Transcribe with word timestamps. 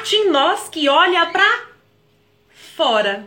parte 0.00 0.16
em 0.16 0.30
nós 0.30 0.66
que 0.70 0.88
olha 0.88 1.26
para 1.26 1.64
fora. 2.74 3.26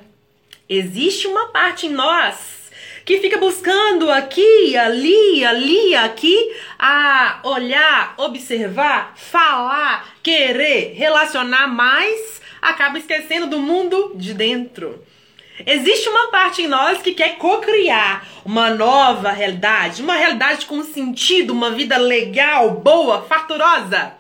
Existe 0.68 1.28
uma 1.28 1.50
parte 1.50 1.86
em 1.86 1.92
nós 1.92 2.72
que 3.06 3.20
fica 3.20 3.38
buscando 3.38 4.10
aqui, 4.10 4.76
ali, 4.76 5.46
ali, 5.46 5.94
aqui, 5.94 6.52
a 6.80 7.42
olhar, 7.44 8.16
observar, 8.18 9.14
falar, 9.16 10.16
querer, 10.24 10.94
relacionar 10.96 11.68
mais, 11.68 12.42
acaba 12.60 12.98
esquecendo 12.98 13.46
do 13.46 13.60
mundo 13.60 14.14
de 14.16 14.34
dentro. 14.34 15.06
Existe 15.68 16.10
uma 16.10 16.32
parte 16.32 16.64
em 16.64 16.68
nós 16.68 17.04
que 17.04 17.14
quer 17.14 17.38
co-criar 17.38 18.26
uma 18.44 18.72
nova 18.72 19.30
realidade, 19.32 20.02
uma 20.02 20.16
realidade 20.16 20.66
com 20.66 20.84
sentido, 20.84 21.54
uma 21.54 21.70
vida 21.70 21.98
legal, 21.98 22.72
boa, 22.72 23.22
farturosa, 23.22 24.14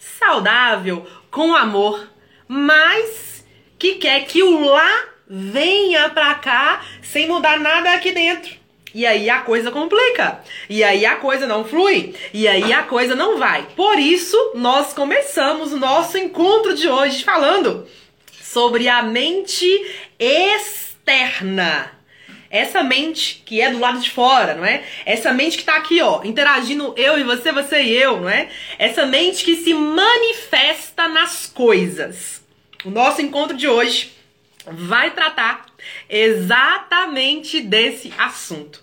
saudável, 0.00 1.06
com 1.32 1.54
amor, 1.56 2.06
mas 2.46 3.44
que 3.78 3.94
quer 3.94 4.26
que 4.26 4.42
o 4.42 4.64
lá 4.64 5.04
venha 5.26 6.10
pra 6.10 6.34
cá 6.34 6.84
sem 7.02 7.26
mudar 7.26 7.58
nada 7.58 7.94
aqui 7.94 8.12
dentro. 8.12 8.52
E 8.94 9.06
aí 9.06 9.30
a 9.30 9.40
coisa 9.40 9.70
complica. 9.70 10.40
E 10.68 10.84
aí 10.84 11.06
a 11.06 11.16
coisa 11.16 11.46
não 11.46 11.64
flui. 11.64 12.14
E 12.34 12.46
aí 12.46 12.70
a 12.72 12.82
coisa 12.82 13.14
não 13.14 13.38
vai. 13.38 13.66
Por 13.74 13.98
isso, 13.98 14.36
nós 14.54 14.92
começamos 14.92 15.72
o 15.72 15.78
nosso 15.78 16.18
encontro 16.18 16.74
de 16.74 16.86
hoje 16.88 17.24
falando 17.24 17.88
sobre 18.42 18.86
a 18.88 19.02
mente 19.02 19.66
externa. 20.18 21.90
Essa 22.52 22.82
mente 22.82 23.42
que 23.46 23.62
é 23.62 23.70
do 23.70 23.78
lado 23.78 23.98
de 23.98 24.10
fora, 24.10 24.54
não 24.54 24.66
é? 24.66 24.84
Essa 25.06 25.32
mente 25.32 25.56
que 25.56 25.64
tá 25.64 25.74
aqui, 25.74 26.02
ó, 26.02 26.22
interagindo 26.22 26.92
eu 26.98 27.18
e 27.18 27.22
você, 27.22 27.50
você 27.50 27.82
e 27.82 27.96
eu, 27.96 28.20
não 28.20 28.28
é? 28.28 28.50
Essa 28.78 29.06
mente 29.06 29.42
que 29.42 29.56
se 29.56 29.72
manifesta 29.72 31.08
nas 31.08 31.46
coisas. 31.46 32.44
O 32.84 32.90
nosso 32.90 33.22
encontro 33.22 33.56
de 33.56 33.66
hoje 33.66 34.12
vai 34.66 35.12
tratar 35.12 35.64
exatamente 36.10 37.58
desse 37.62 38.12
assunto. 38.18 38.82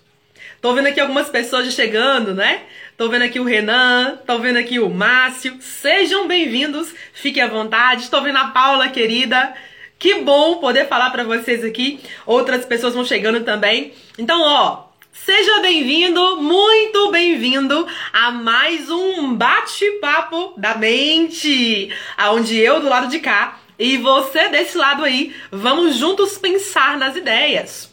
Tô 0.60 0.74
vendo 0.74 0.88
aqui 0.88 0.98
algumas 0.98 1.28
pessoas 1.28 1.66
já 1.66 1.70
chegando, 1.70 2.34
né? 2.34 2.64
Tô 2.96 3.08
vendo 3.08 3.22
aqui 3.22 3.38
o 3.38 3.44
Renan, 3.44 4.18
tô 4.26 4.40
vendo 4.40 4.58
aqui 4.58 4.80
o 4.80 4.90
Márcio. 4.90 5.56
Sejam 5.60 6.26
bem-vindos, 6.26 6.92
fiquem 7.14 7.44
à 7.44 7.46
vontade. 7.46 8.10
Tô 8.10 8.20
vendo 8.20 8.36
a 8.36 8.48
Paula, 8.48 8.88
querida. 8.88 9.54
Que 10.00 10.22
bom 10.22 10.56
poder 10.56 10.88
falar 10.88 11.10
para 11.10 11.24
vocês 11.24 11.62
aqui. 11.62 12.00
Outras 12.24 12.64
pessoas 12.64 12.94
vão 12.94 13.04
chegando 13.04 13.44
também. 13.44 13.92
Então, 14.16 14.40
ó, 14.40 14.84
seja 15.12 15.60
bem-vindo, 15.60 16.40
muito 16.40 17.10
bem-vindo 17.10 17.86
a 18.10 18.30
mais 18.30 18.88
um 18.88 19.34
bate-papo 19.34 20.54
da 20.56 20.74
mente, 20.74 21.94
aonde 22.16 22.56
eu 22.56 22.80
do 22.80 22.88
lado 22.88 23.08
de 23.08 23.18
cá 23.18 23.60
e 23.78 23.98
você 23.98 24.48
desse 24.48 24.78
lado 24.78 25.04
aí, 25.04 25.36
vamos 25.52 25.96
juntos 25.96 26.38
pensar 26.38 26.96
nas 26.96 27.14
ideias. 27.14 27.90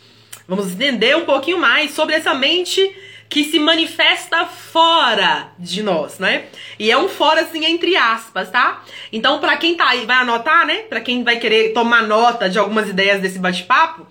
Vamos 0.47 0.71
entender 0.71 1.17
um 1.17 1.25
pouquinho 1.25 1.57
mais 1.57 1.91
sobre 1.91 2.15
essa 2.15 2.33
mente 2.33 2.89
que 3.29 3.43
se 3.43 3.59
manifesta 3.59 4.45
fora 4.45 5.51
de 5.59 5.83
nós, 5.83 6.19
né? 6.19 6.45
E 6.79 6.89
é 6.89 6.97
um 6.97 7.09
fora 7.09 7.41
assim 7.41 7.65
entre 7.65 7.95
aspas, 7.95 8.49
tá? 8.49 8.83
Então, 9.11 9.39
para 9.39 9.57
quem 9.57 9.75
tá 9.75 9.89
aí, 9.89 10.05
vai 10.05 10.17
anotar, 10.17 10.65
né? 10.65 10.83
Para 10.89 11.01
quem 11.01 11.23
vai 11.23 11.37
querer 11.37 11.73
tomar 11.73 12.03
nota 12.03 12.49
de 12.49 12.57
algumas 12.57 12.89
ideias 12.89 13.21
desse 13.21 13.39
bate-papo, 13.39 14.07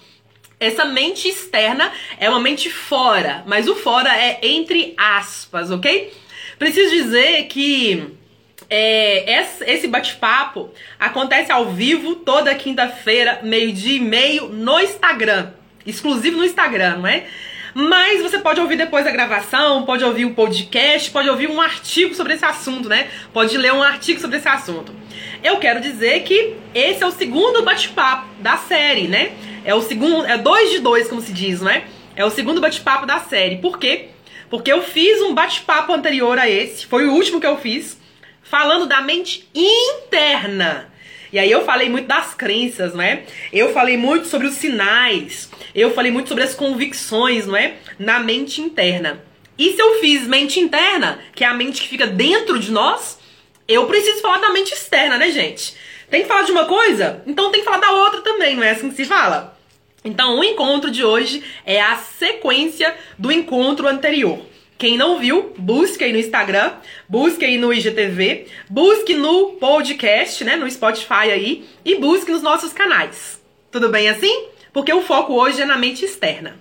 essa 0.59 0.85
mente 0.85 1.29
externa 1.29 1.93
é 2.19 2.29
uma 2.29 2.41
mente 2.41 2.71
fora, 2.71 3.43
mas 3.47 3.69
o 3.69 3.75
fora 3.75 4.15
é 4.17 4.39
entre 4.43 4.95
aspas, 4.97 5.71
ok? 5.71 6.13
Preciso 6.59 6.91
dizer 6.91 7.45
que 7.45 8.17
é, 8.69 9.45
esse 9.67 9.87
bate-papo 9.87 10.71
acontece 10.99 11.53
ao 11.53 11.71
vivo 11.73 12.17
toda 12.17 12.55
quinta-feira, 12.55 13.41
meio-dia 13.43 13.97
e 13.97 14.01
meio, 14.01 14.49
no 14.49 14.81
Instagram. 14.81 15.53
Exclusivo 15.87 16.39
no 16.39 16.45
Instagram, 16.45 16.97
não 16.97 17.07
é? 17.07 17.27
Mas 17.79 18.23
você 18.23 18.39
pode 18.39 18.59
ouvir 18.59 18.77
depois 18.77 19.05
da 19.05 19.11
gravação, 19.11 19.85
pode 19.85 20.03
ouvir 20.03 20.25
um 20.25 20.33
podcast, 20.33 21.11
pode 21.11 21.29
ouvir 21.29 21.47
um 21.47 21.61
artigo 21.61 22.15
sobre 22.15 22.33
esse 22.33 22.43
assunto, 22.43 22.89
né? 22.89 23.11
Pode 23.35 23.55
ler 23.59 23.71
um 23.75 23.83
artigo 23.83 24.19
sobre 24.19 24.39
esse 24.39 24.49
assunto. 24.49 24.95
Eu 25.45 25.59
quero 25.59 25.79
dizer 25.79 26.23
que 26.23 26.55
esse 26.75 27.03
é 27.03 27.07
o 27.07 27.11
segundo 27.11 27.63
bate-papo 27.63 28.29
da 28.41 28.57
série, 28.57 29.09
né? 29.09 29.33
É 29.63 29.75
o 29.75 29.83
segundo, 29.83 30.25
é 30.25 30.39
dois 30.39 30.71
de 30.71 30.79
dois, 30.79 31.07
como 31.07 31.21
se 31.21 31.35
diz, 31.35 31.61
né? 31.61 31.85
É 32.17 32.25
o 32.25 32.31
segundo 32.31 32.63
bate-papo 32.63 33.05
da 33.05 33.19
série. 33.19 33.59
Por 33.59 33.79
quê? 33.79 34.09
Porque 34.49 34.73
eu 34.73 34.83
fiz 34.83 35.21
um 35.21 35.35
bate-papo 35.35 35.93
anterior 35.93 36.39
a 36.39 36.49
esse, 36.49 36.87
foi 36.87 37.05
o 37.05 37.13
último 37.13 37.43
que 37.43 37.47
eu 37.47 37.59
fiz 37.59 38.01
falando 38.43 38.87
da 38.87 39.03
mente 39.03 39.47
interna. 39.55 40.91
E 41.37 41.39
aí 41.39 41.51
eu 41.51 41.67
falei 41.67 41.91
muito 41.91 42.07
das 42.07 42.33
crenças, 42.33 42.95
não 42.95 43.03
é? 43.03 43.25
Eu 43.53 43.71
falei 43.71 43.99
muito 43.99 44.27
sobre 44.27 44.47
os 44.47 44.55
sinais. 44.55 45.51
Eu 45.75 45.93
falei 45.93 46.11
muito 46.11 46.31
sobre 46.31 46.43
as 46.43 46.55
convicções, 46.55 47.47
não 47.47 47.55
é? 47.55 47.75
Na 47.99 48.21
mente 48.21 48.63
interna. 48.63 49.23
E 49.59 49.75
se 49.75 49.79
eu 49.79 50.01
fiz 50.01 50.27
mente 50.27 50.59
interna, 50.59 51.19
que 51.35 51.45
é 51.45 51.47
a 51.47 51.53
mente 51.53 51.83
que 51.83 51.89
fica 51.89 52.07
dentro 52.07 52.59
de 52.59 52.73
nós, 52.73 53.19
eu 53.69 53.85
preciso 53.85 54.23
falar 54.23 54.39
da 54.39 54.49
mente 54.49 54.73
externa, 54.73 55.19
né, 55.19 55.31
gente? 55.31 55.77
Tem 56.09 56.23
que 56.23 56.27
falar 56.27 56.45
de 56.45 56.53
uma 56.53 56.65
coisa? 56.65 57.23
Então 57.27 57.53
tem 57.53 57.61
que 57.61 57.67
falar 57.67 57.81
da 57.81 57.93
outra 57.93 58.23
também, 58.23 58.57
não 58.57 58.63
é 58.63 58.71
assim 58.71 58.89
que 58.89 58.97
se 58.97 59.05
fala? 59.05 59.59
Então 60.03 60.39
o 60.39 60.45
encontro 60.45 60.91
de 60.91 61.05
hoje 61.05 61.45
é 61.67 61.83
a 61.83 61.97
sequência 61.97 62.97
do 63.19 63.31
encontro 63.31 63.87
anterior. 63.87 64.41
Quem 64.79 64.99
não 64.99 65.19
viu, 65.19 65.55
busque 65.57 66.05
aí 66.05 66.13
no 66.13 66.19
Instagram, 66.19 66.75
busque 67.09 67.45
aí 67.45 67.57
no 67.57 67.73
IGTV, 67.73 68.47
busque 68.69 69.15
no 69.15 69.53
podcast, 69.53 70.45
né, 70.45 70.55
no 70.55 70.71
Spotify 70.71 71.31
aí 71.33 71.65
e 71.83 71.95
busque 71.95 72.31
nos 72.31 72.43
nossos 72.43 72.75
canais. 72.75 73.43
Tudo 73.71 73.89
bem 73.89 74.09
assim? 74.09 74.49
Porque 74.75 74.93
o 74.93 75.01
foco 75.01 75.33
hoje 75.33 75.63
é 75.63 75.65
na 75.65 75.79
mente 75.79 76.05
externa. 76.05 76.59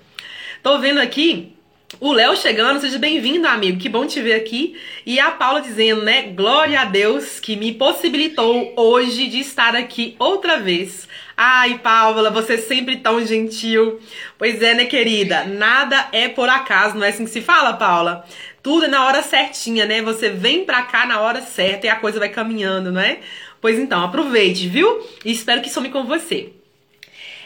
Tô 0.64 0.80
vendo 0.80 1.00
aqui 1.02 1.56
o 2.00 2.12
Léo 2.12 2.36
chegando, 2.36 2.82
seja 2.82 2.98
bem-vindo, 2.98 3.48
amigo. 3.48 3.80
Que 3.80 3.88
bom 3.88 4.06
te 4.06 4.22
ver 4.22 4.34
aqui. 4.34 4.76
E 5.06 5.20
a 5.20 5.32
Paula 5.32 5.62
dizendo, 5.62 6.02
né? 6.02 6.24
Glória 6.24 6.82
a 6.82 6.86
Deus 6.86 7.40
que 7.40 7.56
me 7.56 7.74
possibilitou 7.74 8.74
hoje 8.76 9.28
de 9.28 9.40
estar 9.40 9.76
aqui 9.76 10.16
outra 10.18 10.58
vez. 10.58 11.08
Ai, 11.38 11.80
Paula, 11.80 12.30
você 12.30 12.54
é 12.54 12.58
sempre 12.58 12.98
tão 12.98 13.26
gentil. 13.26 14.00
Pois 14.38 14.62
é, 14.62 14.74
né, 14.74 14.86
querida? 14.86 15.44
Nada 15.44 16.08
é 16.12 16.30
por 16.30 16.48
acaso, 16.48 16.96
não 16.96 17.06
é 17.06 17.10
assim 17.10 17.26
que 17.26 17.32
se 17.32 17.42
fala, 17.42 17.74
Paula? 17.74 18.26
Tudo 18.64 18.86
é 18.86 18.88
na 18.88 19.06
hora 19.06 19.22
certinha, 19.22 19.86
né? 19.86 20.02
Você 20.02 20.30
vem 20.30 20.64
pra 20.64 20.84
cá 20.84 21.06
na 21.06 21.20
hora 21.20 21.42
certa 21.42 21.88
e 21.88 21.90
a 21.90 21.98
coisa 21.98 22.20
vai 22.20 22.30
caminhando, 22.30 22.92
não 22.92 23.02
é? 23.02 23.20
Pois 23.60 23.78
então, 23.78 24.04
aproveite, 24.04 24.68
viu? 24.68 25.06
E 25.26 25.32
espero 25.32 25.62
que 25.62 25.70
some 25.70 25.90
com 25.90 26.06
você. 26.06 26.54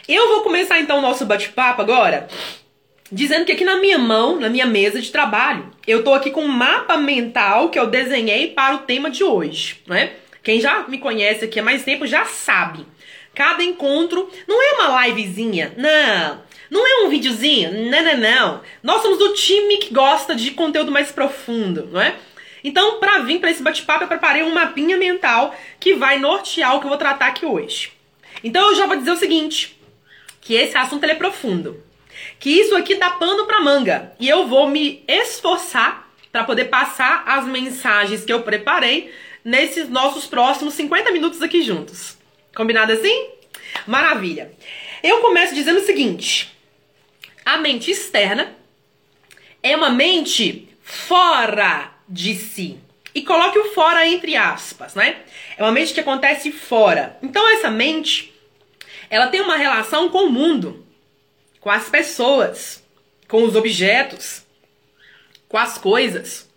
Eu 0.08 0.28
vou 0.28 0.42
começar 0.42 0.78
então 0.78 0.98
o 0.98 1.02
nosso 1.02 1.26
bate-papo 1.26 1.82
agora 1.82 2.28
dizendo 3.12 3.44
que 3.44 3.52
aqui 3.52 3.64
na 3.64 3.78
minha 3.80 3.98
mão, 3.98 4.38
na 4.38 4.48
minha 4.48 4.66
mesa 4.66 5.00
de 5.00 5.10
trabalho, 5.10 5.68
eu 5.86 6.04
tô 6.04 6.14
aqui 6.14 6.30
com 6.30 6.42
um 6.42 6.48
mapa 6.48 6.96
mental 6.96 7.68
que 7.68 7.78
eu 7.78 7.86
desenhei 7.86 8.48
para 8.48 8.76
o 8.76 8.78
tema 8.80 9.10
de 9.10 9.24
hoje, 9.24 9.78
né? 9.86 10.12
Quem 10.42 10.60
já 10.60 10.86
me 10.86 10.98
conhece 10.98 11.44
aqui 11.44 11.58
há 11.58 11.62
mais 11.62 11.82
tempo 11.82 12.06
já 12.06 12.24
sabe. 12.24 12.86
Cada 13.40 13.64
encontro 13.64 14.30
não 14.46 14.62
é 14.62 14.72
uma 14.74 15.06
livezinha, 15.06 15.72
não. 15.74 16.42
Não 16.70 16.86
é 16.86 17.06
um 17.06 17.08
videozinho, 17.08 17.90
não, 17.90 18.04
não, 18.04 18.18
não. 18.18 18.60
Nós 18.82 19.00
somos 19.00 19.16
do 19.16 19.32
time 19.32 19.78
que 19.78 19.94
gosta 19.94 20.34
de 20.34 20.50
conteúdo 20.50 20.92
mais 20.92 21.10
profundo, 21.10 21.88
não 21.90 22.02
é? 22.02 22.16
Então, 22.62 23.00
para 23.00 23.20
vir 23.20 23.40
para 23.40 23.50
esse 23.50 23.62
bate-papo, 23.62 24.04
eu 24.04 24.08
preparei 24.08 24.42
um 24.42 24.52
mapinha 24.52 24.98
mental 24.98 25.56
que 25.80 25.94
vai 25.94 26.18
nortear 26.18 26.76
o 26.76 26.80
que 26.80 26.84
eu 26.84 26.90
vou 26.90 26.98
tratar 26.98 27.28
aqui 27.28 27.46
hoje. 27.46 27.92
Então, 28.44 28.68
eu 28.68 28.74
já 28.74 28.84
vou 28.84 28.96
dizer 28.96 29.12
o 29.12 29.16
seguinte, 29.16 29.74
que 30.42 30.52
esse 30.52 30.76
assunto 30.76 31.04
é 31.04 31.14
profundo 31.14 31.82
que 32.38 32.50
isso 32.50 32.76
aqui 32.76 32.96
dá 32.96 33.08
pano 33.12 33.46
para 33.46 33.62
manga 33.62 34.12
e 34.20 34.28
eu 34.28 34.46
vou 34.46 34.68
me 34.68 35.02
esforçar 35.08 36.12
para 36.30 36.44
poder 36.44 36.66
passar 36.66 37.24
as 37.26 37.46
mensagens 37.46 38.22
que 38.22 38.32
eu 38.34 38.42
preparei 38.42 39.10
nesses 39.42 39.88
nossos 39.88 40.26
próximos 40.26 40.74
50 40.74 41.10
minutos 41.10 41.40
aqui 41.40 41.62
juntos. 41.62 42.19
Combinado 42.54 42.92
assim? 42.92 43.30
Maravilha. 43.86 44.52
Eu 45.02 45.18
começo 45.20 45.54
dizendo 45.54 45.80
o 45.80 45.84
seguinte: 45.84 46.54
a 47.44 47.58
mente 47.58 47.90
externa 47.90 48.54
é 49.62 49.76
uma 49.76 49.90
mente 49.90 50.68
fora 50.82 51.92
de 52.08 52.34
si. 52.34 52.78
E 53.14 53.22
coloque 53.22 53.58
o 53.58 53.72
fora 53.72 54.06
entre 54.06 54.36
aspas, 54.36 54.94
né? 54.94 55.22
É 55.56 55.62
uma 55.62 55.72
mente 55.72 55.92
que 55.92 56.00
acontece 56.00 56.52
fora. 56.52 57.18
Então 57.22 57.48
essa 57.50 57.70
mente, 57.70 58.32
ela 59.08 59.26
tem 59.26 59.40
uma 59.40 59.56
relação 59.56 60.08
com 60.08 60.26
o 60.26 60.30
mundo 60.30 60.86
com 61.60 61.70
as 61.70 61.88
pessoas, 61.88 62.82
com 63.28 63.44
os 63.44 63.54
objetos, 63.54 64.42
com 65.48 65.58
as 65.58 65.76
coisas, 65.76 66.48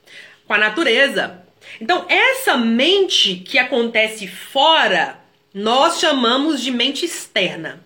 com 0.47 0.53
a 0.53 0.57
natureza. 0.57 1.43
Então, 1.81 2.05
essa 2.07 2.57
mente 2.57 3.35
que 3.35 3.59
acontece 3.59 4.27
fora, 4.27 5.19
nós 5.53 5.99
chamamos 5.99 6.61
de 6.61 6.71
mente 6.71 7.05
externa. 7.05 7.83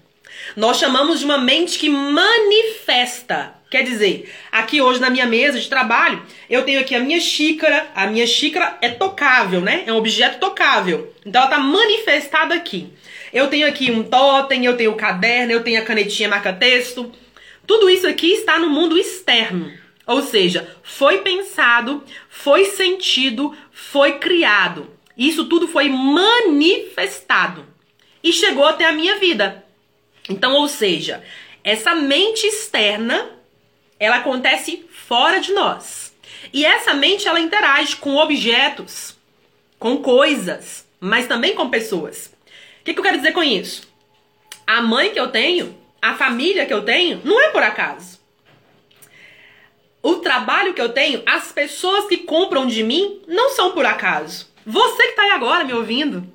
Nós 0.56 0.78
chamamos 0.78 1.20
de 1.20 1.26
uma 1.26 1.38
mente 1.38 1.78
que 1.78 1.90
manifesta 1.90 3.58
Quer 3.70 3.84
dizer, 3.84 4.32
aqui 4.50 4.82
hoje 4.82 5.02
na 5.02 5.10
minha 5.10 5.26
mesa 5.26 5.60
de 5.60 5.68
trabalho, 5.68 6.24
eu 6.50 6.64
tenho 6.64 6.80
aqui 6.80 6.96
a 6.96 7.02
minha 7.02 7.20
xícara. 7.20 7.88
A 7.94 8.08
minha 8.08 8.26
xícara 8.26 8.78
é 8.82 8.90
tocável, 8.90 9.60
né? 9.60 9.84
É 9.86 9.92
um 9.92 9.98
objeto 9.98 10.40
tocável. 10.40 11.14
Então 11.26 11.42
ela 11.42 11.52
tá 11.52 11.60
manifestada 11.60 12.56
aqui. 12.56 12.88
Eu 13.34 13.48
tenho 13.48 13.68
aqui 13.68 13.92
um 13.92 14.04
totem, 14.04 14.64
eu 14.64 14.78
tenho 14.78 14.92
o 14.92 14.94
um 14.94 14.98
caderno, 14.98 15.52
eu 15.52 15.64
tenho 15.64 15.82
a 15.82 15.86
canetinha 15.86 16.30
marca-texto. 16.30 17.12
Tudo 17.66 17.90
isso 17.90 18.08
aqui 18.08 18.32
está 18.32 18.58
no 18.58 18.70
mundo 18.70 18.98
externo. 18.98 19.70
Ou 20.06 20.22
seja, 20.22 20.74
foi 20.82 21.18
pensado, 21.18 22.02
foi 22.30 22.64
sentido, 22.64 23.54
foi 23.70 24.14
criado. 24.14 24.90
Isso 25.18 25.46
tudo 25.46 25.68
foi 25.68 25.90
manifestado 25.90 27.66
e 28.24 28.32
chegou 28.32 28.66
até 28.66 28.86
a 28.86 28.92
minha 28.92 29.18
vida. 29.18 29.66
Então, 30.30 30.54
ou 30.54 30.68
seja, 30.68 31.24
essa 31.64 31.96
mente 31.96 32.46
externa, 32.46 33.30
ela 34.00 34.18
acontece 34.18 34.86
fora 34.92 35.40
de 35.40 35.54
nós. 35.54 36.14
E 36.54 36.66
essa 36.66 36.94
mente 36.94 37.28
ela 37.28 37.40
interage 37.40 37.96
com 37.96 38.16
objetos, 38.18 39.18
com 39.80 39.98
coisas, 39.98 40.86
mas 41.00 41.28
também 41.28 41.56
com 41.56 41.70
pessoas. 41.70 42.34
O 42.82 42.84
que, 42.84 42.94
que 42.94 43.00
eu 43.00 43.04
quero 43.04 43.18
dizer 43.18 43.32
com 43.32 43.44
isso? 43.44 43.88
A 44.66 44.82
mãe 44.82 45.12
que 45.12 45.20
eu 45.20 45.30
tenho, 45.30 45.78
a 46.02 46.16
família 46.16 46.66
que 46.66 46.74
eu 46.74 46.84
tenho, 46.84 47.22
não 47.24 47.40
é 47.42 47.50
por 47.50 47.64
acaso. 47.64 48.20
O 50.02 50.16
trabalho 50.16 50.74
que 50.74 50.82
eu 50.82 50.90
tenho, 50.90 51.24
as 51.26 51.52
pessoas 51.52 52.08
que 52.08 52.18
compram 52.18 52.68
de 52.68 52.84
mim, 52.84 53.22
não 53.28 53.50
são 53.50 53.72
por 53.72 53.86
acaso. 53.86 54.48
Você 54.70 55.04
que 55.04 55.10
está 55.12 55.24
aí 55.24 55.32
agora 55.32 55.64
me 55.64 55.72
ouvindo, 55.72 56.28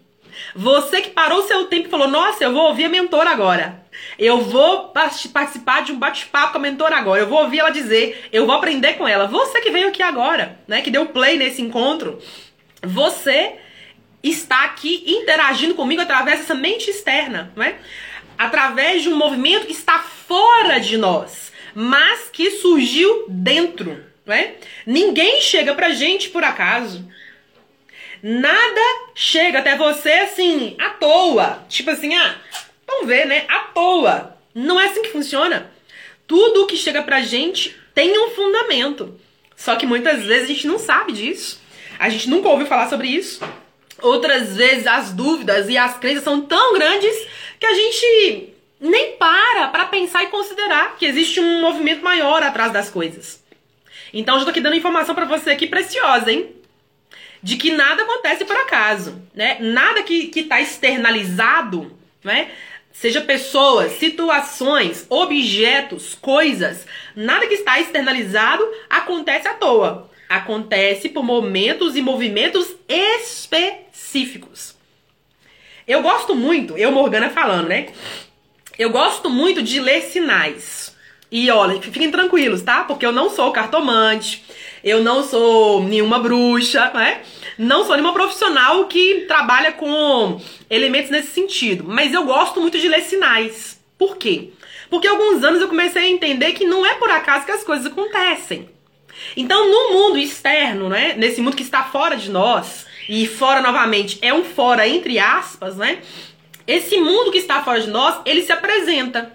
você 0.56 1.02
que 1.02 1.10
parou 1.10 1.42
seu 1.42 1.66
tempo 1.66 1.88
e 1.88 1.90
falou: 1.90 2.08
Nossa, 2.08 2.42
eu 2.42 2.50
vou 2.50 2.68
ouvir 2.68 2.86
a 2.86 2.88
mentora 2.88 3.28
agora. 3.28 3.82
Eu 4.18 4.40
vou 4.40 4.88
participar 4.88 5.82
de 5.82 5.92
um 5.92 5.98
bate-papo 5.98 6.52
com 6.52 6.58
a 6.58 6.62
mentora 6.62 6.96
agora. 6.96 7.20
Eu 7.20 7.28
vou 7.28 7.42
ouvir 7.42 7.58
ela 7.58 7.68
dizer, 7.68 8.30
eu 8.32 8.46
vou 8.46 8.54
aprender 8.54 8.94
com 8.94 9.06
ela. 9.06 9.26
Você 9.26 9.60
que 9.60 9.70
veio 9.70 9.88
aqui 9.88 10.02
agora, 10.02 10.58
né, 10.66 10.80
que 10.80 10.90
deu 10.90 11.04
play 11.06 11.36
nesse 11.36 11.60
encontro, 11.60 12.18
você 12.82 13.56
está 14.22 14.64
aqui 14.64 15.04
interagindo 15.06 15.74
comigo 15.74 16.00
através 16.00 16.38
dessa 16.38 16.54
mente 16.54 16.90
externa, 16.90 17.52
não 17.54 17.62
é? 17.62 17.76
Através 18.38 19.02
de 19.02 19.10
um 19.10 19.16
movimento 19.16 19.66
que 19.66 19.72
está 19.72 19.98
fora 19.98 20.80
de 20.80 20.96
nós, 20.96 21.52
mas 21.74 22.30
que 22.30 22.50
surgiu 22.52 23.26
dentro, 23.28 24.02
não 24.24 24.34
é? 24.34 24.54
Ninguém 24.86 25.42
chega 25.42 25.74
pra 25.74 25.90
gente 25.90 26.30
por 26.30 26.42
acaso. 26.42 27.06
Nada 28.22 28.80
chega 29.14 29.58
até 29.58 29.76
você 29.76 30.12
assim, 30.12 30.76
à 30.78 30.90
toa. 30.90 31.64
Tipo 31.68 31.90
assim, 31.90 32.14
ah, 32.14 32.36
vamos 32.86 33.08
ver, 33.08 33.26
né? 33.26 33.44
À 33.48 33.60
toa. 33.74 34.36
Não 34.54 34.78
é 34.78 34.86
assim 34.86 35.02
que 35.02 35.10
funciona. 35.10 35.70
Tudo 36.26 36.66
que 36.66 36.76
chega 36.76 37.02
pra 37.02 37.22
gente 37.22 37.76
tem 37.94 38.16
um 38.18 38.30
fundamento. 38.30 39.18
Só 39.56 39.74
que 39.76 39.86
muitas 39.86 40.22
vezes 40.22 40.44
a 40.44 40.52
gente 40.52 40.66
não 40.66 40.78
sabe 40.78 41.12
disso. 41.12 41.60
A 41.98 42.08
gente 42.08 42.28
nunca 42.30 42.48
ouviu 42.48 42.66
falar 42.66 42.88
sobre 42.88 43.08
isso. 43.08 43.42
Outras 44.00 44.56
vezes 44.56 44.86
as 44.86 45.12
dúvidas 45.12 45.68
e 45.68 45.76
as 45.76 45.98
crenças 45.98 46.24
são 46.24 46.40
tão 46.42 46.74
grandes 46.74 47.14
que 47.58 47.66
a 47.66 47.74
gente 47.74 48.54
nem 48.80 49.16
para 49.16 49.68
para 49.68 49.86
pensar 49.86 50.24
e 50.24 50.28
considerar 50.28 50.96
que 50.96 51.06
existe 51.06 51.40
um 51.40 51.60
movimento 51.60 52.02
maior 52.02 52.42
atrás 52.42 52.72
das 52.72 52.90
coisas. 52.90 53.42
Então, 54.12 54.34
eu 54.34 54.40
já 54.40 54.44
tô 54.44 54.50
aqui 54.50 54.60
dando 54.60 54.76
informação 54.76 55.14
para 55.14 55.24
você 55.24 55.50
aqui 55.50 55.66
preciosa, 55.66 56.30
hein? 56.30 56.61
De 57.42 57.56
que 57.56 57.72
nada 57.72 58.02
acontece 58.02 58.44
por 58.44 58.56
acaso, 58.56 59.20
né? 59.34 59.56
Nada 59.60 60.02
que, 60.02 60.28
que 60.28 60.44
tá 60.44 60.60
externalizado, 60.60 61.98
né? 62.22 62.50
Seja 62.92 63.20
pessoas, 63.20 63.92
situações, 63.92 65.06
objetos, 65.08 66.14
coisas, 66.14 66.86
nada 67.16 67.46
que 67.46 67.54
está 67.54 67.80
externalizado 67.80 68.62
acontece 68.88 69.48
à 69.48 69.54
toa. 69.54 70.10
Acontece 70.28 71.08
por 71.08 71.24
momentos 71.24 71.96
e 71.96 72.02
movimentos 72.02 72.74
específicos. 72.88 74.76
Eu 75.86 76.02
gosto 76.02 76.34
muito, 76.34 76.76
eu 76.78 76.92
Morgana 76.92 77.30
falando, 77.30 77.68
né? 77.68 77.88
Eu 78.78 78.90
gosto 78.90 79.28
muito 79.28 79.62
de 79.62 79.80
ler 79.80 80.02
sinais. 80.02 80.91
E 81.32 81.50
olha, 81.50 81.80
fiquem 81.80 82.10
tranquilos, 82.10 82.60
tá? 82.60 82.84
Porque 82.84 83.06
eu 83.06 83.10
não 83.10 83.30
sou 83.30 83.50
cartomante, 83.52 84.44
eu 84.84 85.02
não 85.02 85.24
sou 85.24 85.82
nenhuma 85.82 86.18
bruxa, 86.18 86.90
né? 86.92 87.22
Não 87.56 87.86
sou 87.86 87.94
nenhuma 87.96 88.12
profissional 88.12 88.84
que 88.84 89.24
trabalha 89.26 89.72
com 89.72 90.38
elementos 90.68 91.10
nesse 91.10 91.28
sentido, 91.28 91.84
mas 91.86 92.12
eu 92.12 92.26
gosto 92.26 92.60
muito 92.60 92.78
de 92.78 92.86
ler 92.86 93.00
sinais. 93.00 93.80
Por 93.96 94.18
quê? 94.18 94.50
Porque 94.90 95.08
alguns 95.08 95.42
anos 95.42 95.62
eu 95.62 95.68
comecei 95.68 96.02
a 96.02 96.08
entender 96.10 96.52
que 96.52 96.66
não 96.66 96.84
é 96.84 96.96
por 96.96 97.10
acaso 97.10 97.46
que 97.46 97.52
as 97.52 97.64
coisas 97.64 97.86
acontecem. 97.86 98.68
Então, 99.34 99.70
no 99.70 99.94
mundo 99.94 100.18
externo, 100.18 100.90
né, 100.90 101.14
nesse 101.16 101.40
mundo 101.40 101.56
que 101.56 101.62
está 101.62 101.84
fora 101.84 102.14
de 102.14 102.30
nós, 102.30 102.84
e 103.08 103.26
fora 103.26 103.62
novamente 103.62 104.18
é 104.20 104.34
um 104.34 104.44
fora 104.44 104.86
entre 104.86 105.18
aspas, 105.18 105.76
né? 105.76 106.02
Esse 106.66 106.98
mundo 106.98 107.32
que 107.32 107.38
está 107.38 107.62
fora 107.62 107.80
de 107.80 107.88
nós, 107.88 108.20
ele 108.26 108.42
se 108.42 108.52
apresenta. 108.52 109.32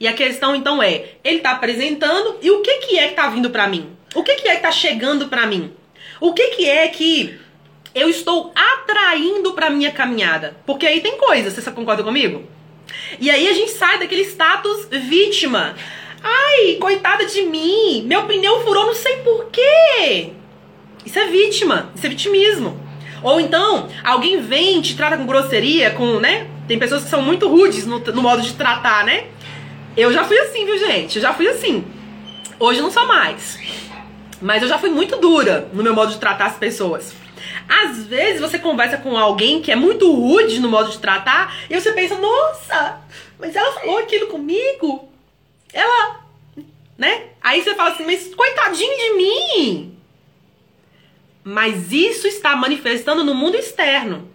E 0.00 0.06
a 0.06 0.12
questão 0.12 0.54
então 0.54 0.82
é, 0.82 1.04
ele 1.24 1.38
está 1.38 1.52
apresentando 1.52 2.36
e 2.40 2.50
o 2.50 2.60
que 2.60 2.78
que 2.78 2.98
é 2.98 3.04
que 3.04 3.10
está 3.10 3.28
vindo 3.28 3.50
para 3.50 3.66
mim? 3.66 3.90
O 4.14 4.22
que 4.22 4.36
que 4.36 4.48
é 4.48 4.52
que 4.52 4.56
está 4.58 4.70
chegando 4.70 5.28
para 5.28 5.46
mim? 5.46 5.72
O 6.20 6.32
que 6.32 6.48
que 6.48 6.68
é 6.68 6.88
que 6.88 7.38
eu 7.94 8.08
estou 8.08 8.52
atraindo 8.54 9.52
para 9.52 9.70
minha 9.70 9.90
caminhada. 9.90 10.56
Porque 10.64 10.86
aí 10.86 11.00
tem 11.00 11.18
coisa, 11.18 11.50
você 11.50 11.70
concorda 11.70 12.02
comigo? 12.02 12.44
E 13.20 13.30
aí 13.30 13.48
a 13.48 13.52
gente 13.52 13.72
sai 13.72 13.98
daquele 13.98 14.22
status 14.22 14.88
vítima. 14.90 15.74
Ai, 16.22 16.76
coitada 16.80 17.26
de 17.26 17.42
mim, 17.42 18.04
meu 18.06 18.24
pneu 18.24 18.60
furou, 18.62 18.86
não 18.86 18.94
sei 18.94 19.16
porquê. 19.18 20.32
Isso 21.04 21.18
é 21.18 21.26
vítima, 21.26 21.90
isso 21.94 22.06
é 22.06 22.08
vitimismo. 22.08 22.80
Ou 23.22 23.40
então, 23.40 23.88
alguém 24.04 24.40
vem 24.40 24.80
te 24.80 24.96
trata 24.96 25.16
com 25.16 25.26
grosseria, 25.26 25.90
com, 25.90 26.20
né? 26.20 26.48
Tem 26.66 26.78
pessoas 26.78 27.04
que 27.04 27.10
são 27.10 27.22
muito 27.22 27.48
rudes 27.48 27.86
no, 27.86 27.98
no 27.98 28.22
modo 28.22 28.42
de 28.42 28.52
tratar, 28.54 29.04
né? 29.04 29.26
Eu 29.98 30.12
já 30.12 30.22
fui 30.22 30.38
assim, 30.38 30.64
viu, 30.64 30.78
gente? 30.78 31.16
Eu 31.16 31.22
já 31.22 31.34
fui 31.34 31.48
assim. 31.48 31.84
Hoje 32.56 32.80
não 32.80 32.88
sou 32.88 33.04
mais. 33.04 33.58
Mas 34.40 34.62
eu 34.62 34.68
já 34.68 34.78
fui 34.78 34.90
muito 34.90 35.16
dura 35.16 35.68
no 35.72 35.82
meu 35.82 35.92
modo 35.92 36.12
de 36.12 36.20
tratar 36.20 36.46
as 36.46 36.56
pessoas. 36.56 37.12
Às 37.68 38.06
vezes 38.06 38.40
você 38.40 38.60
conversa 38.60 38.98
com 38.98 39.18
alguém 39.18 39.60
que 39.60 39.72
é 39.72 39.76
muito 39.76 40.08
rude 40.12 40.60
no 40.60 40.68
modo 40.68 40.92
de 40.92 41.00
tratar 41.00 41.52
e 41.68 41.74
você 41.74 41.90
pensa, 41.90 42.14
nossa, 42.14 43.00
mas 43.40 43.56
ela 43.56 43.72
falou 43.72 43.98
aquilo 43.98 44.28
comigo? 44.28 45.08
Ela, 45.72 46.20
né? 46.96 47.30
Aí 47.40 47.60
você 47.60 47.74
fala 47.74 47.90
assim, 47.90 48.06
mas 48.06 48.32
coitadinho 48.32 48.96
de 48.96 49.14
mim. 49.14 49.98
Mas 51.42 51.90
isso 51.90 52.28
está 52.28 52.54
manifestando 52.54 53.24
no 53.24 53.34
mundo 53.34 53.56
externo, 53.56 54.30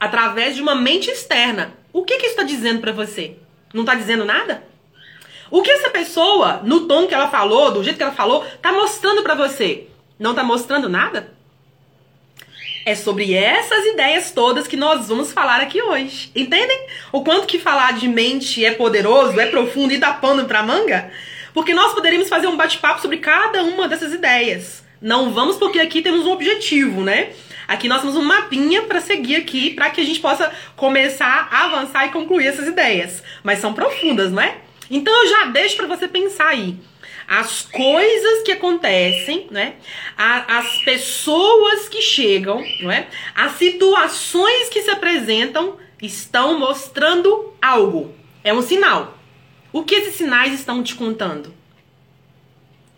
através 0.00 0.56
de 0.56 0.62
uma 0.62 0.74
mente 0.74 1.10
externa. 1.10 1.74
O 1.92 2.04
que, 2.04 2.16
que 2.16 2.22
isso 2.26 2.36
está 2.36 2.42
dizendo 2.42 2.80
para 2.80 2.92
você? 2.92 3.36
Não 3.74 3.82
está 3.82 3.94
dizendo 3.94 4.24
nada? 4.24 4.72
O 5.50 5.62
que 5.62 5.70
essa 5.70 5.90
pessoa, 5.90 6.60
no 6.64 6.86
tom 6.86 7.06
que 7.06 7.14
ela 7.14 7.28
falou, 7.28 7.70
do 7.70 7.82
jeito 7.82 7.96
que 7.96 8.02
ela 8.02 8.12
falou, 8.12 8.44
tá 8.62 8.72
mostrando 8.72 9.22
para 9.22 9.34
você? 9.34 9.86
Não 10.18 10.34
tá 10.34 10.42
mostrando 10.42 10.88
nada? 10.88 11.32
É 12.86 12.94
sobre 12.94 13.32
essas 13.34 13.84
ideias 13.86 14.30
todas 14.30 14.66
que 14.66 14.76
nós 14.76 15.08
vamos 15.08 15.32
falar 15.32 15.60
aqui 15.60 15.80
hoje. 15.80 16.30
Entendem? 16.34 16.86
O 17.12 17.24
quanto 17.24 17.46
que 17.46 17.58
falar 17.58 17.94
de 17.94 18.06
mente 18.08 18.64
é 18.64 18.72
poderoso, 18.72 19.40
é 19.40 19.46
profundo 19.46 19.92
e 19.92 19.98
dá 19.98 20.12
pano 20.12 20.44
pra 20.44 20.62
manga? 20.62 21.10
Porque 21.54 21.72
nós 21.72 21.94
poderíamos 21.94 22.28
fazer 22.28 22.46
um 22.46 22.56
bate-papo 22.56 23.00
sobre 23.00 23.18
cada 23.18 23.62
uma 23.62 23.88
dessas 23.88 24.12
ideias. 24.12 24.84
Não 25.00 25.30
vamos 25.30 25.56
porque 25.56 25.78
aqui 25.78 26.02
temos 26.02 26.26
um 26.26 26.32
objetivo, 26.32 27.00
né? 27.02 27.30
Aqui 27.66 27.88
nós 27.88 28.00
temos 28.00 28.16
um 28.16 28.22
mapinha 28.22 28.82
para 28.82 29.00
seguir 29.00 29.36
aqui, 29.36 29.70
para 29.70 29.88
que 29.88 30.00
a 30.00 30.04
gente 30.04 30.20
possa 30.20 30.52
começar 30.76 31.48
a 31.50 31.64
avançar 31.64 32.06
e 32.06 32.10
concluir 32.10 32.46
essas 32.46 32.68
ideias. 32.68 33.22
Mas 33.42 33.60
são 33.60 33.72
profundas, 33.72 34.30
não 34.30 34.42
é? 34.42 34.56
Então 34.90 35.12
eu 35.22 35.28
já 35.28 35.44
deixo 35.46 35.76
para 35.76 35.86
você 35.86 36.06
pensar 36.08 36.48
aí 36.48 36.76
as 37.26 37.62
coisas 37.62 38.42
que 38.42 38.52
acontecem, 38.52 39.46
né? 39.50 39.76
as 40.16 40.78
pessoas 40.84 41.88
que 41.88 42.02
chegam, 42.02 42.62
não 42.80 42.90
é? 42.90 43.08
As 43.34 43.52
situações 43.52 44.68
que 44.68 44.82
se 44.82 44.90
apresentam 44.90 45.78
estão 46.02 46.58
mostrando 46.58 47.54
algo. 47.60 48.14
É 48.42 48.52
um 48.52 48.62
sinal. 48.62 49.18
O 49.72 49.82
que 49.82 49.94
esses 49.94 50.16
sinais 50.16 50.52
estão 50.52 50.82
te 50.82 50.94
contando? 50.94 51.54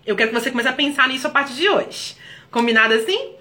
Eu 0.04 0.16
quero 0.16 0.30
que 0.30 0.38
você 0.38 0.50
comece 0.50 0.68
a 0.68 0.72
pensar 0.72 1.08
nisso 1.08 1.26
a 1.26 1.30
partir 1.30 1.54
de 1.54 1.68
hoje. 1.68 2.16
Combinado 2.50 2.94
assim? 2.94 3.32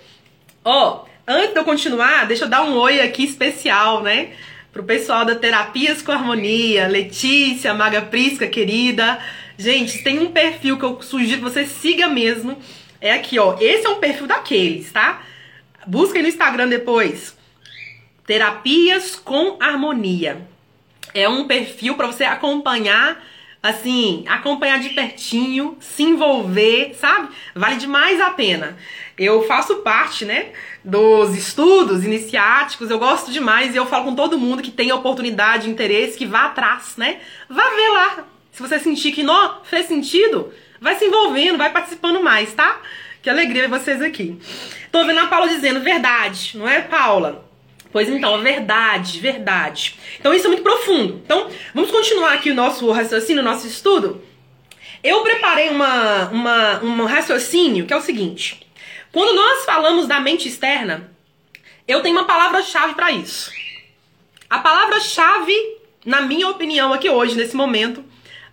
Ó, 0.63 1.03
oh, 1.03 1.07
antes 1.27 1.53
de 1.53 1.59
eu 1.59 1.65
continuar, 1.65 2.25
deixa 2.25 2.45
eu 2.45 2.49
dar 2.49 2.63
um 2.63 2.75
oi 2.77 3.01
aqui 3.01 3.23
especial, 3.23 4.01
né? 4.01 4.33
Pro 4.75 4.83
pessoal 4.83 5.23
da 5.23 5.35
Terapias 5.35 6.01
com 6.01 6.11
Harmonia, 6.11 6.85
Letícia, 6.89 7.73
Maga 7.73 8.01
Prisca, 8.01 8.45
querida. 8.45 9.17
Gente, 9.57 10.03
tem 10.03 10.19
um 10.19 10.33
perfil 10.33 10.77
que 10.77 10.83
eu 10.83 11.01
sugiro 11.01 11.37
que 11.37 11.43
você 11.45 11.65
siga 11.65 12.09
mesmo. 12.09 12.57
É 12.99 13.13
aqui, 13.13 13.39
ó. 13.39 13.55
Esse 13.57 13.87
é 13.87 13.89
um 13.89 14.01
perfil 14.01 14.27
daqueles, 14.27 14.91
tá? 14.91 15.21
Aí 15.81 16.21
no 16.21 16.27
Instagram 16.27 16.67
depois. 16.67 17.37
Terapias 18.27 19.15
com 19.15 19.55
Harmonia. 19.61 20.45
É 21.13 21.29
um 21.29 21.47
perfil 21.47 21.95
para 21.95 22.07
você 22.07 22.25
acompanhar 22.25 23.23
assim, 23.63 24.23
acompanhar 24.27 24.79
de 24.79 24.89
pertinho, 24.89 25.75
se 25.79 26.03
envolver, 26.03 26.93
sabe? 26.99 27.29
Vale 27.55 27.77
demais 27.77 28.21
a 28.21 28.29
pena. 28.29 28.77
Eu 29.17 29.41
faço 29.47 29.77
parte, 29.77 30.23
né, 30.23 30.51
dos 30.85 31.35
estudos 31.35 32.05
iniciáticos, 32.05 32.91
eu 32.91 32.99
gosto 32.99 33.31
demais 33.31 33.73
e 33.73 33.77
eu 33.77 33.87
falo 33.87 34.05
com 34.05 34.15
todo 34.15 34.37
mundo 34.37 34.61
que 34.61 34.69
tem 34.69 34.91
oportunidade, 34.91 35.67
interesse, 35.67 36.15
que 36.15 36.27
vá 36.27 36.45
atrás, 36.45 36.93
né? 36.95 37.21
Vá 37.49 37.63
ver 37.71 37.89
lá. 37.89 38.27
Se 38.51 38.61
você 38.61 38.77
sentir 38.77 39.11
que 39.11 39.23
não 39.23 39.63
fez 39.63 39.87
sentido, 39.87 40.53
vai 40.79 40.95
se 40.95 41.05
envolvendo, 41.05 41.57
vai 41.57 41.71
participando 41.71 42.21
mais, 42.21 42.53
tá? 42.53 42.79
Que 43.23 43.31
alegria 43.31 43.63
ver 43.63 43.79
vocês 43.79 43.99
aqui. 43.99 44.37
Tô 44.91 45.03
vendo 45.05 45.21
a 45.21 45.25
Paula 45.25 45.47
dizendo 45.47 45.79
verdade, 45.79 46.55
não 46.55 46.69
é, 46.69 46.81
Paula? 46.81 47.43
Pois 47.91 48.07
então, 48.07 48.39
verdade, 48.43 49.19
verdade. 49.19 49.95
Então 50.19 50.35
isso 50.35 50.45
é 50.45 50.49
muito 50.49 50.61
profundo. 50.61 51.19
Então, 51.25 51.49
vamos 51.73 51.89
continuar 51.89 52.33
aqui 52.33 52.51
o 52.51 52.55
nosso 52.55 52.91
raciocínio, 52.91 53.41
o 53.41 53.45
nosso 53.45 53.65
estudo. 53.65 54.21
Eu 55.03 55.23
preparei 55.23 55.69
uma, 55.69 56.29
uma, 56.29 56.83
um 56.83 57.05
raciocínio 57.05 57.87
que 57.87 57.93
é 57.93 57.97
o 57.97 58.01
seguinte. 58.01 58.64
Quando 59.15 59.33
nós 59.33 59.63
falamos 59.63 60.07
da 60.07 60.19
mente 60.19 60.49
externa, 60.49 61.09
eu 61.87 62.01
tenho 62.01 62.17
uma 62.17 62.25
palavra-chave 62.25 62.95
para 62.95 63.13
isso. 63.13 63.49
A 64.49 64.59
palavra-chave, 64.59 65.55
na 66.05 66.19
minha 66.23 66.49
opinião, 66.49 66.91
aqui 66.91 67.09
hoje, 67.09 67.33
nesse 67.33 67.55
momento, 67.55 68.03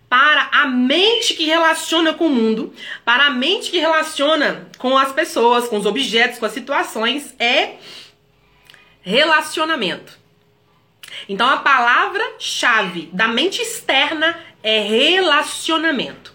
para 0.07 0.47
a 0.53 0.65
mente 0.65 1.33
que 1.33 1.43
relaciona 1.43 2.13
com 2.13 2.27
o 2.27 2.29
mundo, 2.29 2.73
para 3.03 3.25
a 3.25 3.29
mente 3.29 3.71
que 3.71 3.77
relaciona 3.77 4.69
com 4.77 4.97
as 4.97 5.11
pessoas, 5.11 5.67
com 5.67 5.75
os 5.75 5.85
objetos, 5.85 6.39
com 6.39 6.45
as 6.45 6.53
situações, 6.53 7.35
é 7.37 7.73
relacionamento. 9.01 10.17
Então 11.27 11.49
a 11.49 11.57
palavra-chave 11.57 13.09
da 13.11 13.27
mente 13.27 13.61
externa 13.61 14.39
é 14.63 14.79
relacionamento. 14.79 16.33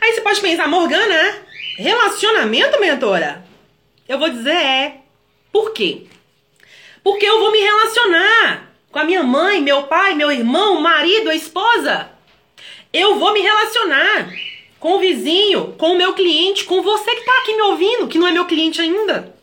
Aí 0.00 0.12
você 0.12 0.20
pode 0.20 0.40
pensar, 0.40 0.68
Morgana, 0.68 1.42
relacionamento, 1.76 2.78
mentora? 2.78 3.47
Eu 4.08 4.18
vou 4.18 4.30
dizer 4.30 4.56
é. 4.56 5.00
Por 5.52 5.72
quê? 5.72 6.06
Porque 7.04 7.26
eu 7.26 7.38
vou 7.38 7.52
me 7.52 7.58
relacionar 7.58 8.72
com 8.90 8.98
a 8.98 9.04
minha 9.04 9.22
mãe, 9.22 9.60
meu 9.60 9.84
pai, 9.84 10.14
meu 10.14 10.32
irmão, 10.32 10.80
marido, 10.80 11.30
a 11.30 11.34
esposa. 11.34 12.10
Eu 12.92 13.18
vou 13.18 13.32
me 13.32 13.40
relacionar 13.40 14.32
com 14.80 14.94
o 14.94 14.98
vizinho, 14.98 15.74
com 15.78 15.92
o 15.92 15.96
meu 15.98 16.14
cliente, 16.14 16.64
com 16.64 16.82
você 16.82 17.10
que 17.12 17.20
está 17.20 17.38
aqui 17.38 17.54
me 17.54 17.62
ouvindo, 17.62 18.08
que 18.08 18.18
não 18.18 18.26
é 18.26 18.32
meu 18.32 18.46
cliente 18.46 18.80
ainda 18.80 19.38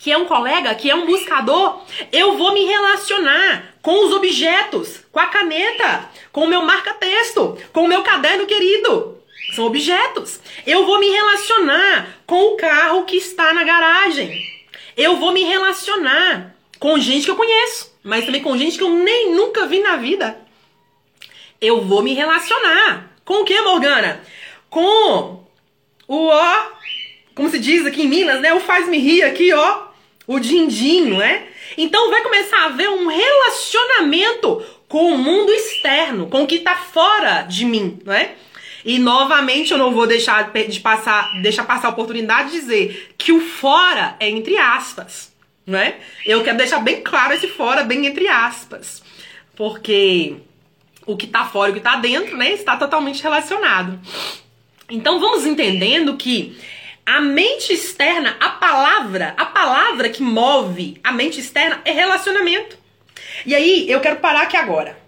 que 0.00 0.10
é 0.10 0.16
um 0.16 0.24
colega, 0.24 0.74
que 0.74 0.90
é 0.90 0.94
um 0.94 1.04
buscador, 1.04 1.82
eu 2.10 2.36
vou 2.38 2.54
me 2.54 2.64
relacionar 2.64 3.74
com 3.82 4.06
os 4.06 4.12
objetos, 4.14 5.00
com 5.12 5.20
a 5.20 5.26
caneta, 5.26 6.08
com 6.32 6.44
o 6.44 6.46
meu 6.46 6.62
marca-texto, 6.62 7.58
com 7.70 7.84
o 7.84 7.88
meu 7.88 8.02
caderno 8.02 8.46
querido. 8.46 9.19
São 9.54 9.66
objetos. 9.66 10.40
Eu 10.66 10.86
vou 10.86 10.98
me 10.98 11.08
relacionar 11.08 12.20
com 12.26 12.52
o 12.52 12.56
carro 12.56 13.04
que 13.04 13.16
está 13.16 13.52
na 13.52 13.64
garagem. 13.64 14.44
Eu 14.96 15.16
vou 15.16 15.32
me 15.32 15.42
relacionar 15.42 16.54
com 16.78 16.98
gente 16.98 17.24
que 17.24 17.30
eu 17.30 17.36
conheço, 17.36 17.94
mas 18.02 18.24
também 18.24 18.42
com 18.42 18.56
gente 18.56 18.78
que 18.78 18.84
eu 18.84 18.90
nem 18.90 19.34
nunca 19.34 19.66
vi 19.66 19.80
na 19.80 19.96
vida. 19.96 20.40
Eu 21.60 21.82
vou 21.82 22.02
me 22.02 22.14
relacionar 22.14 23.12
com 23.24 23.42
o 23.42 23.44
que, 23.44 23.60
Morgana? 23.60 24.22
Com 24.68 25.44
o 26.08 26.26
ó, 26.26 26.66
como 27.34 27.50
se 27.50 27.58
diz 27.58 27.84
aqui 27.84 28.02
em 28.02 28.08
Minas, 28.08 28.40
né? 28.40 28.54
O 28.54 28.60
faz-me 28.60 28.98
rir 28.98 29.22
aqui, 29.22 29.52
ó 29.52 29.90
o 30.30 30.38
din-din, 30.38 31.06
não 31.06 31.20
é? 31.20 31.48
Então 31.76 32.08
vai 32.08 32.22
começar 32.22 32.58
a 32.58 32.64
haver 32.66 32.88
um 32.88 33.08
relacionamento 33.08 34.64
com 34.86 35.12
o 35.12 35.18
mundo 35.18 35.50
externo, 35.50 36.28
com 36.28 36.44
o 36.44 36.46
que 36.46 36.54
está 36.54 36.76
fora 36.76 37.42
de 37.42 37.64
mim, 37.64 37.98
não 38.04 38.12
é? 38.12 38.36
E 38.84 38.98
novamente 38.98 39.72
eu 39.72 39.78
não 39.78 39.92
vou 39.92 40.06
deixar 40.06 40.52
de 40.52 40.80
passar, 40.80 41.40
deixar 41.42 41.64
passar 41.64 41.88
a 41.88 41.90
oportunidade 41.90 42.50
de 42.50 42.60
dizer 42.60 43.14
que 43.18 43.32
o 43.32 43.40
fora 43.40 44.16
é 44.18 44.28
entre 44.28 44.56
aspas, 44.56 45.32
não 45.66 45.78
é? 45.78 45.96
Eu 46.24 46.42
quero 46.42 46.56
deixar 46.56 46.80
bem 46.80 47.02
claro 47.02 47.34
esse 47.34 47.48
fora 47.48 47.84
bem 47.84 48.06
entre 48.06 48.26
aspas, 48.28 49.02
porque 49.54 50.36
o 51.06 51.16
que 51.16 51.26
está 51.26 51.44
fora 51.44 51.68
e 51.68 51.70
o 51.72 51.74
que 51.74 51.80
está 51.80 51.96
dentro, 51.96 52.36
né, 52.36 52.52
está 52.52 52.76
totalmente 52.76 53.22
relacionado. 53.22 53.98
Então 54.88 55.20
vamos 55.20 55.46
entendendo 55.46 56.16
que 56.16 56.58
a 57.04 57.20
mente 57.20 57.72
externa, 57.72 58.36
a 58.40 58.50
palavra, 58.50 59.34
a 59.36 59.44
palavra 59.46 60.08
que 60.08 60.22
move 60.22 61.00
a 61.02 61.12
mente 61.12 61.40
externa 61.40 61.80
é 61.84 61.90
relacionamento. 61.90 62.78
E 63.44 63.54
aí, 63.54 63.90
eu 63.90 64.00
quero 64.00 64.16
parar 64.16 64.42
aqui 64.42 64.56
agora. 64.56 64.98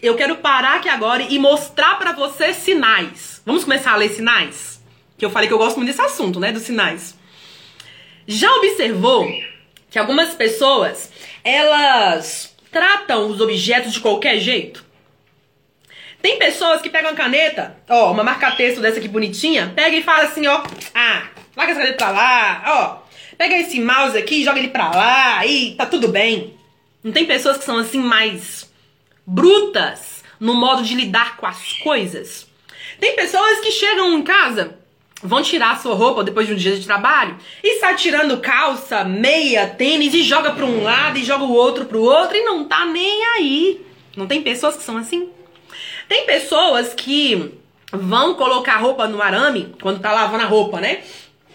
Eu 0.00 0.14
quero 0.14 0.36
parar 0.36 0.76
aqui 0.76 0.88
agora 0.88 1.24
e 1.24 1.40
mostrar 1.40 1.98
para 1.98 2.12
você 2.12 2.54
sinais. 2.54 3.42
Vamos 3.44 3.64
começar 3.64 3.92
a 3.92 3.96
ler 3.96 4.10
sinais? 4.10 4.80
Que 5.16 5.24
eu 5.24 5.30
falei 5.30 5.48
que 5.48 5.54
eu 5.54 5.58
gosto 5.58 5.76
muito 5.76 5.88
desse 5.88 6.00
assunto, 6.00 6.38
né, 6.38 6.52
dos 6.52 6.62
sinais. 6.62 7.18
Já 8.24 8.52
observou 8.54 9.28
que 9.90 9.98
algumas 9.98 10.34
pessoas, 10.34 11.10
elas 11.42 12.54
tratam 12.70 13.28
os 13.28 13.40
objetos 13.40 13.92
de 13.92 13.98
qualquer 13.98 14.38
jeito? 14.38 14.84
Tem 16.22 16.38
pessoas 16.38 16.80
que 16.80 16.90
pegam 16.90 17.10
a 17.10 17.14
caneta, 17.14 17.76
ó, 17.88 18.12
uma 18.12 18.22
marca-texto 18.22 18.80
dessa 18.80 18.98
aqui 18.98 19.08
bonitinha, 19.08 19.72
pega 19.74 19.96
e 19.96 20.02
fala 20.02 20.24
assim, 20.24 20.46
ó, 20.46 20.62
ah, 20.94 21.28
larga 21.56 21.72
essa 21.72 21.80
caneta 21.80 21.96
pra 21.96 22.10
lá, 22.10 22.62
ó, 22.66 23.36
pega 23.36 23.56
esse 23.56 23.80
mouse 23.80 24.16
aqui 24.16 24.44
joga 24.44 24.60
ele 24.60 24.68
pra 24.68 24.90
lá 24.90 25.44
e 25.44 25.74
tá 25.74 25.86
tudo 25.86 26.06
bem. 26.06 26.56
Não 27.02 27.10
tem 27.10 27.24
pessoas 27.24 27.56
que 27.56 27.64
são 27.64 27.78
assim 27.78 27.98
mais 27.98 28.67
brutas 29.28 30.24
no 30.40 30.54
modo 30.54 30.82
de 30.82 30.94
lidar 30.94 31.36
com 31.36 31.46
as 31.46 31.74
coisas? 31.74 32.46
Tem 32.98 33.14
pessoas 33.14 33.60
que 33.60 33.70
chegam 33.70 34.14
em 34.14 34.22
casa, 34.22 34.78
vão 35.22 35.42
tirar 35.42 35.72
a 35.72 35.76
sua 35.76 35.94
roupa 35.94 36.24
depois 36.24 36.46
de 36.46 36.54
um 36.54 36.56
dia 36.56 36.76
de 36.76 36.86
trabalho 36.86 37.36
e 37.62 37.78
sai 37.78 37.94
tirando 37.96 38.40
calça, 38.40 39.04
meia, 39.04 39.66
tênis 39.66 40.14
e 40.14 40.22
joga 40.22 40.52
para 40.52 40.64
um 40.64 40.82
lado 40.82 41.18
e 41.18 41.24
joga 41.24 41.44
o 41.44 41.52
outro 41.52 41.84
pro 41.84 42.02
outro 42.02 42.36
e 42.36 42.44
não 42.44 42.64
tá 42.64 42.86
nem 42.86 43.26
aí. 43.36 43.86
Não 44.16 44.26
tem 44.26 44.42
pessoas 44.42 44.76
que 44.76 44.82
são 44.82 44.96
assim? 44.96 45.28
Tem 46.08 46.24
pessoas 46.24 46.94
que 46.94 47.54
vão 47.92 48.34
colocar 48.34 48.78
roupa 48.78 49.06
no 49.06 49.22
arame, 49.22 49.74
quando 49.80 50.00
tá 50.00 50.12
lavando 50.12 50.44
a 50.44 50.46
roupa, 50.46 50.80
né? 50.80 51.02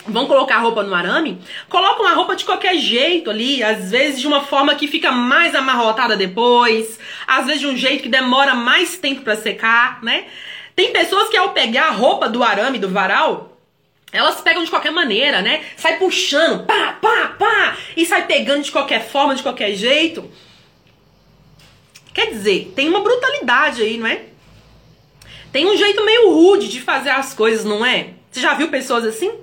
Vão 0.05 0.27
colocar 0.27 0.57
a 0.57 0.59
roupa 0.59 0.83
no 0.83 0.93
arame, 0.93 1.41
colocam 1.69 2.05
a 2.05 2.13
roupa 2.13 2.35
de 2.35 2.43
qualquer 2.43 2.75
jeito 2.77 3.29
ali, 3.29 3.63
às 3.63 3.89
vezes 3.89 4.19
de 4.19 4.27
uma 4.27 4.41
forma 4.41 4.75
que 4.75 4.85
fica 4.85 5.11
mais 5.13 5.55
amarrotada 5.55 6.17
depois, 6.17 6.99
às 7.25 7.45
vezes 7.45 7.61
de 7.61 7.67
um 7.67 7.77
jeito 7.77 8.03
que 8.03 8.09
demora 8.09 8.53
mais 8.53 8.97
tempo 8.97 9.21
para 9.21 9.37
secar, 9.37 10.03
né? 10.03 10.25
Tem 10.75 10.91
pessoas 10.91 11.29
que 11.29 11.37
ao 11.37 11.51
pegar 11.51 11.87
a 11.87 11.91
roupa 11.91 12.27
do 12.27 12.43
arame, 12.43 12.79
do 12.79 12.89
varal, 12.89 13.57
elas 14.11 14.41
pegam 14.41 14.63
de 14.63 14.69
qualquer 14.69 14.91
maneira, 14.91 15.41
né? 15.41 15.63
Sai 15.77 15.97
puxando, 15.97 16.65
pá, 16.65 16.97
pá, 17.01 17.35
pá, 17.39 17.77
e 17.95 18.05
sai 18.05 18.27
pegando 18.27 18.63
de 18.63 18.71
qualquer 18.71 19.07
forma, 19.07 19.35
de 19.35 19.41
qualquer 19.41 19.73
jeito. 19.73 20.29
Quer 22.13 22.27
dizer, 22.27 22.73
tem 22.75 22.89
uma 22.89 22.99
brutalidade 22.99 23.81
aí, 23.81 23.97
não 23.97 24.05
é? 24.05 24.21
Tem 25.51 25.65
um 25.65 25.77
jeito 25.77 26.03
meio 26.05 26.31
rude 26.31 26.67
de 26.67 26.81
fazer 26.81 27.09
as 27.09 27.33
coisas, 27.33 27.63
não 27.63 27.85
é? 27.85 28.09
Você 28.29 28.41
já 28.41 28.53
viu 28.53 28.69
pessoas 28.69 29.05
assim? 29.05 29.42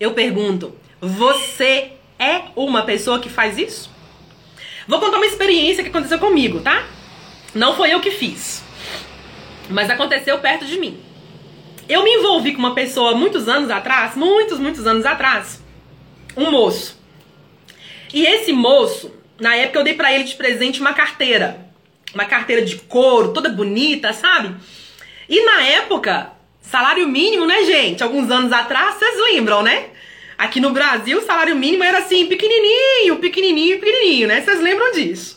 Eu 0.00 0.14
pergunto, 0.14 0.74
você 1.00 1.92
é 2.18 2.44
uma 2.56 2.82
pessoa 2.82 3.20
que 3.20 3.28
faz 3.28 3.58
isso? 3.58 3.90
Vou 4.88 4.98
contar 4.98 5.18
uma 5.18 5.26
experiência 5.26 5.84
que 5.84 5.90
aconteceu 5.90 6.18
comigo, 6.18 6.60
tá? 6.60 6.84
Não 7.54 7.76
foi 7.76 7.92
eu 7.92 8.00
que 8.00 8.10
fiz, 8.10 8.64
mas 9.68 9.90
aconteceu 9.90 10.38
perto 10.38 10.64
de 10.64 10.78
mim. 10.80 10.98
Eu 11.88 12.02
me 12.02 12.14
envolvi 12.14 12.52
com 12.52 12.58
uma 12.58 12.74
pessoa 12.74 13.14
muitos 13.14 13.48
anos 13.48 13.70
atrás, 13.70 14.16
muitos, 14.16 14.58
muitos 14.58 14.86
anos 14.86 15.04
atrás, 15.04 15.62
um 16.36 16.50
moço. 16.50 16.98
E 18.12 18.24
esse 18.24 18.52
moço, 18.52 19.12
na 19.38 19.54
época 19.54 19.78
eu 19.78 19.84
dei 19.84 19.94
para 19.94 20.12
ele 20.12 20.24
de 20.24 20.34
presente 20.34 20.80
uma 20.80 20.94
carteira 20.94 21.70
uma 22.14 22.24
carteira 22.24 22.62
de 22.62 22.76
couro, 22.76 23.32
toda 23.32 23.48
bonita, 23.48 24.12
sabe? 24.12 24.54
E 25.28 25.44
na 25.44 25.62
época, 25.62 26.32
salário 26.60 27.06
mínimo, 27.08 27.46
né, 27.46 27.64
gente? 27.64 28.02
Alguns 28.02 28.30
anos 28.30 28.52
atrás, 28.52 28.96
vocês 28.96 29.16
lembram, 29.32 29.62
né? 29.62 29.86
Aqui 30.38 30.60
no 30.60 30.70
Brasil, 30.70 31.18
o 31.18 31.22
salário 31.22 31.54
mínimo 31.54 31.84
era 31.84 31.98
assim, 31.98 32.26
pequenininho, 32.26 33.16
pequenininho, 33.16 33.78
pequenininho, 33.78 34.28
né? 34.28 34.40
Vocês 34.40 34.60
lembram 34.60 34.92
disso? 34.92 35.36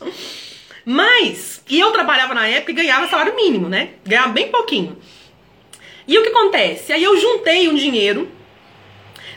Mas, 0.85 1.61
e 1.69 1.79
eu 1.79 1.91
trabalhava 1.91 2.33
na 2.33 2.47
época 2.47 2.71
e 2.71 2.75
ganhava 2.75 3.07
salário 3.07 3.35
mínimo, 3.35 3.67
né? 3.69 3.89
Ganhava 4.05 4.29
bem 4.29 4.49
pouquinho. 4.49 4.97
E 6.07 6.17
o 6.17 6.23
que 6.23 6.29
acontece? 6.29 6.91
Aí 6.91 7.03
eu 7.03 7.17
juntei 7.19 7.67
um 7.67 7.75
dinheiro, 7.75 8.29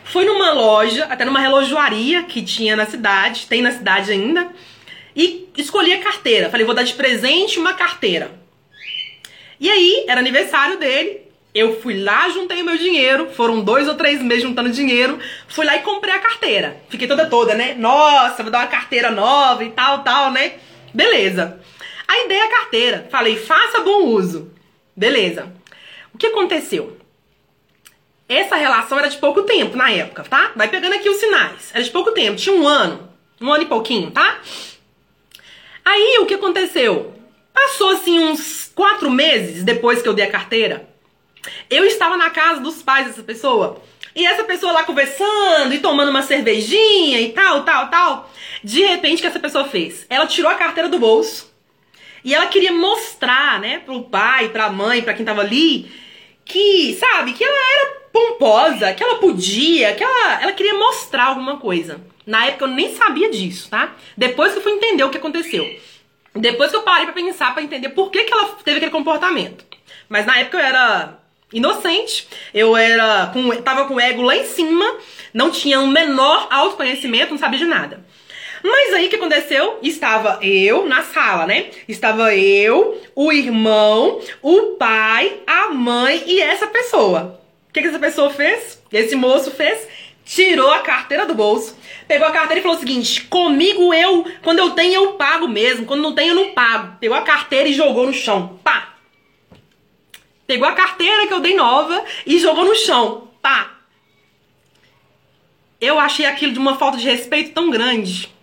fui 0.05 0.25
numa 0.25 0.53
loja, 0.53 1.05
até 1.07 1.25
numa 1.25 1.41
relojoaria 1.41 2.25
que 2.25 2.43
tinha 2.43 2.77
na 2.77 2.87
cidade, 2.87 3.47
tem 3.47 3.63
na 3.63 3.73
cidade 3.73 4.11
ainda, 4.13 4.51
e 5.15 5.49
escolhi 5.57 5.93
a 5.93 6.01
carteira. 6.01 6.51
Falei, 6.51 6.67
vou 6.67 6.75
dar 6.75 6.83
de 6.83 6.95
presente 6.95 7.59
uma 7.59 7.75
carteira. 7.75 8.31
E 9.59 9.71
aí, 9.71 10.05
era 10.07 10.21
aniversário 10.21 10.79
dele. 10.79 11.26
Eu 11.57 11.81
fui 11.81 12.03
lá, 12.03 12.29
juntei 12.29 12.61
o 12.61 12.67
meu 12.67 12.77
dinheiro. 12.77 13.31
Foram 13.31 13.63
dois 13.63 13.89
ou 13.89 13.95
três 13.95 14.21
meses 14.21 14.43
juntando 14.43 14.69
dinheiro. 14.69 15.19
Fui 15.49 15.65
lá 15.65 15.75
e 15.75 15.81
comprei 15.81 16.13
a 16.13 16.19
carteira. 16.19 16.83
Fiquei 16.91 17.09
toda 17.09 17.31
toda, 17.31 17.55
né? 17.55 17.73
Nossa, 17.73 18.43
vou 18.43 18.53
dar 18.53 18.59
uma 18.59 18.67
carteira 18.67 19.11
nova 19.11 19.65
e 19.65 19.71
tal, 19.71 20.05
tal, 20.05 20.31
né? 20.31 20.57
Beleza. 20.93 21.59
Aí 22.07 22.29
dei 22.29 22.39
a 22.39 22.49
carteira, 22.49 23.09
falei, 23.11 23.39
faça 23.39 23.81
bom 23.81 24.05
uso. 24.05 24.53
Beleza. 24.95 25.51
O 26.13 26.19
que 26.19 26.27
aconteceu? 26.27 26.99
Essa 28.29 28.57
relação 28.57 28.99
era 28.99 29.09
de 29.09 29.17
pouco 29.17 29.43
tempo 29.45 29.79
na 29.79 29.91
época, 29.91 30.25
tá? 30.25 30.53
Vai 30.55 30.69
pegando 30.69 30.95
aqui 30.95 31.09
os 31.09 31.17
sinais. 31.17 31.71
Era 31.73 31.83
de 31.83 31.91
pouco 31.91 32.13
tempo, 32.13 32.37
tinha 32.37 32.55
um 32.55 32.69
ano, 32.69 33.09
um 33.41 33.51
ano 33.51 33.63
e 33.63 33.67
pouquinho, 33.67 34.11
tá? 34.11 34.41
Aí 35.83 36.19
o 36.21 36.27
que 36.27 36.35
aconteceu? 36.35 37.15
Passou 37.55 37.93
assim 37.93 38.19
uns 38.19 38.71
quatro 38.75 39.11
meses 39.11 39.65
depois 39.65 40.03
que 40.03 40.09
eu 40.09 40.13
dei 40.13 40.27
a 40.27 40.31
carteira. 40.31 40.95
Eu 41.71 41.85
estava 41.85 42.17
na 42.17 42.31
casa 42.31 42.61
dos 42.61 42.83
pais 42.83 43.07
dessa 43.07 43.23
pessoa. 43.23 43.83
E 44.15 44.27
essa 44.27 44.45
pessoa 44.45 44.73
lá 44.73 44.85
conversando 44.85 45.75
e 45.75 45.79
tomando 45.79 46.09
uma 46.09 46.23
cervejinha 46.23 47.21
e 47.21 47.33
tal, 47.33 47.65
tal, 47.65 47.91
tal. 47.91 48.31
De 48.65 48.83
repente, 48.83 49.19
o 49.19 49.21
que 49.21 49.27
essa 49.27 49.39
pessoa 49.39 49.65
fez? 49.65 50.07
Ela 50.09 50.27
tirou 50.27 50.51
a 50.51 50.55
carteira 50.55 50.89
do 50.89 50.99
bolso 50.99 51.55
e 52.25 52.35
ela 52.35 52.47
queria 52.47 52.73
mostrar, 52.73 53.61
né, 53.61 53.79
pro 53.79 54.03
pai, 54.05 54.49
pra 54.49 54.71
mãe, 54.71 55.03
pra 55.03 55.15
quem 55.15 55.25
tava 55.25 55.43
ali, 55.43 55.89
que, 56.45 56.97
sabe, 56.99 57.35
que 57.35 57.45
ela 57.45 57.73
era 57.73 57.97
pomposa, 58.13 58.93
que 58.95 59.03
ela 59.03 59.19
podia, 59.19 59.95
que 59.95 60.03
ela, 60.03 60.43
ela 60.43 60.53
queria 60.53 60.75
mostrar 60.75 61.27
alguma 61.27 61.59
coisa. 61.59 62.01
Na 62.27 62.47
época 62.47 62.65
eu 62.65 62.69
nem 62.69 62.95
sabia 62.97 63.31
disso, 63.31 63.69
tá? 63.69 63.95
Depois 64.17 64.53
que 64.53 64.59
eu 64.59 64.63
fui 64.63 64.73
entender 64.73 65.05
o 65.05 65.11
que 65.11 65.19
aconteceu. 65.19 65.65
Depois 66.35 66.71
que 66.71 66.77
eu 66.77 66.83
parei 66.83 67.05
pra 67.05 67.15
pensar, 67.15 67.55
pra 67.55 67.63
entender 67.63 67.91
por 67.91 68.11
que, 68.11 68.25
que 68.25 68.33
ela 68.33 68.49
teve 68.65 68.79
aquele 68.79 68.91
comportamento. 68.91 69.65
Mas 70.09 70.27
na 70.27 70.39
época 70.39 70.59
eu 70.59 70.65
era 70.65 71.19
inocente, 71.53 72.29
eu 72.53 72.77
era 72.77 73.31
com, 73.33 73.51
tava 73.63 73.87
com 73.87 73.95
o 73.95 74.01
ego 74.01 74.23
lá 74.23 74.37
em 74.37 74.45
cima, 74.45 74.85
não 75.33 75.51
tinha 75.51 75.81
um 75.81 75.87
menor 75.87 76.49
autoconhecimento, 76.51 77.31
não 77.31 77.39
sabia 77.39 77.59
de 77.59 77.67
nada. 77.67 78.05
Mas 78.63 78.95
aí 78.95 79.07
o 79.07 79.11
que 79.11 79.17
aconteceu? 79.17 79.79
Estava 79.83 80.41
eu 80.43 80.87
na 80.87 81.03
sala, 81.03 81.47
né? 81.47 81.67
Estava 81.87 82.35
eu, 82.35 83.01
o 83.15 83.33
irmão, 83.33 84.21
o 84.43 84.75
pai, 84.77 85.41
a 85.47 85.69
mãe 85.69 86.25
e 86.27 86.41
essa 86.41 86.67
pessoa. 86.67 87.41
O 87.69 87.73
que, 87.73 87.81
que 87.81 87.89
essa 87.89 87.99
pessoa 87.99 88.31
fez? 88.31 88.83
Esse 88.93 89.15
moço 89.15 89.51
fez? 89.51 89.87
Tirou 90.25 90.73
a 90.73 90.81
carteira 90.81 91.25
do 91.27 91.35
bolso, 91.35 91.79
pegou 92.09 92.27
a 92.27 92.33
carteira 92.33 92.59
e 92.59 92.63
falou 92.63 92.77
o 92.77 92.81
seguinte: 92.81 93.23
comigo 93.27 93.95
eu, 93.95 94.25
quando 94.43 94.59
eu 94.59 94.71
tenho, 94.71 94.95
eu 94.95 95.13
pago 95.13 95.47
mesmo, 95.47 95.87
quando 95.87 96.03
não 96.03 96.15
tenho, 96.15 96.33
eu 96.33 96.35
não 96.35 96.53
pago. 96.53 96.97
Pegou 96.99 97.17
a 97.17 97.23
carteira 97.23 97.69
e 97.69 97.75
jogou 97.75 98.07
no 98.07 98.13
chão. 98.13 98.59
Pá! 98.65 98.96
Pegou 100.47 100.69
a 100.69 100.73
carteira 100.73 101.27
que 101.27 101.33
eu 101.33 101.41
dei 101.41 101.57
nova 101.57 102.05
e 102.25 102.39
jogou 102.39 102.65
no 102.65 102.75
chão. 102.75 103.29
Pá! 103.43 103.77
Eu 105.81 105.99
achei 105.99 106.25
aquilo 106.25 106.53
de 106.53 106.59
uma 106.59 106.77
falta 106.77 106.97
de 106.97 107.05
respeito 107.05 107.53
tão 107.53 107.71
grande. 107.71 108.35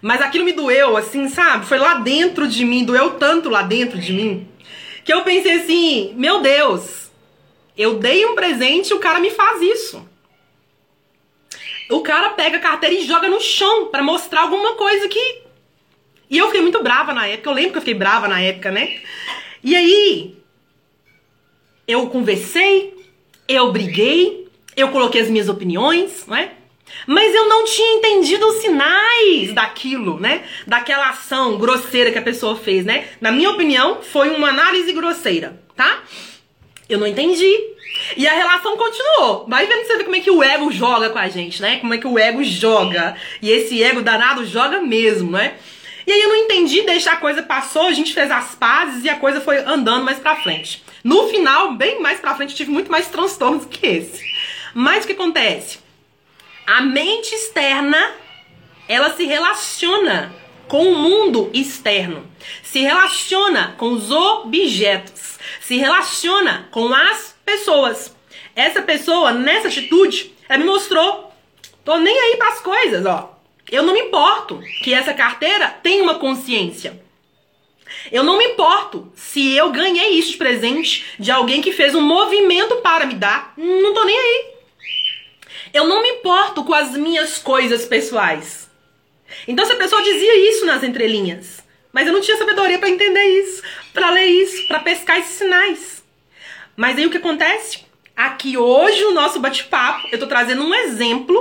Mas 0.00 0.20
aquilo 0.20 0.44
me 0.44 0.52
doeu, 0.52 0.96
assim, 0.96 1.28
sabe? 1.28 1.66
Foi 1.66 1.78
lá 1.78 1.94
dentro 1.94 2.46
de 2.46 2.64
mim, 2.64 2.84
doeu 2.84 3.18
tanto 3.18 3.48
lá 3.48 3.62
dentro 3.62 3.98
de 3.98 4.12
mim, 4.12 4.48
que 5.04 5.12
eu 5.12 5.22
pensei 5.22 5.60
assim: 5.60 6.14
meu 6.16 6.40
Deus, 6.40 7.10
eu 7.76 7.98
dei 7.98 8.24
um 8.24 8.34
presente 8.34 8.90
e 8.90 8.94
o 8.94 9.00
cara 9.00 9.18
me 9.18 9.30
faz 9.30 9.60
isso. 9.60 10.08
O 11.90 12.00
cara 12.00 12.30
pega 12.30 12.58
a 12.58 12.60
carteira 12.60 12.94
e 12.94 13.06
joga 13.06 13.28
no 13.28 13.40
chão 13.40 13.86
para 13.86 14.02
mostrar 14.02 14.42
alguma 14.42 14.74
coisa 14.74 15.08
que. 15.08 15.42
E 16.30 16.36
eu 16.36 16.46
fiquei 16.46 16.60
muito 16.60 16.82
brava 16.82 17.14
na 17.14 17.26
época, 17.26 17.48
eu 17.48 17.54
lembro 17.54 17.72
que 17.72 17.78
eu 17.78 17.82
fiquei 17.82 17.94
brava 17.94 18.28
na 18.28 18.40
época, 18.40 18.70
né? 18.70 19.00
E 19.64 19.74
aí, 19.74 20.37
eu 21.88 22.06
conversei, 22.08 22.94
eu 23.48 23.72
briguei, 23.72 24.46
eu 24.76 24.90
coloquei 24.90 25.22
as 25.22 25.30
minhas 25.30 25.48
opiniões, 25.48 26.26
não 26.26 26.36
é? 26.36 26.52
Mas 27.06 27.34
eu 27.34 27.48
não 27.48 27.64
tinha 27.64 27.96
entendido 27.96 28.46
os 28.46 28.56
sinais 28.56 29.52
daquilo, 29.54 30.20
né? 30.20 30.44
Daquela 30.66 31.08
ação 31.08 31.56
grosseira 31.58 32.12
que 32.12 32.18
a 32.18 32.22
pessoa 32.22 32.56
fez, 32.56 32.84
né? 32.84 33.08
Na 33.20 33.32
minha 33.32 33.50
opinião, 33.50 34.02
foi 34.02 34.30
uma 34.30 34.48
análise 34.48 34.92
grosseira, 34.92 35.60
tá? 35.74 36.02
Eu 36.88 36.98
não 36.98 37.06
entendi. 37.06 37.58
E 38.16 38.26
a 38.26 38.32
relação 38.32 38.76
continuou. 38.76 39.46
Vai 39.48 39.66
vendo 39.66 39.86
você 39.86 39.96
ver 39.96 40.04
como 40.04 40.16
é 40.16 40.20
que 40.20 40.30
o 40.30 40.42
ego 40.42 40.70
joga 40.70 41.10
com 41.10 41.18
a 41.18 41.28
gente, 41.28 41.60
né? 41.60 41.78
Como 41.78 41.92
é 41.92 41.98
que 41.98 42.06
o 42.06 42.18
ego 42.18 42.42
joga. 42.44 43.16
E 43.42 43.50
esse 43.50 43.82
ego 43.82 44.02
danado 44.02 44.46
joga 44.46 44.80
mesmo, 44.80 45.32
né? 45.32 45.56
E 46.06 46.12
aí 46.12 46.22
eu 46.22 46.28
não 46.28 46.36
entendi, 46.36 46.82
deixar 46.82 47.14
a 47.14 47.16
coisa 47.16 47.42
passou, 47.42 47.82
a 47.82 47.92
gente 47.92 48.14
fez 48.14 48.30
as 48.30 48.54
pazes 48.54 49.04
e 49.04 49.10
a 49.10 49.16
coisa 49.16 49.42
foi 49.42 49.58
andando 49.58 50.04
mais 50.04 50.18
pra 50.18 50.36
frente. 50.36 50.82
No 51.08 51.26
final, 51.26 51.72
bem 51.72 52.02
mais 52.02 52.20
pra 52.20 52.34
frente, 52.34 52.54
tive 52.54 52.70
muito 52.70 52.90
mais 52.90 53.08
transtornos 53.08 53.64
que 53.64 53.86
esse. 53.86 54.22
Mas 54.74 55.04
o 55.04 55.06
que 55.06 55.14
acontece? 55.14 55.78
A 56.66 56.82
mente 56.82 57.34
externa, 57.34 58.12
ela 58.86 59.16
se 59.16 59.24
relaciona 59.24 60.30
com 60.68 60.86
o 60.86 60.98
mundo 60.98 61.50
externo, 61.54 62.30
se 62.62 62.80
relaciona 62.80 63.74
com 63.78 63.92
os 63.92 64.10
objetos, 64.10 65.38
se 65.62 65.78
relaciona 65.78 66.68
com 66.70 66.92
as 66.92 67.34
pessoas. 67.42 68.14
Essa 68.54 68.82
pessoa, 68.82 69.32
nessa 69.32 69.68
atitude, 69.68 70.34
ela 70.46 70.58
me 70.58 70.66
mostrou, 70.66 71.32
tô 71.86 71.96
nem 71.96 72.20
aí 72.20 72.36
para 72.36 72.48
as 72.48 72.60
coisas, 72.60 73.06
ó. 73.06 73.34
Eu 73.72 73.82
não 73.82 73.94
me 73.94 74.00
importo 74.00 74.60
que 74.84 74.92
essa 74.92 75.14
carteira 75.14 75.68
tenha 75.82 76.02
uma 76.02 76.16
consciência. 76.16 77.07
Eu 78.10 78.22
não 78.22 78.38
me 78.38 78.44
importo 78.44 79.10
se 79.14 79.54
eu 79.56 79.70
ganhei 79.70 80.10
isso 80.10 80.32
de 80.32 80.36
presente 80.36 81.06
de 81.18 81.30
alguém 81.30 81.60
que 81.60 81.72
fez 81.72 81.94
um 81.94 82.00
movimento 82.00 82.76
para 82.76 83.06
me 83.06 83.14
dar. 83.14 83.52
Não 83.56 83.94
tô 83.94 84.04
nem 84.04 84.18
aí. 84.18 84.46
Eu 85.72 85.86
não 85.86 86.02
me 86.02 86.08
importo 86.08 86.64
com 86.64 86.74
as 86.74 86.92
minhas 86.92 87.38
coisas 87.38 87.84
pessoais. 87.84 88.68
Então 89.46 89.64
essa 89.64 89.76
pessoa 89.76 90.02
dizia 90.02 90.50
isso 90.50 90.64
nas 90.64 90.82
entrelinhas, 90.82 91.62
mas 91.92 92.06
eu 92.06 92.12
não 92.12 92.20
tinha 92.20 92.36
sabedoria 92.36 92.78
para 92.78 92.88
entender 92.88 93.24
isso, 93.40 93.62
para 93.92 94.10
ler 94.10 94.26
isso, 94.26 94.66
para 94.66 94.80
pescar 94.80 95.18
esses 95.18 95.36
sinais. 95.36 96.02
Mas 96.76 96.96
aí 96.96 97.06
o 97.06 97.10
que 97.10 97.18
acontece? 97.18 97.80
Aqui 98.16 98.56
hoje 98.56 99.04
o 99.04 99.12
nosso 99.12 99.38
bate-papo, 99.38 100.08
eu 100.10 100.18
tô 100.18 100.26
trazendo 100.26 100.62
um 100.62 100.74
exemplo 100.74 101.40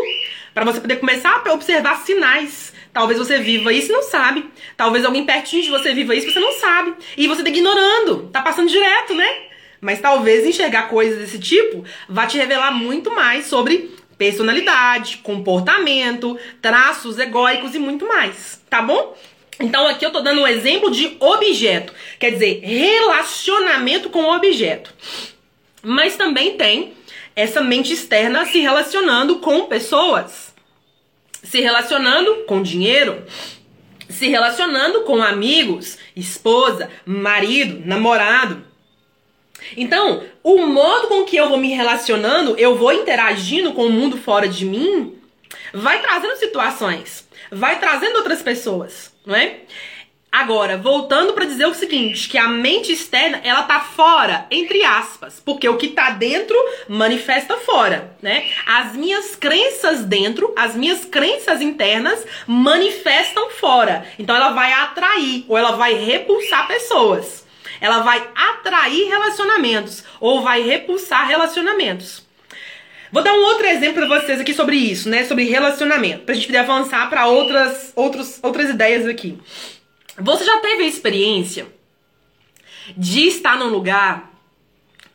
para 0.53 0.65
você 0.65 0.81
poder 0.81 0.97
começar 0.97 1.41
a 1.45 1.53
observar 1.53 2.03
sinais. 2.03 2.73
Talvez 2.93 3.19
você 3.19 3.39
viva 3.39 3.71
isso 3.71 3.89
e 3.89 3.93
não 3.93 4.03
sabe. 4.03 4.45
Talvez 4.75 5.05
alguém 5.05 5.25
pertinho 5.25 5.63
de 5.63 5.69
você 5.69 5.93
viva 5.93 6.15
isso 6.15 6.27
e 6.27 6.33
você 6.33 6.39
não 6.39 6.53
sabe. 6.53 6.93
E 7.15 7.27
você 7.27 7.43
tá 7.43 7.49
ignorando, 7.49 8.29
tá 8.31 8.41
passando 8.41 8.69
direto, 8.69 9.13
né? 9.13 9.27
Mas 9.79 10.01
talvez 10.01 10.45
enxergar 10.45 10.89
coisas 10.89 11.19
desse 11.19 11.39
tipo 11.39 11.83
vá 12.09 12.25
te 12.25 12.37
revelar 12.37 12.71
muito 12.71 13.11
mais 13.11 13.45
sobre 13.45 13.95
personalidade, 14.17 15.17
comportamento, 15.17 16.37
traços 16.61 17.19
egóicos 17.19 17.75
e 17.75 17.79
muito 17.79 18.07
mais, 18.07 18.61
tá 18.69 18.81
bom? 18.81 19.15
Então 19.59 19.87
aqui 19.87 20.05
eu 20.05 20.11
tô 20.11 20.21
dando 20.21 20.41
um 20.41 20.47
exemplo 20.47 20.91
de 20.91 21.17
objeto, 21.19 21.93
quer 22.19 22.31
dizer, 22.31 22.61
relacionamento 22.63 24.09
com 24.09 24.23
objeto. 24.25 24.93
Mas 25.83 26.15
também 26.15 26.57
tem 26.57 26.93
essa 27.35 27.61
mente 27.61 27.93
externa 27.93 28.45
se 28.45 28.59
relacionando 28.59 29.37
com 29.37 29.65
pessoas, 29.65 30.46
se 31.49 31.61
relacionando 31.61 32.43
com 32.45 32.61
dinheiro, 32.61 33.23
se 34.09 34.27
relacionando 34.27 35.01
com 35.03 35.23
amigos, 35.23 35.97
esposa, 36.13 36.89
marido, 37.05 37.81
namorado. 37.85 38.65
Então, 39.75 40.23
o 40.43 40.65
modo 40.65 41.07
com 41.07 41.23
que 41.23 41.37
eu 41.37 41.47
vou 41.47 41.57
me 41.57 41.69
relacionando, 41.69 42.55
eu 42.57 42.75
vou 42.75 42.91
interagindo 42.91 43.71
com 43.71 43.85
o 43.85 43.91
mundo 43.91 44.17
fora 44.17 44.47
de 44.47 44.65
mim, 44.65 45.17
vai 45.73 46.01
trazendo 46.01 46.35
situações, 46.35 47.27
vai 47.49 47.79
trazendo 47.79 48.17
outras 48.17 48.41
pessoas, 48.41 49.13
não 49.25 49.35
é? 49.35 49.61
Agora, 50.31 50.77
voltando 50.77 51.33
para 51.33 51.45
dizer 51.45 51.65
o 51.65 51.73
seguinte, 51.73 52.29
que 52.29 52.37
a 52.37 52.47
mente 52.47 52.91
externa, 52.91 53.39
ela 53.43 53.63
tá 53.63 53.79
fora, 53.79 54.45
entre 54.51 54.83
aspas, 54.83 55.41
porque 55.43 55.67
o 55.67 55.77
que 55.77 55.87
tá 55.87 56.11
dentro 56.11 56.55
manifesta 56.87 57.55
fora, 57.57 58.15
né? 58.21 58.45
As 58.65 58.93
minhas 58.93 59.35
crenças 59.35 60.03
dentro, 60.03 60.53
as 60.55 60.75
minhas 60.75 61.05
crenças 61.05 61.61
internas 61.61 62.25
manifestam 62.45 63.49
fora. 63.51 64.05
Então 64.19 64.35
ela 64.35 64.49
vai 64.49 64.71
atrair 64.73 65.45
ou 65.47 65.57
ela 65.57 65.71
vai 65.71 65.93
repulsar 65.93 66.67
pessoas 66.67 67.47
ela 67.79 67.99
vai 67.99 68.27
atrair 68.35 69.07
relacionamentos 69.07 70.03
ou 70.19 70.41
vai 70.41 70.61
repulsar 70.61 71.27
relacionamentos. 71.27 72.25
Vou 73.11 73.23
dar 73.23 73.33
um 73.33 73.43
outro 73.43 73.65
exemplo 73.65 74.05
para 74.05 74.19
vocês 74.19 74.41
aqui 74.41 74.53
sobre 74.53 74.75
isso, 74.75 75.07
né? 75.07 75.23
Sobre 75.23 75.45
relacionamento, 75.45 76.25
pra 76.25 76.35
gente 76.35 76.47
poder 76.47 76.59
avançar 76.59 77.09
para 77.09 77.27
outras, 77.27 77.93
outros, 77.95 78.39
outras 78.43 78.69
ideias 78.69 79.05
aqui. 79.05 79.37
Você 80.19 80.45
já 80.45 80.57
teve 80.59 80.83
a 80.83 80.87
experiência 80.87 81.67
de 82.95 83.27
estar 83.27 83.57
num 83.57 83.69
lugar 83.69 84.33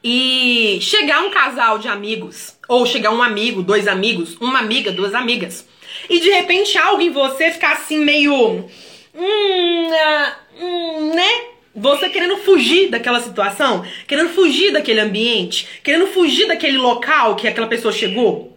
e 0.03 0.79
chegar 0.81 1.23
um 1.23 1.31
casal 1.31 1.79
de 1.79 1.89
amigos, 1.89 2.57
ou 2.69 2.87
chegar 2.87 3.13
um 3.13 3.23
amigo, 3.23 3.63
dois 3.63 3.87
amigos, 3.89 4.37
uma 4.41 4.59
amiga, 4.59 4.93
duas 4.93 5.15
amigas, 5.15 5.67
e 6.09 6.21
de 6.21 6.31
repente 6.31 6.77
algo 6.77 7.03
em 7.03 7.11
você 7.11 7.51
ficar 7.51 7.73
assim 7.73 8.05
meio. 8.05 8.69
Hum, 9.15 9.89
uh, 9.91 10.65
hum 10.65 11.15
né? 11.15 11.53
Você 11.75 12.09
querendo 12.09 12.37
fugir 12.39 12.91
daquela 12.91 13.21
situação, 13.21 13.85
querendo 14.07 14.31
fugir 14.31 14.73
daquele 14.73 15.01
ambiente, 15.01 15.81
querendo 15.83 16.07
fugir 16.09 16.47
daquele 16.47 16.77
local 16.77 17.35
que 17.35 17.49
aquela 17.49 17.67
pessoa 17.67 17.93
chegou. 17.93 18.57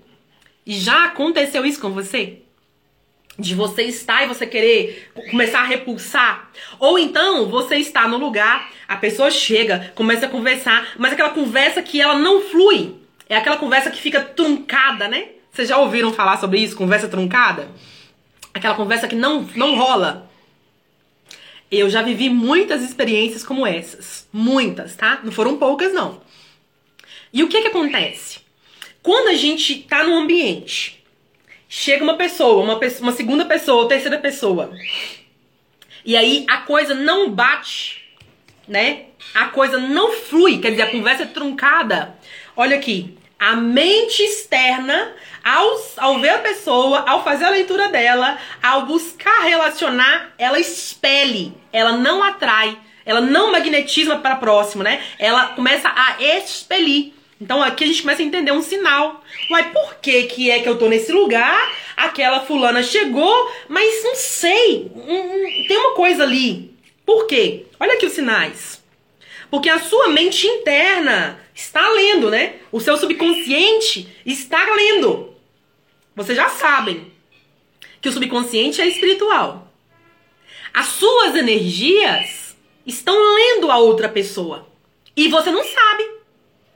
E 0.65 0.73
já 0.73 1.05
aconteceu 1.05 1.65
isso 1.65 1.79
com 1.79 1.91
você? 1.91 2.39
De 3.38 3.54
você 3.54 3.84
estar 3.84 4.24
e 4.24 4.28
você 4.28 4.48
querer 4.48 5.12
começar 5.30 5.60
a 5.60 5.65
repulsar. 5.65 6.50
Ou 6.80 6.98
então 6.98 7.50
você 7.50 7.78
está 7.78 8.08
no 8.08 8.17
lugar, 8.17 8.71
a 8.88 8.95
pessoa 8.95 9.30
chega, 9.30 9.91
começa 9.95 10.26
a 10.26 10.30
conversar, 10.30 10.93
mas 10.98 11.13
aquela 11.13 11.32
conversa 11.32 11.82
que 11.82 12.00
ela 12.00 12.17
não 12.17 12.41
flui. 12.41 12.95
É 13.28 13.36
aquela 13.36 13.58
conversa 13.58 13.89
que 13.89 14.02
fica 14.02 14.21
truncada, 14.21 15.08
né? 15.08 15.30
Vocês 15.52 15.69
já 15.69 15.78
ouviram 15.78 16.13
falar 16.13 16.38
sobre 16.38 16.60
isso, 16.60 16.76
conversa 16.76 17.08
truncada? 17.08 17.69
Aquela 18.54 18.76
conversa 18.76 19.08
que 19.08 19.15
não, 19.15 19.48
não 19.56 19.76
rola. 19.76 20.30
Eu 21.71 21.89
já 21.89 22.02
vivi 22.02 22.30
muitas 22.30 22.84
experiências 22.84 23.43
como 23.43 23.65
essas. 23.65 24.28
Muitas, 24.32 24.95
tá? 24.95 25.19
Não 25.24 25.32
foram 25.32 25.58
poucas, 25.58 25.91
não. 25.91 26.21
E 27.34 27.43
o 27.43 27.50
que 27.50 27.62
que 27.62 27.67
acontece? 27.67 28.39
Quando 29.02 29.30
a 29.30 29.34
gente 29.34 29.80
tá 29.84 30.04
num 30.04 30.17
ambiente 30.17 30.94
chega 31.77 32.05
uma 32.05 32.15
pessoa, 32.15 32.63
uma, 32.63 32.79
uma 33.01 33.11
segunda 33.11 33.43
pessoa, 33.43 33.89
terceira 33.89 34.17
pessoa. 34.17 34.71
E 36.05 36.15
aí 36.15 36.45
a 36.49 36.59
coisa 36.59 36.95
não 36.95 37.29
bate, 37.29 38.01
né? 38.65 39.07
A 39.33 39.47
coisa 39.47 39.77
não 39.77 40.13
flui, 40.13 40.59
quer 40.59 40.71
dizer, 40.71 40.83
a 40.83 40.91
conversa 40.91 41.23
é 41.23 41.27
truncada. 41.27 42.15
Olha 42.55 42.77
aqui, 42.77 43.17
a 43.38 43.57
mente 43.57 44.23
externa, 44.23 45.13
ao, 45.43 45.69
ao 45.97 46.19
ver 46.19 46.29
a 46.29 46.38
pessoa, 46.38 47.03
ao 47.09 47.25
fazer 47.25 47.43
a 47.43 47.49
leitura 47.49 47.89
dela, 47.89 48.38
ao 48.63 48.85
buscar 48.85 49.43
relacionar, 49.43 50.33
ela 50.38 50.57
expele, 50.57 51.53
ela 51.73 51.97
não 51.97 52.23
atrai, 52.23 52.77
ela 53.05 53.19
não 53.19 53.51
magnetiza 53.51 54.15
para 54.15 54.38
próximo, 54.38 54.81
né? 54.81 55.03
Ela 55.19 55.47
começa 55.47 55.89
a 55.93 56.23
expelir. 56.23 57.13
Então 57.45 57.62
aqui 57.62 57.84
a 57.84 57.88
gente 57.88 58.01
começa 58.01 58.23
a 58.23 58.25
entender 58.25 58.51
um 58.51 58.63
sinal. 58.63 59.23
Uai, 59.51 59.71
por 59.71 59.97
que, 59.97 60.23
que 60.23 60.49
é 60.49 60.63
que 60.63 60.67
eu 60.67 60.79
tô 60.79 60.89
nesse 60.89 61.12
lugar? 61.12 61.71
Aquela 61.95 62.39
fulana 62.39 62.81
chegou, 62.81 63.51
mas 63.69 64.03
não 64.03 64.15
sei. 64.15 64.91
tem 65.67 65.77
uma 65.77 65.93
coisa 65.93 66.23
ali. 66.23 66.73
Por 67.05 67.27
quê? 67.27 67.67
Olha 67.79 67.93
aqui 67.93 68.08
os 68.08 68.13
sinais. 68.13 68.84
Porque 69.51 69.69
a 69.69 69.77
sua 69.77 70.10
mente 70.10 70.47
interna 70.47 71.39
está 71.53 71.88
lendo, 71.91 72.31
né? 72.31 72.55
O 72.71 72.79
seu 72.79 72.97
subconsciente 72.97 74.10
está 74.25 74.65
lendo. 74.73 75.31
Vocês 76.15 76.36
já 76.36 76.49
sabem 76.49 77.12
que 78.01 78.10
o 78.10 78.12
subconsciente 78.12 78.81
é 78.81 78.88
espiritual. 78.88 79.71
As 80.73 80.88
suas 80.88 81.36
energias 81.36 82.58
estão 82.88 83.15
lendo 83.36 83.69
a 83.71 83.77
outra 83.77 84.10
pessoa. 84.10 84.67
E 85.15 85.27
você 85.27 85.51
não 85.51 85.63
sabe. 85.63 86.14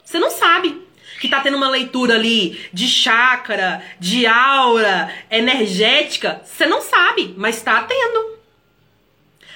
Você 0.09 0.17
não 0.17 0.31
sabe 0.31 0.81
que 1.21 1.29
tá 1.29 1.39
tendo 1.39 1.55
uma 1.55 1.69
leitura 1.69 2.15
ali 2.15 2.59
de 2.73 2.87
chácara, 2.87 3.83
de 3.99 4.25
aura, 4.25 5.13
energética. 5.29 6.41
Você 6.43 6.65
não 6.65 6.81
sabe, 6.81 7.35
mas 7.37 7.61
tá 7.61 7.83
tendo. 7.83 8.39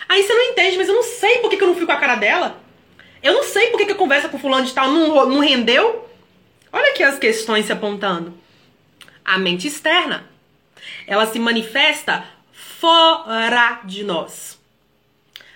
Aí 0.07 0.21
você 0.21 0.31
não 0.31 0.51
entende, 0.51 0.77
mas 0.77 0.87
eu 0.87 0.93
não 0.93 1.01
sei 1.01 1.39
por 1.39 1.49
que, 1.49 1.57
que 1.57 1.63
eu 1.63 1.69
não 1.69 1.75
fui 1.75 1.87
com 1.87 1.91
a 1.91 1.97
cara 1.97 2.13
dela. 2.17 2.61
Eu 3.23 3.33
não 3.33 3.43
sei 3.43 3.71
por 3.71 3.79
que, 3.79 3.87
que 3.87 3.93
a 3.93 3.95
conversa 3.95 4.29
com 4.29 4.37
fulano 4.37 4.63
de 4.63 4.73
tal 4.73 4.91
não, 4.91 5.27
não 5.27 5.39
rendeu. 5.39 6.07
Olha 6.71 6.91
aqui 6.91 7.01
as 7.01 7.17
questões 7.17 7.65
se 7.65 7.71
apontando. 7.71 8.37
A 9.25 9.39
mente 9.39 9.67
externa. 9.67 10.29
Ela 11.07 11.25
se 11.25 11.39
manifesta 11.39 12.27
fora 12.51 13.79
de 13.85 14.03
nós. 14.03 14.61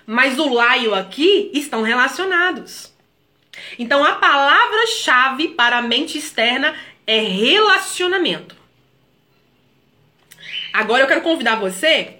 Mas 0.08 0.40
o 0.40 0.52
laio 0.52 0.96
aqui 0.96 1.52
estão 1.54 1.84
relacionados. 1.84 2.97
Então 3.78 4.04
a 4.04 4.14
palavra-chave 4.14 5.50
para 5.50 5.78
a 5.78 5.82
mente 5.82 6.18
externa 6.18 6.76
é 7.06 7.20
relacionamento. 7.20 8.56
Agora 10.74 11.04
eu 11.04 11.08
quero 11.08 11.22
convidar 11.22 11.56
você 11.56 12.18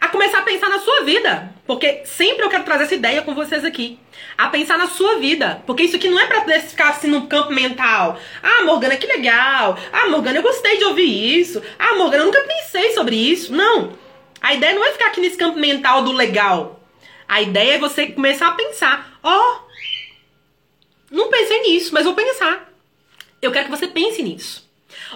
a 0.00 0.08
começar 0.08 0.38
a 0.38 0.42
pensar 0.42 0.68
na 0.68 0.78
sua 0.78 1.02
vida, 1.02 1.52
porque 1.66 2.02
sempre 2.04 2.44
eu 2.44 2.48
quero 2.48 2.62
trazer 2.62 2.84
essa 2.84 2.94
ideia 2.94 3.22
com 3.22 3.34
vocês 3.34 3.64
aqui. 3.64 3.98
A 4.36 4.48
pensar 4.48 4.78
na 4.78 4.86
sua 4.86 5.18
vida, 5.18 5.62
porque 5.66 5.82
isso 5.82 5.96
aqui 5.96 6.08
não 6.08 6.18
é 6.18 6.26
para 6.26 6.60
ficar 6.60 6.90
assim 6.90 7.08
no 7.08 7.26
campo 7.26 7.52
mental. 7.52 8.18
Ah, 8.42 8.64
Morgana, 8.64 8.96
que 8.96 9.06
legal. 9.06 9.76
Ah, 9.92 10.08
Morgana, 10.08 10.38
eu 10.38 10.42
gostei 10.42 10.78
de 10.78 10.84
ouvir 10.84 11.40
isso. 11.40 11.60
Ah, 11.78 11.96
Morgana, 11.96 12.22
eu 12.22 12.26
nunca 12.26 12.42
pensei 12.42 12.92
sobre 12.92 13.16
isso. 13.16 13.52
Não. 13.52 13.92
A 14.40 14.54
ideia 14.54 14.74
não 14.74 14.84
é 14.84 14.92
ficar 14.92 15.08
aqui 15.08 15.20
nesse 15.20 15.36
campo 15.36 15.58
mental 15.58 16.02
do 16.02 16.12
legal. 16.12 16.80
A 17.28 17.42
ideia 17.42 17.74
é 17.74 17.78
você 17.78 18.06
começar 18.06 18.48
a 18.48 18.52
pensar, 18.52 19.18
ó, 19.22 19.36
oh, 19.36 19.67
não 21.10 21.28
pensei 21.28 21.62
nisso, 21.62 21.92
mas 21.92 22.04
vou 22.04 22.14
pensar. 22.14 22.72
Eu 23.40 23.52
quero 23.52 23.66
que 23.66 23.70
você 23.70 23.86
pense 23.86 24.22
nisso. 24.22 24.68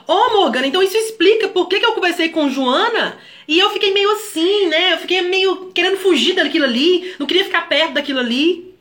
Ô, 0.06 0.12
oh, 0.12 0.30
Morgana, 0.40 0.66
então 0.66 0.82
isso 0.82 0.96
explica 0.96 1.48
por 1.48 1.68
que, 1.68 1.78
que 1.78 1.86
eu 1.86 1.92
conversei 1.92 2.28
com 2.28 2.48
Joana 2.48 3.18
e 3.46 3.58
eu 3.58 3.70
fiquei 3.70 3.92
meio 3.92 4.10
assim, 4.12 4.68
né? 4.68 4.94
Eu 4.94 4.98
fiquei 4.98 5.20
meio 5.22 5.70
querendo 5.72 5.98
fugir 5.98 6.34
daquilo 6.34 6.64
ali, 6.64 7.14
não 7.18 7.26
queria 7.26 7.44
ficar 7.44 7.68
perto 7.68 7.94
daquilo 7.94 8.20
ali. 8.20 8.74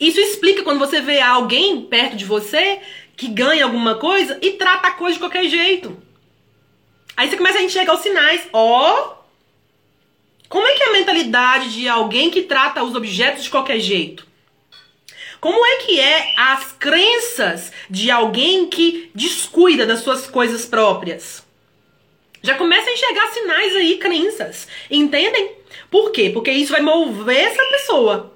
Isso 0.00 0.20
explica 0.20 0.62
quando 0.62 0.78
você 0.78 1.00
vê 1.00 1.20
alguém 1.20 1.82
perto 1.82 2.16
de 2.16 2.24
você 2.24 2.80
que 3.16 3.26
ganha 3.26 3.64
alguma 3.64 3.96
coisa 3.96 4.38
e 4.40 4.52
trata 4.52 4.88
a 4.88 4.92
coisa 4.92 5.14
de 5.14 5.20
qualquer 5.20 5.44
jeito. 5.48 6.00
Aí 7.16 7.28
você 7.28 7.36
começa 7.36 7.58
a 7.58 7.62
enxergar 7.62 7.94
os 7.94 8.00
sinais. 8.00 8.48
Ó, 8.52 9.12
oh, 9.12 9.18
como 10.48 10.66
é 10.66 10.74
que 10.74 10.82
é 10.84 10.86
a 10.86 10.92
mentalidade 10.92 11.72
de 11.74 11.88
alguém 11.88 12.30
que 12.30 12.42
trata 12.42 12.82
os 12.84 12.94
objetos 12.94 13.42
de 13.42 13.50
qualquer 13.50 13.80
jeito? 13.80 14.27
Como 15.40 15.64
é 15.64 15.76
que 15.76 16.00
é 16.00 16.32
as 16.36 16.72
crenças 16.72 17.72
de 17.88 18.10
alguém 18.10 18.66
que 18.66 19.10
descuida 19.14 19.86
das 19.86 20.00
suas 20.00 20.26
coisas 20.26 20.66
próprias? 20.66 21.46
Já 22.42 22.54
começa 22.54 22.88
a 22.88 22.92
enxergar 22.92 23.28
sinais 23.28 23.76
aí, 23.76 23.98
crenças. 23.98 24.68
Entendem? 24.90 25.52
Por 25.90 26.10
quê? 26.10 26.30
Porque 26.30 26.50
isso 26.50 26.72
vai 26.72 26.80
mover 26.80 27.36
essa 27.36 27.62
pessoa. 27.64 28.34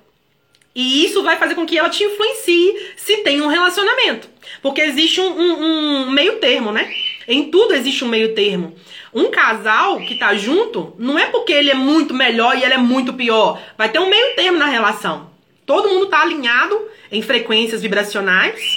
E 0.75 1.05
isso 1.05 1.23
vai 1.23 1.37
fazer 1.37 1.55
com 1.55 1.67
que 1.67 1.77
ela 1.77 1.91
te 1.91 2.03
influencie 2.03 2.93
se 2.97 3.19
tem 3.19 3.43
um 3.43 3.49
relacionamento. 3.49 4.29
Porque 4.63 4.81
existe 4.81 5.21
um, 5.21 5.29
um, 5.29 5.63
um 5.63 6.11
meio 6.11 6.39
termo, 6.39 6.73
né? 6.73 6.91
Em 7.29 7.51
tudo 7.51 7.75
existe 7.75 8.05
um 8.05 8.09
meio 8.09 8.35
termo. 8.35 8.75
Um 9.13 9.31
casal 9.31 9.99
que 10.01 10.15
tá 10.15 10.35
junto, 10.35 10.95
não 10.99 11.19
é 11.19 11.27
porque 11.27 11.53
ele 11.53 11.71
é 11.71 11.75
muito 11.75 12.15
melhor 12.15 12.57
e 12.57 12.65
ela 12.65 12.75
é 12.75 12.79
muito 12.79 13.13
pior. 13.13 13.61
Vai 13.77 13.91
ter 13.91 13.99
um 13.99 14.09
meio 14.09 14.35
termo 14.35 14.59
na 14.59 14.67
relação. 14.67 15.32
Todo 15.73 15.89
mundo 15.89 16.05
está 16.05 16.21
alinhado 16.21 16.79
em 17.11 17.23
frequências 17.23 17.81
vibracionais. 17.81 18.77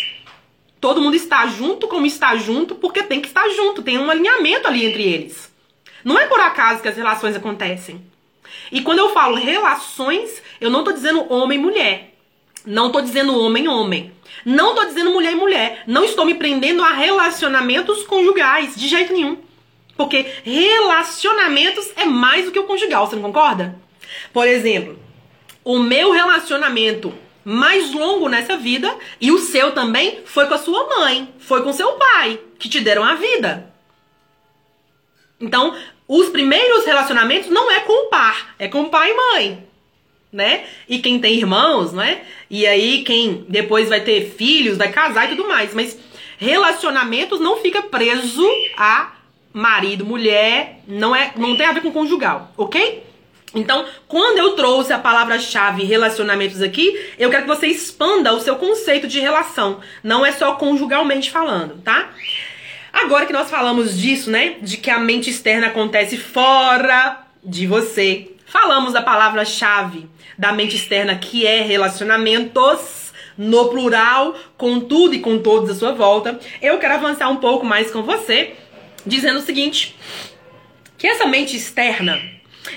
Todo 0.79 1.01
mundo 1.01 1.13
está 1.13 1.45
junto 1.45 1.89
como 1.89 2.05
está 2.05 2.37
junto, 2.37 2.73
porque 2.75 3.03
tem 3.03 3.19
que 3.19 3.27
estar 3.27 3.49
junto, 3.49 3.83
tem 3.83 3.97
um 3.97 4.09
alinhamento 4.09 4.65
ali 4.65 4.85
entre 4.85 5.03
eles. 5.03 5.53
Não 6.05 6.17
é 6.17 6.25
por 6.25 6.39
acaso 6.39 6.81
que 6.81 6.87
as 6.87 6.95
relações 6.95 7.35
acontecem. 7.35 8.01
E 8.71 8.79
quando 8.79 8.99
eu 8.99 9.09
falo 9.09 9.35
relações, 9.35 10.41
eu 10.61 10.69
não 10.69 10.79
estou 10.79 10.93
dizendo 10.93 11.29
homem 11.29 11.59
e 11.59 11.61
mulher. 11.61 12.15
Não 12.65 12.87
estou 12.87 13.01
dizendo 13.01 13.37
homem 13.37 13.65
e 13.65 13.67
homem. 13.67 14.13
Não 14.45 14.69
estou 14.69 14.85
dizendo 14.85 15.11
mulher 15.11 15.33
e 15.33 15.35
mulher. 15.35 15.83
Não 15.85 16.05
estou 16.05 16.23
me 16.23 16.35
prendendo 16.35 16.81
a 16.81 16.93
relacionamentos 16.93 18.03
conjugais, 18.03 18.73
de 18.73 18.87
jeito 18.87 19.11
nenhum. 19.11 19.39
Porque 19.97 20.25
relacionamentos 20.45 21.91
é 21.97 22.05
mais 22.05 22.45
do 22.45 22.53
que 22.53 22.59
o 22.59 22.63
conjugal, 22.63 23.05
você 23.05 23.17
não 23.17 23.23
concorda? 23.23 23.77
Por 24.31 24.47
exemplo, 24.47 25.03
o 25.65 25.79
meu 25.79 26.11
relacionamento 26.11 27.11
mais 27.43 27.91
longo 27.91 28.29
nessa 28.29 28.55
vida 28.55 28.95
e 29.19 29.31
o 29.31 29.39
seu 29.39 29.71
também 29.71 30.19
foi 30.25 30.45
com 30.45 30.53
a 30.53 30.59
sua 30.59 30.87
mãe, 30.87 31.33
foi 31.39 31.63
com 31.63 31.73
seu 31.73 31.93
pai, 31.93 32.39
que 32.59 32.69
te 32.69 32.79
deram 32.79 33.03
a 33.03 33.15
vida. 33.15 33.73
Então, 35.41 35.75
os 36.07 36.29
primeiros 36.29 36.85
relacionamentos 36.85 37.49
não 37.49 37.69
é 37.69 37.79
com 37.79 38.05
o 38.05 38.09
par, 38.09 38.55
é 38.59 38.67
com 38.67 38.89
pai 38.89 39.11
e 39.11 39.15
mãe, 39.15 39.67
né? 40.31 40.65
E 40.87 40.99
quem 40.99 41.19
tem 41.19 41.33
irmãos, 41.33 41.91
né? 41.91 42.21
E 42.49 42.65
aí 42.67 43.03
quem 43.03 43.45
depois 43.49 43.89
vai 43.89 44.01
ter 44.01 44.31
filhos, 44.35 44.77
vai 44.77 44.91
casar 44.91 45.25
e 45.25 45.35
tudo 45.35 45.47
mais, 45.47 45.73
mas 45.73 45.97
relacionamentos 46.37 47.39
não 47.39 47.57
fica 47.57 47.81
preso 47.81 48.47
a 48.77 49.13
marido, 49.51 50.05
mulher, 50.05 50.81
não 50.87 51.15
é, 51.15 51.33
não 51.35 51.55
tem 51.55 51.65
a 51.65 51.71
ver 51.71 51.81
com 51.81 51.91
conjugal, 51.91 52.51
OK? 52.55 53.04
Então, 53.55 53.85
quando 54.07 54.37
eu 54.37 54.51
trouxe 54.51 54.91
a 54.91 54.99
palavra-chave 54.99 55.83
relacionamentos 55.85 56.61
aqui, 56.61 56.99
eu 57.17 57.29
quero 57.29 57.43
que 57.43 57.47
você 57.47 57.67
expanda 57.67 58.33
o 58.33 58.41
seu 58.41 58.57
conceito 58.57 59.07
de 59.07 59.19
relação. 59.19 59.79
Não 60.03 60.25
é 60.25 60.31
só 60.33 60.55
conjugalmente 60.55 61.31
falando, 61.31 61.81
tá? 61.81 62.09
Agora 62.91 63.25
que 63.25 63.33
nós 63.33 63.49
falamos 63.49 63.97
disso, 63.97 64.29
né? 64.29 64.57
De 64.61 64.77
que 64.77 64.91
a 64.91 64.99
mente 64.99 65.29
externa 65.29 65.67
acontece 65.67 66.17
fora 66.17 67.25
de 67.43 67.65
você. 67.65 68.31
Falamos 68.45 68.93
da 68.93 69.01
palavra-chave 69.01 70.09
da 70.37 70.51
mente 70.51 70.75
externa 70.75 71.15
que 71.15 71.47
é 71.47 71.61
relacionamentos 71.61 73.13
no 73.37 73.69
plural, 73.69 74.35
com 74.57 74.79
tudo 74.79 75.15
e 75.15 75.19
com 75.19 75.39
todos 75.39 75.69
à 75.69 75.75
sua 75.75 75.93
volta. 75.93 76.39
Eu 76.61 76.77
quero 76.77 76.93
avançar 76.93 77.29
um 77.29 77.37
pouco 77.37 77.65
mais 77.65 77.91
com 77.91 78.03
você, 78.03 78.53
dizendo 79.05 79.39
o 79.39 79.41
seguinte: 79.41 79.95
que 80.97 81.07
essa 81.07 81.25
mente 81.25 81.55
externa 81.55 82.34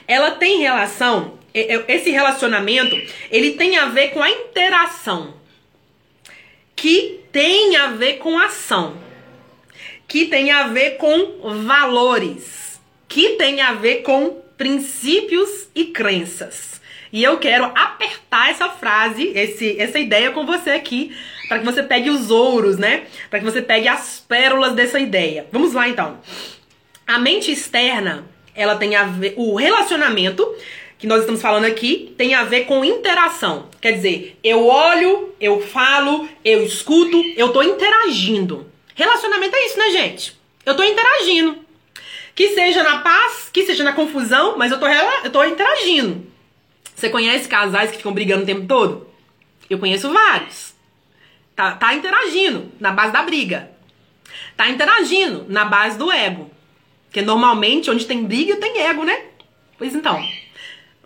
ela 0.08 0.30
tem 0.32 0.60
relação, 0.60 1.38
esse 1.52 2.10
relacionamento, 2.10 2.96
ele 3.30 3.52
tem 3.52 3.76
a 3.76 3.86
ver 3.86 4.08
com 4.08 4.22
a 4.22 4.30
interação, 4.30 5.34
que 6.74 7.20
tem 7.30 7.76
a 7.76 7.88
ver 7.88 8.14
com 8.14 8.38
ação, 8.38 8.96
que 10.08 10.24
tem 10.24 10.50
a 10.50 10.68
ver 10.68 10.96
com 10.96 11.62
valores, 11.66 12.80
que 13.06 13.30
tem 13.36 13.60
a 13.60 13.74
ver 13.74 13.96
com 13.96 14.40
princípios 14.56 15.68
e 15.74 15.84
crenças. 15.84 16.80
E 17.12 17.22
eu 17.22 17.38
quero 17.38 17.64
apertar 17.74 18.50
essa 18.50 18.68
frase, 18.68 19.32
esse, 19.34 19.80
essa 19.80 19.98
ideia 19.98 20.30
com 20.30 20.46
você 20.46 20.70
aqui, 20.70 21.14
para 21.48 21.58
que 21.58 21.64
você 21.64 21.82
pegue 21.82 22.10
os 22.10 22.30
ouros, 22.30 22.76
né? 22.76 23.06
Para 23.30 23.38
que 23.38 23.44
você 23.44 23.62
pegue 23.62 23.88
as 23.88 24.22
pérolas 24.26 24.74
dessa 24.74 24.98
ideia. 24.98 25.46
Vamos 25.50 25.72
lá 25.72 25.88
então. 25.88 26.20
A 27.06 27.18
mente 27.18 27.50
externa, 27.50 28.26
ela 28.58 28.76
tem 28.76 28.96
a 28.96 29.04
ver 29.04 29.34
o 29.36 29.54
relacionamento 29.54 30.44
que 30.98 31.06
nós 31.06 31.20
estamos 31.20 31.40
falando 31.40 31.64
aqui 31.64 32.12
tem 32.18 32.34
a 32.34 32.42
ver 32.42 32.64
com 32.64 32.84
interação. 32.84 33.68
Quer 33.80 33.92
dizer, 33.92 34.36
eu 34.42 34.66
olho, 34.66 35.32
eu 35.40 35.60
falo, 35.62 36.28
eu 36.44 36.64
escuto, 36.64 37.22
eu 37.36 37.50
tô 37.52 37.62
interagindo. 37.62 38.70
Relacionamento 38.96 39.54
é 39.54 39.66
isso, 39.66 39.78
né, 39.78 39.90
gente? 39.90 40.36
Eu 40.66 40.76
tô 40.76 40.82
interagindo. 40.82 41.56
Que 42.34 42.48
seja 42.48 42.82
na 42.82 42.98
paz, 42.98 43.48
que 43.52 43.64
seja 43.64 43.84
na 43.84 43.92
confusão, 43.92 44.58
mas 44.58 44.72
eu 44.72 44.80
tô, 44.80 44.86
eu 44.88 45.30
tô 45.30 45.44
interagindo. 45.44 46.26
Você 46.96 47.08
conhece 47.08 47.48
casais 47.48 47.92
que 47.92 47.98
ficam 47.98 48.12
brigando 48.12 48.42
o 48.42 48.46
tempo 48.46 48.66
todo? 48.66 49.08
Eu 49.70 49.78
conheço 49.78 50.12
vários. 50.12 50.74
Tá, 51.54 51.72
tá 51.72 51.94
interagindo 51.94 52.72
na 52.80 52.90
base 52.90 53.12
da 53.12 53.22
briga. 53.22 53.70
Tá 54.56 54.68
interagindo 54.68 55.46
na 55.48 55.64
base 55.64 55.96
do 55.96 56.10
ego. 56.10 56.50
Porque 57.08 57.22
normalmente 57.22 57.90
onde 57.90 58.06
tem 58.06 58.24
briga 58.24 58.56
tem 58.56 58.82
ego, 58.82 59.02
né? 59.02 59.18
Pois 59.76 59.94
então. 59.94 60.22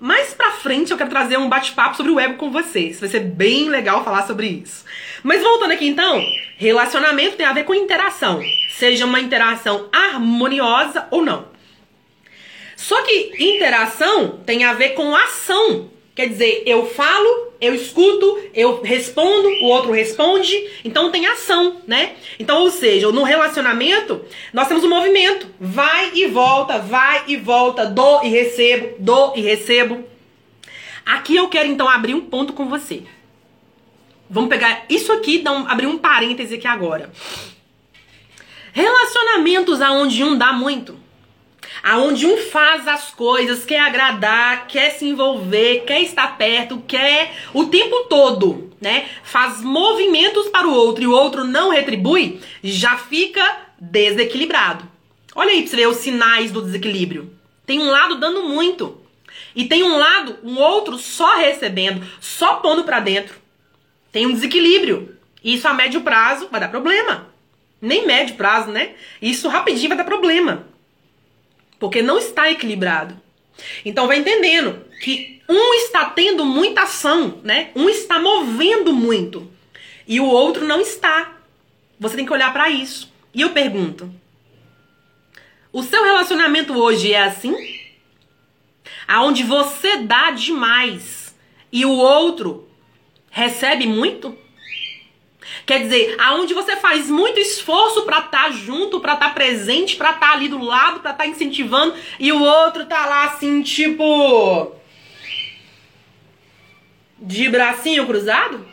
Mais 0.01 0.35
pra 0.35 0.51
frente 0.51 0.91
eu 0.91 0.99
quero 0.99 1.11
trazer 1.11 1.39
um 1.39 1.49
bate-papo 1.49 1.97
sobre 1.97 2.11
o 2.11 2.19
ego 2.19 2.35
com 2.35 2.51
vocês. 2.51 2.99
Vai 2.99 3.09
ser 3.09 3.21
bem 3.21 3.69
legal 3.69 4.03
falar 4.05 4.27
sobre 4.27 4.49
isso. 4.49 4.85
Mas 5.23 5.41
voltando 5.43 5.73
aqui 5.73 5.87
então, 5.87 6.21
relacionamento 6.57 7.37
tem 7.37 7.47
a 7.47 7.53
ver 7.53 7.65
com 7.65 7.73
interação. 7.73 8.43
Seja 8.71 9.07
uma 9.07 9.21
interação 9.21 9.89
harmoniosa 9.93 11.07
ou 11.11 11.25
não. 11.25 11.47
Só 12.77 13.01
que 13.03 13.33
interação 13.39 14.41
tem 14.45 14.65
a 14.65 14.73
ver 14.73 14.91
com 14.91 15.15
ação. 15.15 15.89
Quer 16.15 16.29
dizer, 16.29 16.63
eu 16.67 16.87
falo, 16.87 17.53
eu 17.59 17.75
escuto, 17.75 18.39
eu 18.53 18.83
respondo, 18.83 19.49
o 19.49 19.65
outro 19.65 19.93
responde, 19.93 20.53
então 20.85 21.11
tem 21.11 21.27
ação, 21.27 21.81
né? 21.87 22.17
Então, 22.39 22.61
ou 22.61 22.71
seja, 22.71 23.11
no 23.11 23.23
relacionamento, 23.23 24.23
nós 24.53 24.69
temos 24.69 24.85
um 24.85 24.91
movimento, 24.91 25.47
vai 25.59 26.13
e 26.15 26.27
volta, 26.27 26.79
vai 26.79 27.25
e 27.29 27.37
volta, 27.37 27.87
dou 27.87 28.23
e 28.23 28.29
recebo, 28.29 28.95
dou 28.99 29.33
e 29.35 29.41
recebo. 29.41 30.05
Aqui 31.07 31.35
eu 31.35 31.49
quero 31.49 31.69
então 31.69 31.89
abrir 31.89 32.15
um 32.15 32.21
ponto 32.21 32.53
com 32.53 32.69
você. 32.69 33.05
Vamos 34.29 34.51
pegar 34.51 34.85
isso 34.91 35.13
aqui, 35.13 35.39
dar 35.39 35.53
um, 35.53 35.67
abrir 35.67 35.87
um 35.87 35.97
parêntese 35.97 36.57
aqui 36.57 36.67
agora. 36.67 37.11
Relacionamentos 38.75 39.81
aonde 39.81 40.23
um 40.23 40.37
dá 40.37 40.53
muito 40.53 41.02
aonde 41.83 42.27
um 42.27 42.39
faz 42.39 42.87
as 42.87 43.11
coisas, 43.11 43.65
quer 43.65 43.81
agradar, 43.81 44.69
quer 44.69 44.91
se 44.91 45.07
envolver, 45.07 45.85
quer 45.85 46.01
estar 46.03 46.39
perto, 46.39 46.83
quer 46.87 47.35
o 47.53 47.67
tempo 47.67 48.05
todo, 48.05 48.73
né? 48.81 49.09
Faz 49.25 49.61
movimentos 49.63 50.49
para 50.49 50.69
o 50.69 50.75
outro 50.75 51.03
e 51.03 51.07
o 51.07 51.13
outro 51.13 51.45
não 51.45 51.71
retribui, 51.71 52.41
já 52.63 52.97
fica 52.97 53.67
desequilibrado. 53.81 54.89
Olha 55.35 55.51
aí 55.51 55.63
pra 55.63 55.71
você 55.71 55.77
ver 55.77 55.89
os 55.89 55.97
sinais 55.97 56.53
do 56.53 56.63
desequilíbrio. 56.63 57.33
Tem 57.67 57.81
um 57.81 57.91
lado 57.91 58.21
dando 58.21 58.45
muito 58.45 59.01
e 59.57 59.65
tem 59.65 59.83
um 59.83 59.99
lado, 59.99 60.39
um 60.45 60.59
outro 60.59 60.99
só 60.99 61.37
recebendo, 61.37 62.07
só 62.21 62.57
pondo 62.57 62.85
para 62.85 63.01
dentro. 63.01 63.35
Tem 64.13 64.27
um 64.27 64.33
desequilíbrio. 64.33 65.17
Isso 65.43 65.67
a 65.67 65.75
médio 65.75 66.03
prazo 66.03 66.49
vai 66.51 66.61
dar 66.61 66.69
problema. 66.69 67.29
Nem 67.81 68.07
médio 68.07 68.37
prazo, 68.37 68.71
né? 68.71 68.93
Isso 69.21 69.49
rapidinho 69.49 69.89
vai 69.89 69.99
dar 69.99 70.05
problema 70.05 70.72
porque 71.83 72.01
não 72.01 72.17
está 72.17 72.49
equilibrado. 72.49 73.21
Então 73.85 74.07
vai 74.07 74.19
entendendo 74.19 74.85
que 75.03 75.43
um 75.49 75.75
está 75.75 76.05
tendo 76.05 76.45
muita 76.45 76.83
ação, 76.83 77.41
né? 77.43 77.73
Um 77.75 77.89
está 77.89 78.21
movendo 78.21 78.93
muito 78.93 79.51
e 80.07 80.21
o 80.21 80.27
outro 80.27 80.65
não 80.65 80.81
está. 80.81 81.39
Você 81.99 82.15
tem 82.15 82.25
que 82.25 82.33
olhar 82.33 82.53
para 82.53 82.71
isso. 82.71 83.13
E 83.35 83.41
eu 83.41 83.51
pergunto: 83.51 84.09
o 85.73 85.83
seu 85.83 86.05
relacionamento 86.05 86.73
hoje 86.73 87.13
é 87.13 87.25
assim? 87.25 87.57
Aonde 89.09 89.43
você 89.43 89.97
dá 89.97 90.31
demais 90.31 91.35
e 91.73 91.85
o 91.85 91.91
outro 91.91 92.69
recebe 93.29 93.89
muito? 93.89 94.39
Quer 95.67 95.81
dizer, 95.81 96.17
aonde 96.19 96.55
você 96.55 96.77
faz 96.77 97.09
muito 97.09 97.39
esforço 97.39 98.03
para 98.03 98.19
estar 98.19 98.45
tá 98.45 98.51
junto, 98.51 99.01
para 99.01 99.15
estar 99.15 99.29
tá 99.29 99.35
presente, 99.35 99.97
para 99.97 100.11
estar 100.11 100.29
tá 100.29 100.33
ali 100.33 100.49
do 100.49 100.63
lado, 100.63 101.01
para 101.01 101.13
estar 101.13 101.25
tá 101.25 101.31
incentivando, 101.31 101.95
e 102.19 102.33
o 102.33 102.43
outro 102.43 102.87
tá 102.87 103.07
lá 103.07 103.25
assim, 103.25 103.63
tipo. 103.63 104.75
de 107.19 107.49
bracinho 107.49 108.07
cruzado? 108.07 108.67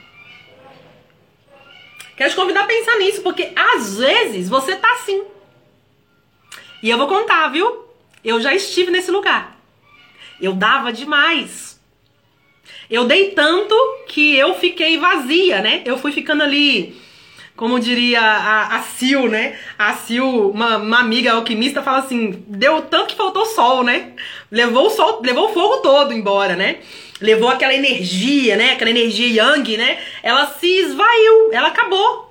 Quero 2.15 2.31
te 2.31 2.35
convidar 2.35 2.63
a 2.63 2.67
pensar 2.67 2.97
nisso, 2.97 3.21
porque 3.21 3.53
às 3.55 3.97
vezes 3.97 4.49
você 4.49 4.75
tá 4.75 4.91
assim. 4.93 5.23
E 6.81 6.89
eu 6.89 6.97
vou 6.97 7.07
contar, 7.07 7.47
viu? 7.49 7.85
Eu 8.23 8.41
já 8.41 8.53
estive 8.53 8.91
nesse 8.91 9.11
lugar. 9.11 9.57
Eu 10.41 10.53
dava 10.53 10.91
demais. 10.91 11.68
Eu 12.89 13.05
dei 13.05 13.31
tanto 13.31 13.75
que 14.07 14.35
eu 14.35 14.55
fiquei 14.55 14.97
vazia, 14.97 15.61
né? 15.61 15.83
Eu 15.85 15.95
fui 15.95 16.11
ficando 16.11 16.41
ali, 16.41 16.99
como 17.55 17.79
diria 17.79 18.19
a, 18.19 18.77
a 18.77 18.81
Sil, 18.81 19.29
né? 19.29 19.59
A 19.77 19.93
Sil, 19.93 20.25
uma, 20.25 20.77
uma 20.77 20.99
amiga 20.99 21.33
alquimista, 21.33 21.83
fala 21.83 21.99
assim: 21.99 22.43
deu 22.47 22.81
tanto 22.81 23.09
que 23.09 23.15
faltou 23.15 23.45
sol, 23.45 23.83
né? 23.83 24.13
Levou 24.51 24.87
o 24.87 24.89
sol, 24.89 25.21
levou 25.23 25.49
o 25.49 25.53
fogo 25.53 25.77
todo 25.77 26.13
embora, 26.13 26.55
né? 26.55 26.77
Levou 27.21 27.49
aquela 27.49 27.75
energia, 27.75 28.55
né? 28.57 28.71
Aquela 28.71 28.89
energia 28.89 29.27
yang, 29.27 29.77
né? 29.77 29.99
Ela 30.23 30.47
se 30.47 30.67
esvaiu, 30.67 31.53
ela 31.53 31.67
acabou. 31.67 32.27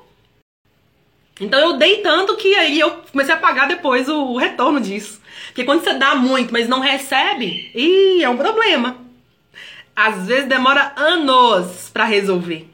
Então 1.40 1.60
eu 1.60 1.74
dei 1.74 1.98
tanto 1.98 2.36
que 2.36 2.52
aí 2.56 2.80
eu 2.80 2.90
comecei 3.12 3.32
a 3.32 3.38
pagar 3.38 3.68
depois 3.68 4.08
o, 4.08 4.32
o 4.32 4.36
retorno 4.36 4.80
disso. 4.80 5.20
Porque 5.46 5.62
quando 5.62 5.84
você 5.84 5.94
dá 5.94 6.16
muito, 6.16 6.52
mas 6.52 6.68
não 6.68 6.80
recebe, 6.80 7.70
ih, 7.76 8.24
é 8.24 8.28
um 8.28 8.36
problema 8.36 9.07
às 9.98 10.28
vezes 10.28 10.48
demora 10.48 10.92
anos 10.96 11.90
para 11.92 12.04
resolver. 12.04 12.70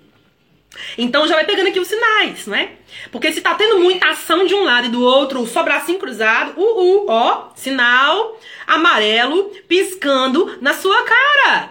Então 0.99 1.27
já 1.27 1.37
vai 1.37 1.47
pegando 1.47 1.69
aqui 1.69 1.81
os 1.81 1.89
sinais, 1.89 2.47
né? 2.47 2.73
Porque 3.11 3.33
se 3.33 3.41
tá 3.41 3.55
tendo 3.55 3.79
muita 3.79 4.11
ação 4.11 4.45
de 4.45 4.55
um 4.55 4.63
lado 4.63 4.89
e 4.89 4.91
do 4.91 5.03
outro, 5.03 5.47
só 5.47 5.63
bracinho 5.63 5.99
cruzado, 5.99 6.53
uh, 6.61 6.81
uh, 6.81 7.07
ó, 7.09 7.49
sinal 7.55 8.39
amarelo 8.67 9.45
piscando 9.67 10.59
na 10.61 10.75
sua 10.75 11.03
cara. 11.03 11.71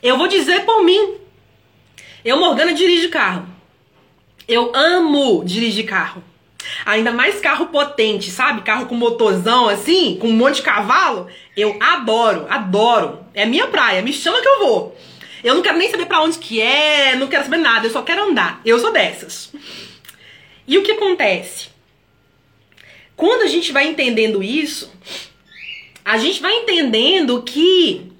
Eu 0.00 0.16
vou 0.16 0.28
dizer 0.28 0.64
por 0.64 0.84
mim. 0.84 1.16
Eu, 2.24 2.38
Morgana, 2.38 2.72
dirijo 2.72 3.10
carro. 3.10 3.48
Eu 4.46 4.70
amo 4.72 5.42
dirigir 5.44 5.84
carro. 5.84 6.22
Ainda 6.84 7.12
mais 7.12 7.40
carro 7.40 7.66
potente, 7.66 8.30
sabe? 8.30 8.62
Carro 8.62 8.86
com 8.86 8.94
motorzão 8.94 9.68
assim, 9.68 10.16
com 10.20 10.28
um 10.28 10.32
monte 10.32 10.56
de 10.56 10.62
cavalo. 10.62 11.28
Eu 11.56 11.76
adoro, 11.80 12.46
adoro. 12.48 13.20
É 13.34 13.44
minha 13.44 13.66
praia, 13.66 14.02
me 14.02 14.12
chama 14.12 14.40
que 14.40 14.48
eu 14.48 14.58
vou. 14.60 14.96
Eu 15.42 15.54
não 15.54 15.62
quero 15.62 15.76
nem 15.76 15.90
saber 15.90 16.06
para 16.06 16.22
onde 16.22 16.38
que 16.38 16.60
é, 16.60 17.16
não 17.16 17.26
quero 17.26 17.44
saber 17.44 17.58
nada, 17.58 17.86
eu 17.86 17.90
só 17.90 18.02
quero 18.02 18.30
andar. 18.30 18.60
Eu 18.64 18.78
sou 18.78 18.92
dessas. 18.92 19.52
E 20.66 20.78
o 20.78 20.82
que 20.82 20.92
acontece? 20.92 21.68
Quando 23.16 23.42
a 23.42 23.46
gente 23.46 23.70
vai 23.70 23.86
entendendo 23.86 24.42
isso, 24.42 24.90
a 26.04 26.18
gente 26.18 26.40
vai 26.40 26.52
entendendo 26.52 27.42
que 27.42 28.10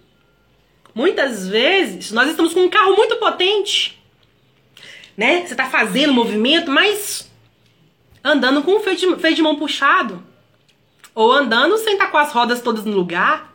muitas 0.95 1.49
vezes 1.49 2.13
nós 2.13 2.29
estamos 2.31 2.55
com 2.55 2.61
um 2.61 2.69
carro 2.69 2.95
muito 2.95 3.17
potente, 3.17 3.99
né? 5.17 5.47
Você 5.47 5.55
tá 5.55 5.69
fazendo 5.69 6.13
movimento, 6.13 6.71
mas 6.71 7.31
andando 8.25 8.63
com 8.63 8.77
o 8.77 8.81
freio 8.81 8.97
de, 8.97 9.17
freio 9.17 9.37
de 9.37 9.43
mão 9.43 9.57
puxado. 9.57 10.23
Ou 11.15 11.31
andando 11.31 11.77
sem 11.79 11.93
estar 11.93 12.09
com 12.09 12.19
as 12.19 12.33
rodas 12.33 12.63
todas 12.63 12.85
no 12.85 12.97
lugar. 12.97 13.55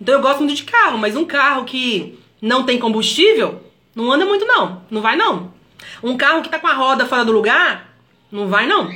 Então 0.00 0.14
eu 0.14 0.20
gosto 0.20 0.40
muito 0.40 0.56
de 0.56 0.64
carro, 0.64 0.98
mas 0.98 1.16
um 1.16 1.24
carro 1.24 1.64
que 1.64 2.18
não 2.42 2.64
tem 2.64 2.78
combustível, 2.78 3.62
não 3.94 4.10
anda 4.10 4.26
muito 4.26 4.44
não. 4.44 4.82
Não 4.90 5.00
vai 5.00 5.16
não. 5.16 5.54
Um 6.02 6.16
carro 6.16 6.42
que 6.42 6.48
tá 6.48 6.58
com 6.58 6.66
a 6.66 6.74
roda 6.74 7.06
fora 7.06 7.24
do 7.24 7.32
lugar, 7.32 7.94
não 8.30 8.48
vai 8.48 8.66
não. 8.66 8.90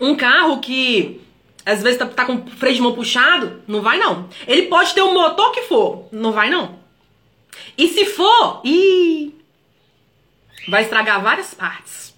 Um 0.00 0.16
carro 0.16 0.58
que 0.58 1.20
às 1.64 1.82
vezes 1.82 1.98
tá, 1.98 2.06
tá 2.06 2.24
com 2.24 2.36
o 2.36 2.50
freio 2.50 2.74
de 2.74 2.82
mão 2.82 2.94
puxado, 2.94 3.62
não 3.66 3.82
vai 3.82 3.98
não. 3.98 4.28
Ele 4.46 4.62
pode 4.62 4.94
ter 4.94 5.02
o 5.02 5.12
motor 5.12 5.52
que 5.52 5.62
for, 5.62 6.08
não 6.10 6.32
vai 6.32 6.48
não. 6.48 6.80
E 7.76 7.88
se 7.88 8.06
for, 8.06 8.60
ih, 8.64 9.34
vai 10.68 10.82
estragar 10.82 11.22
várias 11.22 11.54
partes. 11.54 12.09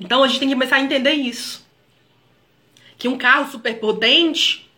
Então 0.00 0.22
a 0.22 0.28
gente 0.28 0.40
tem 0.40 0.48
que 0.48 0.54
começar 0.54 0.76
a 0.76 0.80
entender 0.80 1.12
isso. 1.12 1.66
Que 2.96 3.08
um 3.08 3.18
carro 3.18 3.50
super 3.50 3.78
potente, 3.78 4.68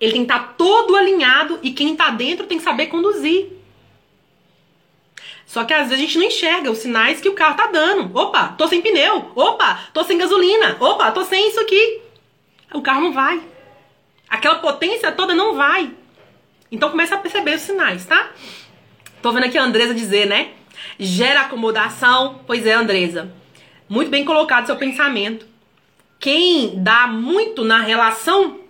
ele 0.00 0.12
tem 0.12 0.26
que 0.26 0.32
estar 0.32 0.48
tá 0.48 0.54
todo 0.56 0.96
alinhado 0.96 1.58
e 1.62 1.72
quem 1.72 1.92
está 1.92 2.10
dentro 2.10 2.46
tem 2.46 2.58
que 2.58 2.64
saber 2.64 2.86
conduzir. 2.86 3.50
Só 5.46 5.64
que 5.64 5.74
às 5.74 5.88
vezes 5.88 5.92
a 5.92 6.06
gente 6.06 6.18
não 6.18 6.26
enxerga 6.26 6.70
os 6.70 6.78
sinais 6.78 7.20
que 7.20 7.28
o 7.28 7.34
carro 7.34 7.56
tá 7.56 7.66
dando. 7.66 8.16
Opa, 8.16 8.54
tô 8.56 8.66
sem 8.66 8.80
pneu. 8.80 9.32
Opa, 9.34 9.80
tô 9.92 10.02
sem 10.02 10.16
gasolina. 10.16 10.76
Opa, 10.80 11.12
tô 11.12 11.24
sem 11.24 11.48
isso 11.48 11.60
aqui. 11.60 12.00
O 12.72 12.80
carro 12.80 13.02
não 13.02 13.12
vai. 13.12 13.40
Aquela 14.28 14.56
potência 14.60 15.12
toda 15.12 15.34
não 15.34 15.54
vai. 15.54 15.92
Então 16.70 16.88
começa 16.90 17.16
a 17.16 17.18
perceber 17.18 17.56
os 17.56 17.60
sinais, 17.60 18.06
tá? 18.06 18.30
Tô 19.20 19.30
vendo 19.30 19.44
aqui 19.44 19.58
a 19.58 19.62
Andresa 19.62 19.92
dizer, 19.92 20.26
né? 20.26 20.52
Gera 20.98 21.42
acomodação. 21.42 22.40
Pois 22.46 22.66
é, 22.66 22.72
Andresa. 22.72 23.41
Muito 23.92 24.10
bem 24.10 24.24
colocado 24.24 24.64
seu 24.64 24.76
pensamento. 24.76 25.46
Quem 26.18 26.82
dá 26.82 27.06
muito 27.06 27.62
na 27.62 27.82
relação 27.82 28.60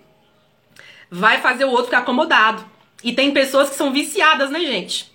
vai 1.08 1.40
fazer 1.40 1.64
o 1.64 1.70
outro 1.70 1.84
ficar 1.84 1.98
acomodado. 1.98 2.64
E 3.04 3.12
tem 3.12 3.30
pessoas 3.30 3.70
que 3.70 3.76
são 3.76 3.92
viciadas, 3.92 4.50
né, 4.50 4.58
gente? 4.58 5.12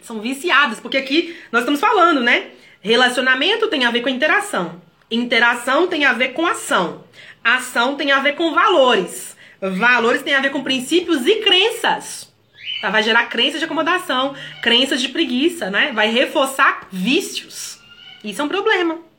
São 0.00 0.20
viciadas, 0.20 0.78
porque 0.78 0.98
aqui 0.98 1.36
nós 1.50 1.62
estamos 1.62 1.80
falando, 1.80 2.20
né? 2.20 2.52
Relacionamento 2.80 3.66
tem 3.66 3.84
a 3.84 3.90
ver 3.90 4.02
com 4.02 4.08
interação. 4.08 4.80
Interação 5.10 5.88
tem 5.88 6.04
a 6.04 6.12
ver 6.12 6.28
com 6.28 6.46
ação. 6.46 7.02
Ação 7.42 7.96
tem 7.96 8.12
a 8.12 8.20
ver 8.20 8.36
com 8.36 8.54
valores. 8.54 9.36
Valores 9.60 10.22
tem 10.22 10.36
a 10.36 10.40
ver 10.40 10.50
com 10.50 10.62
princípios 10.62 11.26
e 11.26 11.40
crenças. 11.40 12.32
Tá? 12.80 12.88
Vai 12.88 13.02
gerar 13.02 13.26
crenças 13.26 13.58
de 13.58 13.64
acomodação, 13.64 14.36
crenças 14.62 15.02
de 15.02 15.08
preguiça, 15.08 15.70
né? 15.70 15.90
Vai 15.92 16.08
reforçar 16.08 16.86
vícios. 16.92 17.80
Isso 18.22 18.40
é 18.40 18.44
um 18.44 18.48
problema. 18.48 19.12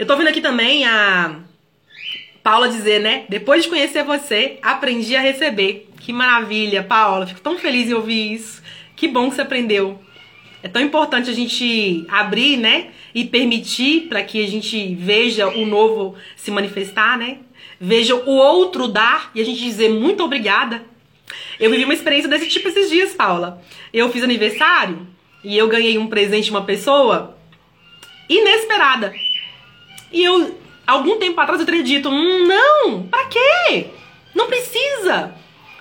Eu 0.00 0.06
tô 0.06 0.16
vendo 0.16 0.28
aqui 0.28 0.40
também 0.40 0.86
a 0.86 1.40
Paula 2.42 2.70
dizer, 2.70 3.02
né? 3.02 3.26
Depois 3.28 3.64
de 3.64 3.68
conhecer 3.68 4.02
você, 4.02 4.58
aprendi 4.62 5.14
a 5.14 5.20
receber. 5.20 5.90
Que 6.00 6.10
maravilha, 6.10 6.82
Paula. 6.82 7.26
Fico 7.26 7.42
tão 7.42 7.58
feliz 7.58 7.90
em 7.90 7.92
ouvir 7.92 8.32
isso. 8.32 8.62
Que 8.96 9.06
bom 9.06 9.28
que 9.28 9.36
você 9.36 9.42
aprendeu. 9.42 10.00
É 10.62 10.68
tão 10.68 10.80
importante 10.80 11.28
a 11.28 11.34
gente 11.34 12.06
abrir, 12.08 12.56
né? 12.56 12.92
E 13.14 13.26
permitir 13.26 14.08
para 14.08 14.22
que 14.22 14.42
a 14.42 14.48
gente 14.48 14.94
veja 14.94 15.48
o 15.48 15.66
novo 15.66 16.16
se 16.34 16.50
manifestar, 16.50 17.18
né? 17.18 17.36
Veja 17.78 18.14
o 18.14 18.30
outro 18.30 18.88
dar 18.88 19.30
e 19.34 19.40
a 19.42 19.44
gente 19.44 19.60
dizer 19.60 19.90
muito 19.90 20.24
obrigada. 20.24 20.82
Eu 21.58 21.70
vivi 21.70 21.84
uma 21.84 21.92
experiência 21.92 22.26
desse 22.26 22.48
tipo 22.48 22.68
esses 22.68 22.88
dias, 22.88 23.12
Paula. 23.12 23.62
Eu 23.92 24.10
fiz 24.10 24.24
aniversário 24.24 25.06
e 25.44 25.58
eu 25.58 25.68
ganhei 25.68 25.98
um 25.98 26.06
presente 26.06 26.44
de 26.44 26.50
uma 26.52 26.64
pessoa 26.64 27.36
inesperada. 28.30 29.12
E 30.12 30.22
eu, 30.22 30.58
algum 30.86 31.18
tempo 31.18 31.40
atrás, 31.40 31.60
eu 31.60 31.66
teria 31.66 31.82
dito: 31.82 32.08
hum, 32.08 32.46
não, 32.46 33.02
pra 33.04 33.26
quê? 33.26 33.88
Não 34.34 34.46
precisa. 34.46 35.34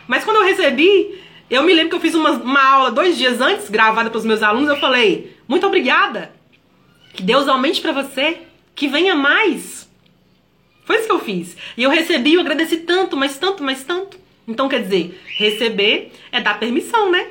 Mas 0.07 0.23
quando 0.23 0.37
eu 0.37 0.45
recebi, 0.45 1.19
eu 1.49 1.63
me 1.63 1.73
lembro 1.73 1.89
que 1.89 1.95
eu 1.95 2.01
fiz 2.01 2.15
uma, 2.15 2.31
uma 2.31 2.63
aula 2.63 2.91
dois 2.91 3.17
dias 3.17 3.41
antes, 3.41 3.69
gravada 3.69 4.09
para 4.09 4.17
os 4.17 4.25
meus 4.25 4.43
alunos. 4.43 4.69
Eu 4.69 4.77
falei: 4.77 5.35
muito 5.47 5.65
obrigada. 5.65 6.31
Que 7.13 7.23
Deus 7.23 7.47
aumente 7.47 7.81
para 7.81 7.91
você. 7.91 8.41
Que 8.75 8.87
venha 8.87 9.15
mais. 9.15 9.89
Foi 10.85 10.97
isso 10.97 11.05
que 11.05 11.11
eu 11.11 11.19
fiz. 11.19 11.55
E 11.77 11.83
eu 11.83 11.89
recebi, 11.89 12.33
eu 12.33 12.41
agradeci 12.41 12.77
tanto, 12.77 13.15
mas 13.15 13.37
tanto, 13.37 13.63
mas 13.63 13.83
tanto. 13.83 14.17
Então, 14.47 14.67
quer 14.67 14.81
dizer, 14.81 15.21
receber 15.37 16.11
é 16.31 16.41
dar 16.41 16.59
permissão, 16.59 17.11
né? 17.11 17.27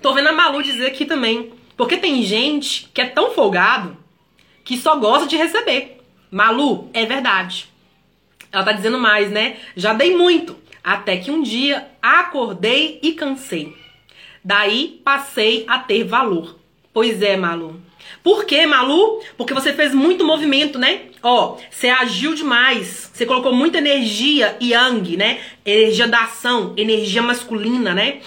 Tô 0.00 0.12
vendo 0.14 0.28
a 0.28 0.32
Malu 0.32 0.62
dizer 0.62 0.86
aqui 0.86 1.04
também. 1.04 1.52
Porque 1.76 1.96
tem 1.96 2.22
gente 2.22 2.88
que 2.94 3.00
é 3.00 3.06
tão 3.06 3.32
folgado 3.32 3.96
que 4.66 4.76
só 4.76 4.96
gosta 4.96 5.26
de 5.26 5.36
receber. 5.36 5.98
Malu, 6.30 6.90
é 6.92 7.06
verdade. 7.06 7.68
Ela 8.52 8.64
tá 8.64 8.72
dizendo 8.72 8.98
mais, 8.98 9.30
né? 9.30 9.56
Já 9.76 9.94
dei 9.94 10.14
muito. 10.14 10.56
Até 10.82 11.16
que 11.16 11.30
um 11.30 11.40
dia 11.40 11.88
acordei 12.02 12.98
e 13.02 13.12
cansei. 13.12 13.74
Daí 14.44 15.00
passei 15.04 15.64
a 15.68 15.78
ter 15.78 16.04
valor. 16.04 16.58
Pois 16.92 17.22
é, 17.22 17.36
Malu. 17.36 17.80
Por 18.22 18.44
quê, 18.44 18.66
Malu? 18.66 19.20
Porque 19.36 19.54
você 19.54 19.72
fez 19.72 19.94
muito 19.94 20.24
movimento, 20.24 20.78
né? 20.78 21.02
Ó, 21.22 21.58
você 21.70 21.88
agiu 21.88 22.34
demais. 22.34 23.10
Você 23.12 23.24
colocou 23.24 23.52
muita 23.54 23.78
energia 23.78 24.56
yang, 24.60 25.16
né? 25.16 25.40
Energia 25.64 26.08
da 26.08 26.24
ação, 26.24 26.74
energia 26.76 27.22
masculina, 27.22 27.94
né? 27.94 28.20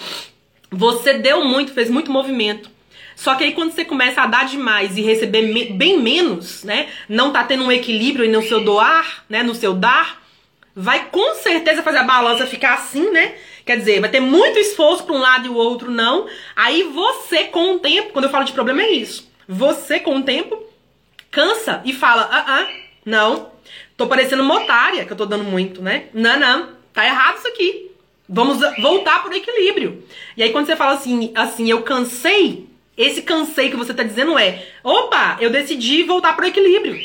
Você 0.70 1.14
deu 1.14 1.44
muito, 1.44 1.72
fez 1.72 1.90
muito 1.90 2.10
movimento. 2.10 2.70
Só 3.20 3.34
que 3.34 3.44
aí 3.44 3.52
quando 3.52 3.72
você 3.72 3.84
começa 3.84 4.22
a 4.22 4.26
dar 4.26 4.46
demais 4.46 4.96
e 4.96 5.02
receber 5.02 5.42
me 5.42 5.66
bem 5.66 6.00
menos, 6.00 6.64
né? 6.64 6.88
Não 7.06 7.30
tá 7.30 7.44
tendo 7.44 7.64
um 7.64 7.70
equilíbrio 7.70 8.32
no 8.32 8.42
seu 8.42 8.64
doar, 8.64 9.26
né? 9.28 9.42
No 9.42 9.54
seu 9.54 9.74
dar, 9.74 10.22
vai 10.74 11.04
com 11.10 11.34
certeza 11.34 11.82
fazer 11.82 11.98
a 11.98 12.04
balança 12.04 12.46
ficar 12.46 12.72
assim, 12.72 13.10
né? 13.10 13.34
Quer 13.66 13.76
dizer, 13.76 14.00
vai 14.00 14.08
ter 14.08 14.20
muito 14.20 14.58
esforço 14.58 15.04
para 15.04 15.14
um 15.14 15.18
lado 15.18 15.44
e 15.44 15.50
o 15.50 15.54
outro 15.54 15.90
não. 15.90 16.28
Aí 16.56 16.82
você, 16.84 17.44
com 17.44 17.74
o 17.74 17.78
tempo, 17.78 18.10
quando 18.14 18.24
eu 18.24 18.30
falo 18.30 18.46
de 18.46 18.54
problema, 18.54 18.80
é 18.80 18.90
isso. 18.90 19.30
Você, 19.46 20.00
com 20.00 20.16
o 20.16 20.22
tempo, 20.22 20.58
cansa 21.30 21.82
e 21.84 21.92
fala: 21.92 22.22
ah, 22.22 22.44
ah, 22.48 22.68
não, 23.04 23.52
tô 23.98 24.06
parecendo 24.06 24.42
uma 24.42 24.62
otária 24.62 25.04
que 25.04 25.12
eu 25.12 25.16
tô 25.16 25.26
dando 25.26 25.44
muito, 25.44 25.82
né? 25.82 26.04
Não, 26.14 26.40
não, 26.40 26.70
tá 26.90 27.04
errado 27.04 27.36
isso 27.36 27.48
aqui. 27.48 27.90
Vamos 28.26 28.60
voltar 28.80 29.22
pro 29.22 29.36
equilíbrio. 29.36 30.02
E 30.38 30.42
aí, 30.42 30.52
quando 30.52 30.64
você 30.64 30.74
fala 30.74 30.92
assim, 30.92 31.32
assim, 31.34 31.70
eu 31.70 31.82
cansei, 31.82 32.69
esse 32.96 33.22
cansei 33.22 33.70
que 33.70 33.76
você 33.76 33.94
tá 33.94 34.02
dizendo 34.02 34.38
é: 34.38 34.66
opa, 34.82 35.38
eu 35.40 35.50
decidi 35.50 36.02
voltar 36.02 36.34
pro 36.34 36.46
equilíbrio. 36.46 36.98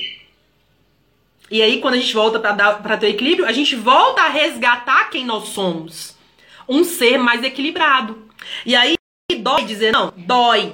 E 1.49 1.61
aí, 1.61 1.79
quando 1.79 1.93
a 1.93 1.97
gente 1.97 2.13
volta 2.13 2.39
para 2.39 2.97
ter 2.97 3.09
equilíbrio, 3.09 3.47
a 3.47 3.51
gente 3.51 3.75
volta 3.75 4.23
a 4.23 4.29
resgatar 4.29 5.09
quem 5.09 5.25
nós 5.25 5.49
somos. 5.49 6.15
Um 6.67 6.83
ser 6.83 7.19
mais 7.19 7.43
equilibrado. 7.43 8.27
E 8.65 8.75
aí, 8.75 8.95
dói 9.39 9.63
dizer, 9.63 9.91
não, 9.91 10.11
dói. 10.17 10.73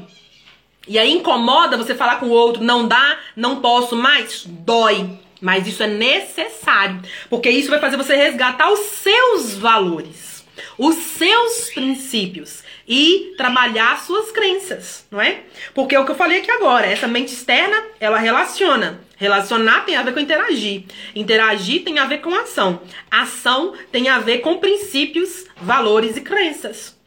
E 0.88 0.98
aí, 0.98 1.12
incomoda 1.12 1.78
você 1.78 1.94
falar 1.94 2.20
com 2.20 2.28
o 2.28 2.32
outro, 2.32 2.64
não 2.64 2.88
dá, 2.88 3.18
não 3.36 3.60
posso 3.60 3.98
mais, 3.98 4.46
dói. 4.46 5.20
Mas 5.42 5.68
isso 5.68 5.84
é 5.84 5.88
necessário, 5.88 7.02
porque 7.30 7.50
isso 7.50 7.70
vai 7.70 7.80
fazer 7.80 7.98
você 7.98 8.16
resgatar 8.16 8.72
os 8.72 8.80
seus 8.80 9.58
valores, 9.58 10.46
os 10.78 10.96
seus 10.96 11.72
princípios 11.74 12.64
e 12.94 13.36
trabalhar 13.38 13.98
suas 14.02 14.34
crenças, 14.34 15.06
não 15.10 15.22
é? 15.22 15.44
Porque 15.74 15.96
é 15.96 16.00
o 16.00 16.04
que 16.04 16.12
eu 16.12 16.16
falei 16.16 16.40
aqui 16.40 16.52
agora, 16.52 16.86
essa 16.86 17.08
mente 17.08 17.32
externa, 17.32 17.82
ela 18.02 18.18
relaciona. 18.18 19.00
Relacionar 19.16 19.86
tem 19.86 19.96
a 19.96 20.04
ver 20.04 20.14
com 20.14 20.20
interagir. 20.20 20.84
Interagir 21.16 21.86
tem 21.86 22.00
a 22.00 22.06
ver 22.06 22.18
com 22.18 22.36
ação. 22.36 22.82
Ação 23.10 23.74
tem 23.94 24.10
a 24.10 24.20
ver 24.20 24.40
com 24.40 24.58
princípios, 24.58 25.46
valores 25.62 26.18
e 26.18 26.22
crenças. 26.22 27.00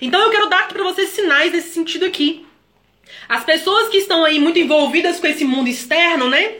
Então 0.00 0.20
eu 0.20 0.30
quero 0.30 0.48
dar 0.48 0.60
aqui 0.60 0.74
para 0.74 0.84
vocês 0.84 1.08
sinais 1.08 1.50
nesse 1.50 1.70
sentido 1.70 2.04
aqui. 2.04 2.46
As 3.28 3.42
pessoas 3.42 3.88
que 3.88 3.96
estão 3.96 4.24
aí 4.24 4.38
muito 4.38 4.60
envolvidas 4.60 5.18
com 5.18 5.26
esse 5.26 5.44
mundo 5.44 5.68
externo, 5.68 6.30
né? 6.30 6.52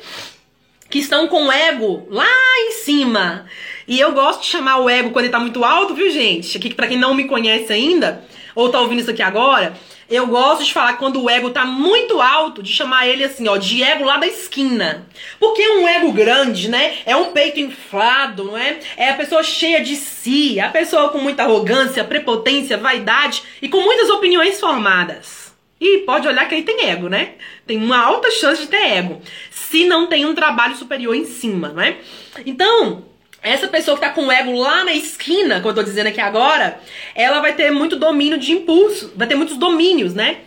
Que 0.90 0.98
estão 0.98 1.28
com 1.28 1.46
o 1.46 1.52
ego 1.52 2.04
lá 2.10 2.26
em 2.66 2.72
cima. 2.72 3.46
E 3.86 4.00
eu 4.00 4.10
gosto 4.10 4.40
de 4.40 4.48
chamar 4.48 4.78
o 4.78 4.90
ego 4.90 5.10
quando 5.10 5.26
ele 5.26 5.32
tá 5.32 5.38
muito 5.38 5.62
alto, 5.62 5.94
viu, 5.94 6.10
gente? 6.10 6.58
Aqui 6.58 6.74
para 6.74 6.88
quem 6.88 6.98
não 6.98 7.14
me 7.14 7.28
conhece 7.28 7.72
ainda, 7.72 8.24
ou 8.54 8.70
tá 8.70 8.80
ouvindo 8.80 9.00
isso 9.00 9.10
aqui 9.10 9.22
agora, 9.22 9.74
eu 10.08 10.26
gosto 10.26 10.62
de 10.62 10.72
falar 10.72 10.94
quando 10.94 11.22
o 11.22 11.30
ego 11.30 11.50
tá 11.50 11.64
muito 11.64 12.20
alto, 12.20 12.62
de 12.62 12.70
chamar 12.70 13.06
ele 13.06 13.24
assim, 13.24 13.48
ó, 13.48 13.56
de 13.56 13.82
ego 13.82 14.04
lá 14.04 14.18
da 14.18 14.26
esquina. 14.26 15.06
Porque 15.40 15.66
um 15.66 15.88
ego 15.88 16.12
grande, 16.12 16.68
né? 16.68 16.98
É 17.06 17.16
um 17.16 17.32
peito 17.32 17.60
inflado, 17.60 18.44
não 18.44 18.58
é? 18.58 18.78
É 18.96 19.08
a 19.08 19.14
pessoa 19.14 19.42
cheia 19.42 19.80
de 19.80 19.96
si, 19.96 20.60
a 20.60 20.68
pessoa 20.68 21.08
com 21.08 21.18
muita 21.18 21.44
arrogância, 21.44 22.04
prepotência, 22.04 22.76
vaidade 22.76 23.42
e 23.62 23.68
com 23.68 23.80
muitas 23.80 24.10
opiniões 24.10 24.60
formadas. 24.60 25.52
E 25.80 25.98
pode 26.00 26.28
olhar 26.28 26.46
que 26.46 26.54
aí 26.54 26.62
tem 26.62 26.88
ego, 26.90 27.08
né? 27.08 27.32
Tem 27.66 27.76
uma 27.76 27.98
alta 27.98 28.30
chance 28.30 28.62
de 28.62 28.68
ter 28.68 28.98
ego. 28.98 29.20
Se 29.50 29.84
não 29.84 30.06
tem 30.06 30.26
um 30.26 30.34
trabalho 30.34 30.76
superior 30.76 31.14
em 31.14 31.24
cima, 31.24 31.70
não 31.70 31.82
é? 31.82 31.96
Então, 32.44 33.04
essa 33.42 33.66
pessoa 33.66 33.96
que 33.96 34.02
tá 34.02 34.10
com 34.10 34.26
o 34.26 34.32
ego 34.32 34.52
lá 34.52 34.84
na 34.84 34.94
esquina, 34.94 35.56
como 35.56 35.70
eu 35.70 35.74
tô 35.74 35.82
dizendo 35.82 36.06
aqui 36.06 36.20
agora, 36.20 36.80
ela 37.14 37.40
vai 37.40 37.54
ter 37.54 37.70
muito 37.72 37.96
domínio 37.96 38.38
de 38.38 38.52
impulso, 38.52 39.12
vai 39.16 39.26
ter 39.26 39.34
muitos 39.34 39.56
domínios, 39.56 40.14
né? 40.14 40.38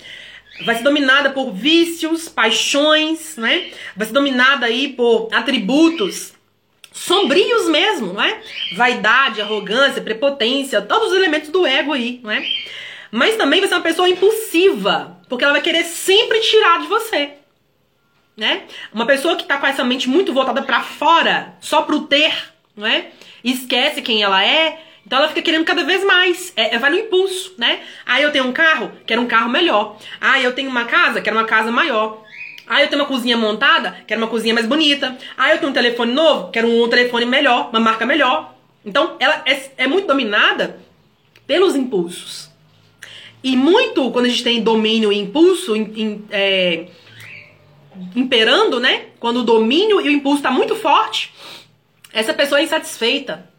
Vai 0.66 0.76
ser 0.76 0.84
dominada 0.84 1.30
por 1.32 1.52
vícios, 1.52 2.30
paixões, 2.30 3.36
né? 3.36 3.72
Vai 3.96 4.08
ser 4.08 4.14
dominada 4.14 4.66
aí 4.66 4.88
por 4.94 5.28
atributos 5.34 6.34
sombrios 6.94 7.68
mesmo, 7.68 8.14
não 8.14 8.22
é? 8.22 8.42
Vaidade, 8.78 9.42
arrogância, 9.42 10.02
prepotência, 10.02 10.82
todos 10.82 11.10
os 11.10 11.18
elementos 11.18 11.50
do 11.50 11.68
ego 11.68 11.92
aí, 11.92 12.22
não 12.24 12.32
é? 12.32 12.42
Mas 13.12 13.36
também 13.36 13.60
vai 13.60 13.68
ser 13.68 13.76
uma 13.76 13.82
pessoa 13.82 14.10
impulsiva, 14.10 15.20
porque 15.28 15.44
ela 15.44 15.54
vai 15.54 15.62
querer 15.62 15.84
sempre 15.84 16.40
tirar 16.40 16.80
de 16.80 16.88
você. 16.88 17.34
Né? 18.38 18.64
Uma 18.94 19.06
pessoa 19.06 19.36
que 19.36 19.46
tá 19.46 19.58
com 19.58 19.68
essa 19.68 19.84
mente 19.84 20.10
muito 20.10 20.34
voltada 20.34 20.62
para 20.62 20.82
fora, 20.82 21.56
só 21.62 21.82
pro 21.82 22.02
ter, 22.02 22.34
não 22.76 22.86
é? 22.86 23.08
Esquece 23.44 24.02
quem 24.02 24.24
ela 24.24 24.44
é, 24.44 24.80
então 25.06 25.20
ela 25.20 25.28
fica 25.28 25.42
querendo 25.42 25.66
cada 25.66 25.84
vez 25.84 26.04
mais. 26.04 26.52
É, 26.56 26.76
é, 26.76 26.80
vai 26.80 26.90
no 26.90 26.98
impulso, 26.98 27.54
né? 27.58 27.82
Ah, 28.06 28.20
eu 28.20 28.32
tenho 28.32 28.46
um 28.46 28.52
carro, 28.52 28.92
quero 29.06 29.22
um 29.22 29.28
carro 29.28 29.50
melhor. 29.50 29.98
Ah, 30.20 30.40
eu 30.42 30.54
tenho 30.54 30.70
uma 30.70 30.86
casa, 30.86 31.22
quero 31.22 31.38
uma 31.38 31.46
casa 31.46 31.72
maior. 31.72 32.24
Ah, 32.68 32.82
eu 32.82 32.88
tenho 32.88 33.02
uma 33.02 33.08
cozinha 33.08 33.38
montada, 33.38 34.04
quero 34.08 34.20
uma 34.20 34.28
cozinha 34.28 34.54
mais 34.54 34.66
bonita. 34.66 35.16
Ah, 35.38 35.52
eu 35.52 35.60
tenho 35.60 35.70
um 35.70 35.74
telefone 35.74 36.12
novo, 36.12 36.50
quero 36.50 36.68
um 36.68 36.90
telefone 36.90 37.26
melhor, 37.26 37.70
uma 37.70 37.80
marca 37.80 38.06
melhor. 38.06 38.56
Então, 38.84 39.16
ela 39.20 39.44
é, 39.46 39.72
é 39.78 39.88
muito 39.88 40.08
dominada 40.08 40.80
pelos 41.46 41.76
impulsos. 41.76 42.50
E 43.44 43.56
muito, 43.56 44.10
quando 44.10 44.26
a 44.26 44.30
gente 44.30 44.44
tem 44.44 44.64
domínio 44.64 45.14
e 45.14 45.20
impulso 45.20 45.74
é, 46.32 46.88
imperando, 48.16 48.80
né? 48.80 49.06
Quando 49.20 49.42
o 49.42 49.44
domínio 49.44 50.02
e 50.02 50.10
o 50.10 50.12
impulso 50.12 50.38
está 50.38 50.50
muito 50.50 50.76
forte, 50.76 51.32
essa 52.16 52.34
pessoa 52.34 52.62
é 52.62 52.64
insatisfeita. 52.64 53.50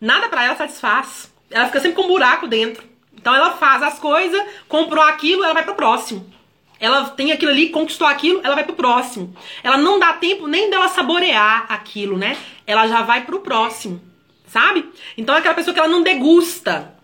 Nada 0.00 0.28
para 0.28 0.44
ela 0.44 0.56
satisfaz. 0.56 1.34
Ela 1.50 1.66
fica 1.66 1.80
sempre 1.80 1.96
com 1.96 2.04
um 2.04 2.08
buraco 2.08 2.46
dentro. 2.46 2.84
Então 3.12 3.34
ela 3.34 3.56
faz 3.56 3.82
as 3.82 3.98
coisas, 3.98 4.40
comprou 4.68 5.02
aquilo, 5.02 5.42
ela 5.42 5.52
vai 5.52 5.64
pro 5.64 5.74
próximo. 5.74 6.32
Ela 6.78 7.10
tem 7.10 7.32
aquilo 7.32 7.50
ali, 7.50 7.70
conquistou 7.70 8.06
aquilo, 8.06 8.40
ela 8.44 8.54
vai 8.54 8.62
pro 8.62 8.76
próximo. 8.76 9.36
Ela 9.64 9.76
não 9.78 9.98
dá 9.98 10.12
tempo 10.12 10.46
nem 10.46 10.70
dela 10.70 10.86
saborear 10.86 11.66
aquilo, 11.68 12.16
né? 12.16 12.38
Ela 12.64 12.86
já 12.86 13.02
vai 13.02 13.24
pro 13.24 13.40
próximo, 13.40 14.00
sabe? 14.46 14.88
Então 15.18 15.34
é 15.34 15.38
aquela 15.38 15.54
pessoa 15.54 15.74
que 15.74 15.80
ela 15.80 15.88
não 15.88 16.04
degusta. 16.04 16.94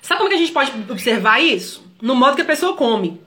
Sabe 0.00 0.18
como 0.18 0.30
que 0.30 0.36
a 0.36 0.38
gente 0.38 0.52
pode 0.52 0.72
observar 0.90 1.38
isso? 1.38 1.86
No 2.00 2.16
modo 2.16 2.34
que 2.34 2.42
a 2.42 2.46
pessoa 2.46 2.74
come. 2.74 3.20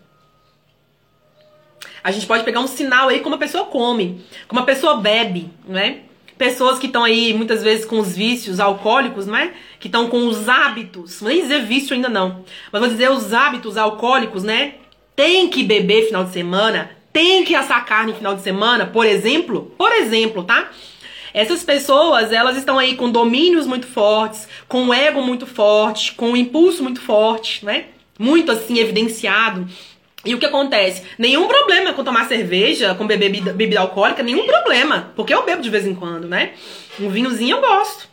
A 2.04 2.12
gente 2.12 2.26
pode 2.26 2.44
pegar 2.44 2.60
um 2.60 2.68
sinal 2.68 3.10
aí 3.10 3.22
como 3.22 3.36
a 3.36 3.38
pessoa 3.38 3.66
come, 3.66 4.22
como 4.48 4.60
a 4.60 4.66
pessoa 4.66 4.98
bebe, 4.98 5.50
né? 5.66 6.00
Pessoas 6.38 6.78
que 6.78 6.88
estão 6.88 7.04
aí 7.04 7.34
muitas 7.34 7.64
vezes 7.64 7.86
com 7.86 8.00
os 8.00 8.16
vícios 8.16 8.60
alcoólicos, 8.60 9.26
né? 9.26 9.54
Que 9.80 9.88
estão 9.88 10.10
com 10.10 10.28
os 10.28 10.50
hábitos, 10.50 11.22
nem 11.22 11.42
dizer 11.42 11.64
vício 11.64 11.96
ainda 11.96 12.10
não, 12.10 12.44
mas 12.72 12.82
vou 12.82 12.90
dizer 12.90 13.10
os 13.10 13.34
hábitos 13.34 13.78
alcoólicos, 13.78 14.44
né? 14.44 14.76
Tem 15.16 15.48
que 15.48 15.64
beber 15.64 16.08
final 16.08 16.26
de 16.26 16.34
semana, 16.34 16.92
tem 17.14 17.46
que 17.46 17.56
assar 17.56 17.86
carne 17.86 18.14
final 18.14 18.36
de 18.36 18.42
semana, 18.42 18.88
por 18.88 19.06
exemplo, 19.06 19.72
por 19.78 19.92
exemplo, 19.92 20.44
tá? 20.44 20.70
Essas 21.34 21.64
pessoas, 21.64 22.32
elas 22.32 22.58
estão 22.58 22.78
aí 22.78 22.96
com 22.96 23.10
domínios 23.10 23.66
muito 23.66 23.88
fortes, 23.88 24.48
com 24.68 24.84
um 24.84 24.94
ego 24.94 25.22
muito 25.22 25.48
forte, 25.48 26.14
com 26.14 26.32
um 26.32 26.36
impulso 26.36 26.84
muito 26.84 27.02
forte, 27.02 27.66
né? 27.66 27.86
Muito 28.20 28.52
assim 28.52 28.78
evidenciado. 28.78 29.68
E 30.26 30.34
o 30.34 30.40
que 30.40 30.46
acontece? 30.46 31.04
Nenhum 31.18 31.48
problema 31.48 31.94
com 31.94 32.04
tomar 32.04 32.28
cerveja, 32.28 32.96
com 32.96 33.06
beber 33.06 33.30
bebida, 33.30 33.54
bebida 33.54 33.82
alcoólica, 33.82 34.24
nenhum 34.24 34.46
problema. 34.46 35.12
Porque 35.16 35.34
eu 35.34 35.44
bebo 35.44 35.62
de 35.62 35.70
vez 35.70 35.86
em 35.86 35.94
quando, 35.94 36.28
né? 36.28 36.54
Um 37.00 37.10
vinhozinho 37.10 37.58
eu 37.58 37.62
gosto. 37.62 38.08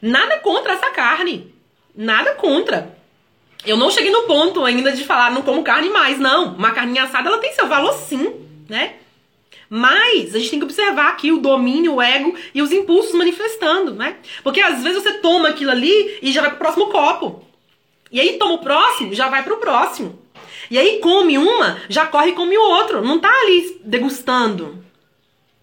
Nada 0.00 0.38
contra 0.38 0.74
essa 0.74 0.90
carne. 0.90 1.52
Nada 1.94 2.34
contra. 2.34 2.96
Eu 3.66 3.76
não 3.76 3.90
cheguei 3.90 4.10
no 4.10 4.22
ponto 4.22 4.64
ainda 4.64 4.92
de 4.92 5.04
falar 5.04 5.30
não 5.30 5.42
como 5.42 5.62
carne 5.62 5.88
mais, 5.90 6.18
não. 6.18 6.54
Uma 6.54 6.70
carninha 6.70 7.04
assada 7.04 7.28
ela 7.28 7.38
tem 7.38 7.52
seu 7.52 7.68
valor 7.68 7.92
sim, 7.94 8.34
né? 8.68 8.94
Mas 9.68 10.34
a 10.34 10.38
gente 10.38 10.50
tem 10.50 10.58
que 10.58 10.64
observar 10.64 11.08
aqui 11.08 11.32
o 11.32 11.38
domínio, 11.38 11.94
o 11.94 12.02
ego 12.02 12.34
e 12.54 12.60
os 12.60 12.70
impulsos 12.70 13.14
manifestando, 13.14 13.94
né? 13.94 14.16
Porque 14.44 14.60
às 14.60 14.82
vezes 14.82 15.02
você 15.02 15.14
toma 15.14 15.48
aquilo 15.48 15.70
ali 15.70 16.18
e 16.20 16.30
já 16.30 16.42
vai 16.42 16.50
pro 16.50 16.58
próximo 16.58 16.88
copo. 16.88 17.44
E 18.10 18.20
aí 18.20 18.36
toma 18.38 18.54
o 18.54 18.58
próximo, 18.58 19.14
já 19.14 19.28
vai 19.28 19.42
pro 19.42 19.56
próximo. 19.56 20.21
E 20.72 20.78
aí 20.78 21.00
come 21.00 21.36
uma, 21.36 21.82
já 21.86 22.06
corre 22.06 22.30
e 22.30 22.34
come 22.34 22.56
o 22.56 22.62
outro. 22.62 23.04
Não 23.04 23.18
tá 23.18 23.28
ali 23.28 23.78
degustando. 23.84 24.82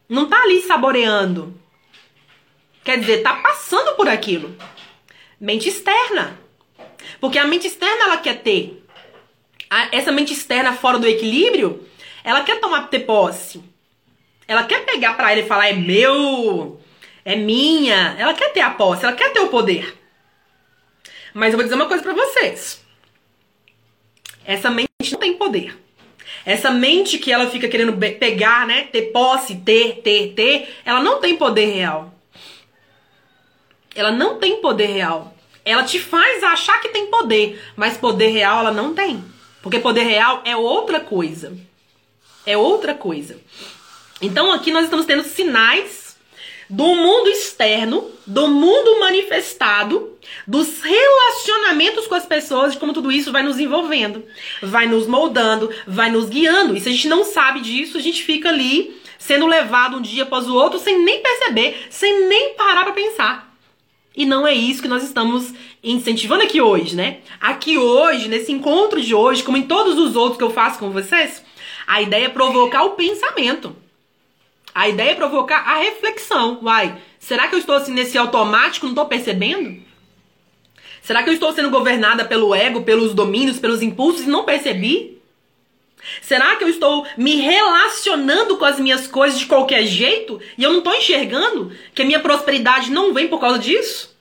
Não 0.08 0.30
tá 0.30 0.40
ali 0.44 0.62
saboreando. 0.62 1.60
Quer 2.84 3.00
dizer, 3.00 3.24
tá 3.24 3.38
passando 3.38 3.96
por 3.96 4.08
aquilo. 4.08 4.56
Mente 5.42 5.68
externa. 5.68 6.40
Porque 7.20 7.40
a 7.40 7.48
mente 7.48 7.66
externa 7.66 8.04
ela 8.04 8.18
quer 8.18 8.44
ter. 8.44 8.86
Essa 9.92 10.12
mente 10.12 10.32
externa 10.32 10.74
fora 10.74 11.00
do 11.00 11.08
equilíbrio, 11.08 11.88
ela 12.24 12.44
quer 12.44 12.60
tomar 12.60 12.84
ter 12.90 13.00
posse. 13.00 13.64
Ela 14.48 14.64
quer 14.64 14.86
pegar 14.86 15.16
para 15.16 15.32
ele 15.32 15.42
e 15.42 15.48
falar 15.48 15.70
é 15.70 15.74
meu, 15.74 16.80
é 17.26 17.36
minha. 17.36 18.16
Ela 18.16 18.36
quer 18.36 18.54
ter 18.54 18.62
a 18.62 18.70
posse, 18.70 19.06
ela 19.06 19.16
quer 19.16 19.34
ter 19.34 19.40
o 19.40 19.48
poder. 19.50 19.98
Mas 21.34 21.52
eu 21.52 21.58
vou 21.58 21.64
dizer 21.64 21.74
uma 21.74 21.88
coisa 21.88 22.04
para 22.04 22.14
vocês. 22.14 22.86
Essa 24.46 24.70
mente 24.70 24.89
não 25.08 25.20
tem 25.20 25.36
poder. 25.36 25.80
Essa 26.46 26.72
mente 26.72 27.18
que 27.18 27.32
ela 27.32 27.50
fica 27.50 27.70
querendo 27.70 27.94
pegar, 27.94 28.68
né? 28.68 28.84
Ter 28.84 29.14
posse, 29.14 29.56
ter, 29.56 30.02
ter, 30.02 30.34
ter, 30.34 30.76
ela 30.84 31.02
não 31.02 31.22
tem 31.22 31.38
poder 31.38 31.68
real. 31.68 32.14
Ela 33.96 34.12
não 34.12 34.38
tem 34.40 34.60
poder 34.60 34.88
real. 34.88 35.34
Ela 35.64 35.84
te 35.84 36.00
faz 36.00 36.44
achar 36.44 36.82
que 36.82 36.90
tem 36.90 37.08
poder, 37.08 37.62
mas 37.78 37.96
poder 37.96 38.28
real 38.28 38.60
ela 38.60 38.72
não 38.72 38.94
tem. 38.94 39.24
Porque 39.62 39.80
poder 39.80 40.04
real 40.04 40.42
é 40.46 40.56
outra 40.56 41.00
coisa. 41.00 41.58
É 42.46 42.58
outra 42.58 42.94
coisa. 42.94 43.40
Então 44.22 44.52
aqui 44.52 44.70
nós 44.70 44.84
estamos 44.86 45.06
tendo 45.06 45.24
sinais 45.24 45.99
do 46.70 46.96
mundo 46.96 47.30
externo, 47.30 48.12
do 48.28 48.48
mundo 48.48 49.00
manifestado, 49.00 50.16
dos 50.46 50.82
relacionamentos 50.82 52.06
com 52.06 52.14
as 52.14 52.26
pessoas, 52.26 52.74
de 52.74 52.78
como 52.78 52.94
tudo 52.94 53.12
isso 53.12 53.32
vai 53.32 53.42
nos 53.42 53.60
envolvendo, 53.60 54.24
vai 54.62 54.86
nos 54.86 55.08
moldando, 55.08 55.72
vai 55.88 56.12
nos 56.12 56.30
guiando. 56.30 56.78
E 56.78 56.80
se 56.80 56.90
a 56.90 56.92
gente 56.92 57.08
não 57.08 57.26
sabe 57.26 57.62
disso, 57.62 57.98
a 57.98 58.02
gente 58.02 58.24
fica 58.24 58.50
ali 58.50 59.02
sendo 59.18 59.48
levado 59.48 59.98
um 59.98 60.02
dia 60.02 60.24
após 60.24 60.48
o 60.48 60.56
outro 60.56 60.78
sem 60.78 61.04
nem 61.04 61.22
perceber, 61.22 61.88
sem 61.90 62.28
nem 62.28 62.54
parar 62.54 62.84
para 62.84 62.94
pensar. 62.94 63.50
E 64.16 64.26
não 64.26 64.46
é 64.46 64.54
isso 64.54 64.82
que 64.82 64.88
nós 64.88 65.04
estamos 65.04 65.54
incentivando 65.84 66.44
aqui 66.44 66.62
hoje, 66.62 66.96
né? 66.96 67.20
Aqui 67.40 67.78
hoje, 67.78 68.28
nesse 68.28 68.52
encontro 68.52 69.02
de 69.02 69.16
hoje, 69.16 69.44
como 69.44 69.58
em 69.58 69.64
todos 69.64 69.98
os 69.98 70.16
outros 70.16 70.38
que 70.38 70.44
eu 70.44 70.50
faço 70.50 70.78
com 70.78 70.92
vocês, 70.92 71.44
a 71.88 72.02
ideia 72.02 72.26
é 72.26 72.30
provocar 72.30 72.84
o 72.84 72.92
pensamento. 72.92 73.76
A 74.74 74.88
ideia 74.88 75.12
é 75.12 75.16
provocar 75.16 75.60
a 75.60 75.80
reflexão. 75.80 76.60
Uai, 76.64 77.02
será 77.20 77.48
que 77.48 77.56
eu 77.56 77.60
estou 77.60 77.76
assim 77.76 77.94
nesse 77.94 78.18
automático, 78.18 78.86
não 78.86 78.94
estou 78.94 79.06
percebendo? 79.06 79.82
Será 81.02 81.24
que 81.24 81.30
eu 81.30 81.34
estou 81.34 81.52
sendo 81.54 81.70
governada 81.70 82.26
pelo 82.26 82.54
ego, 82.54 82.84
pelos 82.84 83.14
domínios, 83.14 83.60
pelos 83.60 83.82
impulsos 83.82 84.24
e 84.24 84.30
não 84.30 84.46
percebi? 84.46 85.20
Será 86.22 86.56
que 86.56 86.64
eu 86.64 86.70
estou 86.70 87.06
me 87.18 87.36
relacionando 87.36 88.58
com 88.58 88.66
as 88.66 88.80
minhas 88.80 89.08
coisas 89.08 89.40
de 89.40 89.46
qualquer 89.46 89.84
jeito 89.86 90.40
e 90.58 90.64
eu 90.64 90.72
não 90.72 90.80
estou 90.80 90.94
enxergando 90.94 91.76
que 91.94 92.02
a 92.02 92.06
minha 92.06 92.20
prosperidade 92.20 92.92
não 92.92 93.14
vem 93.14 93.28
por 93.28 93.40
causa 93.40 93.60
disso? 93.60 94.16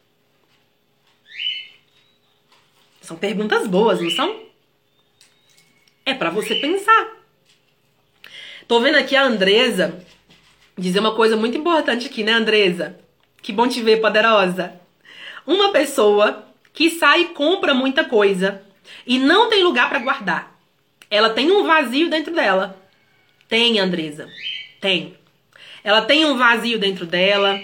São 3.01 3.17
perguntas 3.17 3.67
boas, 3.67 4.01
não 4.01 4.11
são? 4.11 4.43
É 6.05 6.15
para 6.15 6.31
você 6.31 6.55
pensar. 6.57 7.17
Tô 8.67 8.81
vendo 8.81 8.97
aqui 8.97 9.17
a 9.17 9.25
Andresa 9.25 10.05
dizer 10.79 11.01
uma 11.01 11.15
coisa 11.15 11.37
muito 11.37 11.59
importante 11.59 12.07
aqui, 12.07 12.23
né, 12.23 12.33
Andresa? 12.33 12.99
Que 13.43 13.53
bom 13.53 13.69
te 13.69 13.83
ver, 13.83 14.01
poderosa. 14.01 14.81
Uma 15.47 15.73
pessoa 15.73 16.45
que 16.73 16.91
sai 16.91 17.23
e 17.23 17.29
compra 17.29 17.75
muita 17.75 18.05
coisa 18.05 18.63
e 19.07 19.19
não 19.19 19.49
tem 19.51 19.65
lugar 19.65 19.89
para 19.89 19.99
guardar. 19.99 20.59
Ela 21.11 21.31
tem 21.31 21.51
um 21.51 21.65
vazio 21.65 22.09
dentro 22.09 22.35
dela. 22.35 22.81
Tem, 23.49 23.79
Andresa. 23.81 24.29
Tem. 24.81 25.17
Ela 25.83 26.03
tem 26.03 26.25
um 26.27 26.37
vazio 26.37 26.79
dentro 26.79 27.07
dela. 27.07 27.61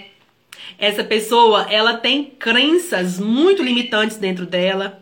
Essa 0.77 1.03
pessoa, 1.03 1.67
ela 1.69 1.95
tem 1.95 2.25
crenças 2.25 3.19
muito 3.19 3.63
limitantes 3.63 4.17
dentro 4.17 4.45
dela. 4.45 5.01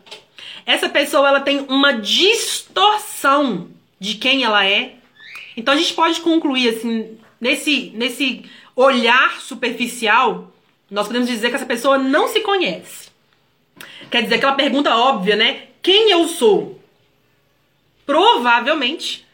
Essa 0.66 0.88
pessoa, 0.88 1.28
ela 1.28 1.40
tem 1.40 1.60
uma 1.68 1.92
distorção 1.92 3.68
de 3.98 4.14
quem 4.14 4.44
ela 4.44 4.66
é. 4.66 4.96
Então 5.56 5.74
a 5.74 5.76
gente 5.76 5.94
pode 5.94 6.20
concluir 6.20 6.68
assim, 6.68 7.18
nesse, 7.44 7.92
nesse 7.94 8.50
olhar 8.74 9.38
superficial, 9.38 10.50
nós 10.90 11.06
podemos 11.06 11.28
dizer 11.28 11.50
que 11.50 11.56
essa 11.56 11.66
pessoa 11.66 11.98
não 11.98 12.26
se 12.26 12.40
conhece. 12.40 13.10
Quer 14.10 14.22
dizer, 14.22 14.36
aquela 14.36 14.54
pergunta 14.54 14.96
óbvia, 14.96 15.36
né? 15.36 15.68
Quem 15.82 16.10
eu 16.10 16.26
sou? 16.26 16.80
Provavelmente, 18.06 19.26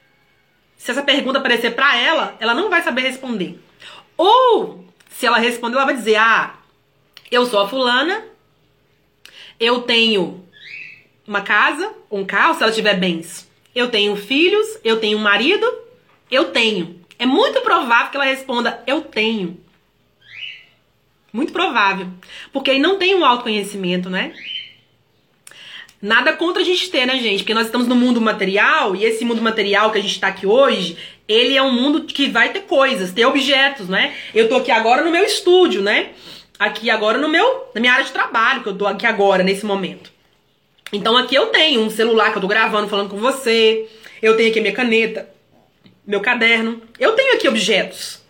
se 0.76 0.90
essa 0.90 1.04
pergunta 1.04 1.38
aparecer 1.38 1.76
para 1.76 1.96
ela, 1.96 2.36
ela 2.40 2.52
não 2.52 2.68
vai 2.68 2.82
saber 2.82 3.02
responder. 3.02 3.60
Ou, 4.16 4.84
se 5.08 5.24
ela 5.24 5.38
responder, 5.38 5.76
ela 5.76 5.84
vai 5.84 5.96
dizer: 5.96 6.16
Ah, 6.16 6.58
eu 7.30 7.46
sou 7.46 7.60
a 7.60 7.68
fulana, 7.68 8.24
eu 9.60 9.82
tenho 9.82 10.44
uma 11.28 11.42
casa, 11.42 11.94
um 12.10 12.24
carro, 12.24 12.54
se 12.54 12.62
ela 12.64 12.72
tiver 12.72 12.94
bens. 12.98 13.48
Eu 13.72 13.88
tenho 13.88 14.16
filhos, 14.16 14.66
eu 14.82 14.98
tenho 14.98 15.16
um 15.16 15.22
marido, 15.22 15.64
eu 16.28 16.50
tenho. 16.50 16.99
É 17.20 17.26
muito 17.26 17.60
provável 17.60 18.10
que 18.10 18.16
ela 18.16 18.24
responda: 18.24 18.82
Eu 18.86 19.02
tenho. 19.02 19.60
Muito 21.30 21.52
provável. 21.52 22.08
Porque 22.50 22.70
aí 22.70 22.78
não 22.78 22.96
tem 22.98 23.14
um 23.14 23.24
autoconhecimento, 23.24 24.08
né? 24.08 24.32
Nada 26.00 26.32
contra 26.32 26.62
a 26.62 26.64
gente 26.64 26.90
ter, 26.90 27.04
né, 27.04 27.18
gente? 27.18 27.40
Porque 27.40 27.52
nós 27.52 27.66
estamos 27.66 27.86
no 27.86 27.94
mundo 27.94 28.22
material 28.22 28.96
e 28.96 29.04
esse 29.04 29.22
mundo 29.22 29.42
material 29.42 29.92
que 29.92 29.98
a 29.98 30.00
gente 30.00 30.14
está 30.14 30.28
aqui 30.28 30.46
hoje, 30.46 30.96
ele 31.28 31.54
é 31.54 31.62
um 31.62 31.70
mundo 31.70 32.04
que 32.04 32.26
vai 32.26 32.54
ter 32.54 32.62
coisas, 32.62 33.12
ter 33.12 33.26
objetos, 33.26 33.86
né? 33.86 34.14
Eu 34.34 34.48
tô 34.48 34.56
aqui 34.56 34.70
agora 34.70 35.04
no 35.04 35.10
meu 35.10 35.22
estúdio, 35.22 35.82
né? 35.82 36.12
Aqui 36.58 36.88
agora 36.88 37.18
no 37.18 37.28
meu, 37.28 37.70
na 37.74 37.82
minha 37.82 37.92
área 37.92 38.06
de 38.06 38.12
trabalho, 38.12 38.62
que 38.62 38.70
eu 38.70 38.78
tô 38.78 38.86
aqui 38.86 39.04
agora, 39.04 39.42
nesse 39.42 39.66
momento. 39.66 40.10
Então 40.90 41.18
aqui 41.18 41.34
eu 41.34 41.48
tenho 41.48 41.82
um 41.82 41.90
celular 41.90 42.32
que 42.32 42.38
eu 42.38 42.42
tô 42.42 42.48
gravando, 42.48 42.88
falando 42.88 43.10
com 43.10 43.18
você. 43.18 43.86
Eu 44.22 44.38
tenho 44.38 44.48
aqui 44.48 44.58
a 44.58 44.62
minha 44.62 44.74
caneta 44.74 45.28
meu 46.10 46.20
caderno. 46.20 46.82
Eu 46.98 47.12
tenho 47.12 47.34
aqui 47.34 47.48
objetos. 47.48 48.20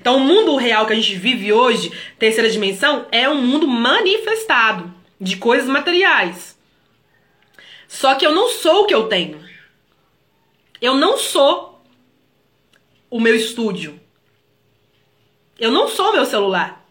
Então, 0.00 0.16
o 0.16 0.20
mundo 0.20 0.54
real 0.54 0.86
que 0.86 0.92
a 0.92 0.96
gente 0.96 1.16
vive 1.16 1.52
hoje, 1.52 1.90
terceira 2.18 2.48
dimensão, 2.48 3.06
é 3.10 3.28
um 3.28 3.42
mundo 3.42 3.66
manifestado 3.66 4.94
de 5.20 5.36
coisas 5.36 5.68
materiais. 5.68 6.56
Só 7.88 8.14
que 8.14 8.24
eu 8.24 8.32
não 8.32 8.48
sou 8.48 8.82
o 8.82 8.86
que 8.86 8.94
eu 8.94 9.08
tenho. 9.08 9.42
Eu 10.80 10.94
não 10.94 11.18
sou 11.18 11.82
o 13.10 13.18
meu 13.18 13.34
estúdio. 13.34 13.98
Eu 15.58 15.72
não 15.72 15.88
sou 15.88 16.10
o 16.10 16.12
meu 16.12 16.24
celular. 16.24 16.86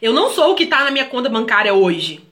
Eu 0.00 0.12
não 0.14 0.30
sou 0.30 0.52
o 0.52 0.54
que 0.54 0.66
tá 0.66 0.82
na 0.84 0.90
minha 0.90 1.06
conta 1.06 1.28
bancária 1.28 1.74
hoje. 1.74 2.24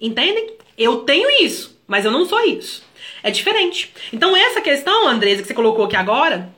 Entendem? 0.00 0.56
Eu 0.76 0.98
tenho 1.02 1.30
isso, 1.42 1.80
mas 1.86 2.04
eu 2.04 2.10
não 2.10 2.24
sou 2.26 2.40
isso. 2.40 2.87
É 3.28 3.30
diferente. 3.30 3.92
Então, 4.10 4.34
essa 4.34 4.58
questão, 4.62 5.06
Andresa, 5.06 5.42
que 5.42 5.48
você 5.48 5.52
colocou 5.52 5.84
aqui 5.84 5.94
agora, 5.94 6.48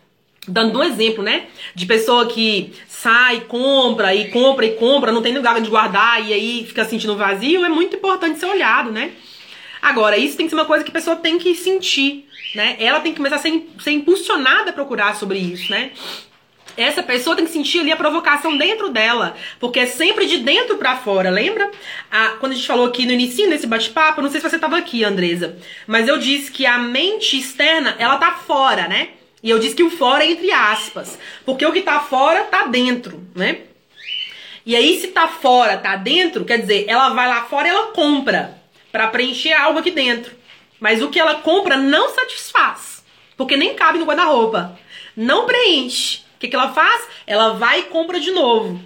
dando 0.46 0.78
um 0.78 0.84
exemplo, 0.84 1.20
né? 1.20 1.46
De 1.74 1.84
pessoa 1.84 2.26
que 2.26 2.72
sai, 2.86 3.40
compra 3.40 4.14
e 4.14 4.30
compra 4.30 4.64
e 4.64 4.76
compra, 4.76 5.10
não 5.10 5.20
tem 5.20 5.34
lugar 5.34 5.60
de 5.60 5.68
guardar 5.68 6.24
e 6.24 6.32
aí 6.32 6.64
fica 6.64 6.84
sentindo 6.84 7.16
vazio, 7.16 7.64
é 7.64 7.68
muito 7.68 7.96
importante 7.96 8.38
ser 8.38 8.46
olhado, 8.46 8.92
né? 8.92 9.10
Agora, 9.82 10.16
isso 10.16 10.36
tem 10.36 10.46
que 10.46 10.50
ser 10.50 10.54
uma 10.54 10.64
coisa 10.64 10.84
que 10.84 10.90
a 10.90 10.94
pessoa 10.94 11.16
tem 11.16 11.40
que 11.40 11.56
sentir, 11.56 12.28
né? 12.54 12.76
Ela 12.78 13.00
tem 13.00 13.10
que 13.10 13.16
começar 13.16 13.34
a 13.34 13.40
ser, 13.40 13.68
ser 13.80 13.90
impulsionada 13.90 14.70
a 14.70 14.72
procurar 14.72 15.16
sobre 15.16 15.40
isso, 15.40 15.72
né? 15.72 15.90
Essa 16.76 17.02
pessoa 17.02 17.36
tem 17.36 17.44
que 17.44 17.50
sentir 17.50 17.80
ali 17.80 17.92
a 17.92 17.96
provocação 17.96 18.56
dentro 18.56 18.88
dela, 18.88 19.36
porque 19.58 19.80
é 19.80 19.86
sempre 19.86 20.26
de 20.26 20.38
dentro 20.38 20.76
para 20.78 20.96
fora, 20.96 21.30
lembra? 21.30 21.70
Quando 22.38 22.52
a 22.52 22.54
gente 22.54 22.66
falou 22.66 22.86
aqui 22.86 23.04
no 23.04 23.12
início 23.12 23.48
desse 23.48 23.66
bate-papo, 23.66 24.22
não 24.22 24.30
sei 24.30 24.40
se 24.40 24.48
você 24.48 24.56
estava 24.56 24.76
aqui, 24.76 25.04
Andresa, 25.04 25.58
mas 25.86 26.08
eu 26.08 26.18
disse 26.18 26.50
que 26.50 26.64
a 26.64 26.78
mente 26.78 27.38
externa, 27.38 27.96
ela 27.98 28.16
tá 28.16 28.32
fora, 28.32 28.88
né? 28.88 29.10
E 29.42 29.50
eu 29.50 29.58
disse 29.58 29.74
que 29.74 29.82
o 29.82 29.90
fora 29.90 30.24
é 30.24 30.30
entre 30.30 30.50
aspas, 30.50 31.18
porque 31.44 31.64
o 31.64 31.72
que 31.72 31.82
tá 31.82 32.00
fora 32.00 32.44
tá 32.44 32.66
dentro, 32.66 33.26
né? 33.34 33.58
E 34.64 34.76
aí 34.76 35.00
se 35.00 35.08
tá 35.08 35.26
fora, 35.28 35.78
tá 35.78 35.96
dentro, 35.96 36.44
quer 36.44 36.58
dizer, 36.58 36.84
ela 36.86 37.10
vai 37.10 37.26
lá 37.26 37.44
fora 37.44 37.66
e 37.66 37.70
ela 37.70 37.86
compra 37.88 38.58
para 38.92 39.08
preencher 39.08 39.52
algo 39.52 39.78
aqui 39.78 39.90
dentro. 39.90 40.32
Mas 40.78 41.02
o 41.02 41.08
que 41.08 41.18
ela 41.18 41.36
compra 41.36 41.76
não 41.76 42.10
satisfaz, 42.10 43.04
porque 43.36 43.56
nem 43.56 43.74
cabe 43.74 43.98
no 43.98 44.04
guarda-roupa. 44.04 44.78
Não 45.16 45.46
preenche. 45.46 46.20
Que, 46.40 46.48
que 46.48 46.56
ela 46.56 46.72
faz? 46.72 47.06
Ela 47.26 47.52
vai 47.52 47.80
e 47.80 47.84
compra 47.84 48.18
de 48.18 48.30
novo. 48.30 48.80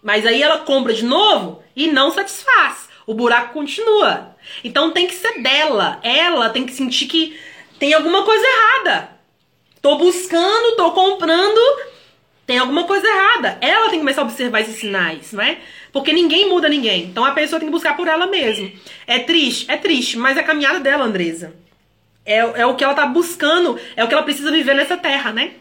Mas 0.00 0.24
aí 0.24 0.40
ela 0.40 0.58
compra 0.58 0.94
de 0.94 1.04
novo 1.04 1.62
e 1.74 1.88
não 1.88 2.12
satisfaz. 2.12 2.88
O 3.04 3.12
buraco 3.12 3.52
continua. 3.52 4.36
Então 4.62 4.92
tem 4.92 5.08
que 5.08 5.14
ser 5.14 5.42
dela. 5.42 5.98
Ela 6.04 6.48
tem 6.50 6.64
que 6.64 6.72
sentir 6.72 7.06
que 7.06 7.36
tem 7.80 7.92
alguma 7.92 8.22
coisa 8.22 8.46
errada. 8.46 9.10
Tô 9.82 9.96
buscando, 9.98 10.76
tô 10.76 10.92
comprando, 10.92 11.60
tem 12.46 12.58
alguma 12.58 12.84
coisa 12.84 13.06
errada. 13.06 13.58
Ela 13.60 13.88
tem 13.88 13.98
que 13.98 13.98
começar 13.98 14.22
a 14.22 14.24
observar 14.24 14.60
esses 14.60 14.76
sinais, 14.76 15.32
não 15.32 15.42
é? 15.42 15.58
Porque 15.92 16.12
ninguém 16.12 16.48
muda 16.48 16.68
ninguém. 16.68 17.04
Então 17.04 17.24
a 17.24 17.32
pessoa 17.32 17.58
tem 17.58 17.68
que 17.68 17.72
buscar 17.72 17.96
por 17.96 18.06
ela 18.06 18.28
mesma. 18.28 18.70
É 19.06 19.18
triste? 19.18 19.68
É 19.68 19.76
triste, 19.76 20.16
mas 20.16 20.36
é 20.36 20.40
a 20.40 20.44
caminhada 20.44 20.78
dela, 20.78 21.04
Andresa. 21.04 21.54
É, 22.24 22.38
é 22.38 22.66
o 22.66 22.76
que 22.76 22.84
ela 22.84 22.94
tá 22.94 23.06
buscando, 23.06 23.78
é 23.96 24.04
o 24.04 24.08
que 24.08 24.14
ela 24.14 24.22
precisa 24.22 24.50
viver 24.52 24.74
nessa 24.74 24.96
terra, 24.96 25.32
né? 25.32 25.52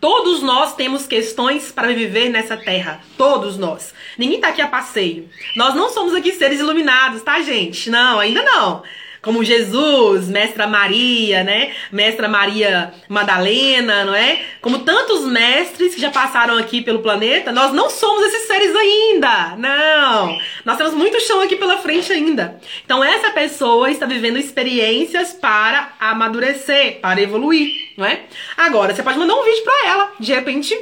Todos 0.00 0.42
nós 0.42 0.74
temos 0.74 1.06
questões 1.06 1.72
para 1.72 1.88
viver 1.88 2.28
nessa 2.28 2.56
terra. 2.56 3.00
Todos 3.16 3.58
nós. 3.58 3.92
Ninguém 4.16 4.40
tá 4.40 4.48
aqui 4.48 4.62
a 4.62 4.68
passeio. 4.68 5.28
Nós 5.56 5.74
não 5.74 5.90
somos 5.90 6.14
aqui 6.14 6.32
seres 6.32 6.60
iluminados, 6.60 7.22
tá, 7.22 7.40
gente? 7.40 7.90
Não, 7.90 8.20
ainda 8.20 8.42
não 8.42 8.82
como 9.22 9.44
Jesus, 9.44 10.28
Mestra 10.28 10.66
Maria, 10.66 11.42
né? 11.42 11.72
Mestra 11.90 12.28
Maria 12.28 12.92
Madalena, 13.08 14.04
não 14.04 14.14
é? 14.14 14.40
Como 14.60 14.80
tantos 14.80 15.26
mestres 15.26 15.94
que 15.94 16.00
já 16.00 16.10
passaram 16.10 16.56
aqui 16.56 16.80
pelo 16.80 17.00
planeta, 17.00 17.52
nós 17.52 17.72
não 17.72 17.90
somos 17.90 18.24
esses 18.24 18.46
seres 18.46 18.74
ainda. 18.74 19.56
Não. 19.56 20.38
Nós 20.64 20.76
temos 20.76 20.94
muito 20.94 21.20
chão 21.20 21.40
aqui 21.40 21.56
pela 21.56 21.78
frente 21.78 22.12
ainda. 22.12 22.58
Então 22.84 23.02
essa 23.02 23.30
pessoa 23.30 23.90
está 23.90 24.06
vivendo 24.06 24.38
experiências 24.38 25.32
para 25.32 25.92
amadurecer, 26.00 27.00
para 27.00 27.20
evoluir, 27.20 27.87
não 27.98 28.06
é? 28.06 28.22
Agora, 28.56 28.94
você 28.94 29.02
pode 29.02 29.18
mandar 29.18 29.34
um 29.34 29.44
vídeo 29.44 29.62
para 29.62 29.88
ela, 29.88 30.12
de 30.18 30.32
repente 30.32 30.74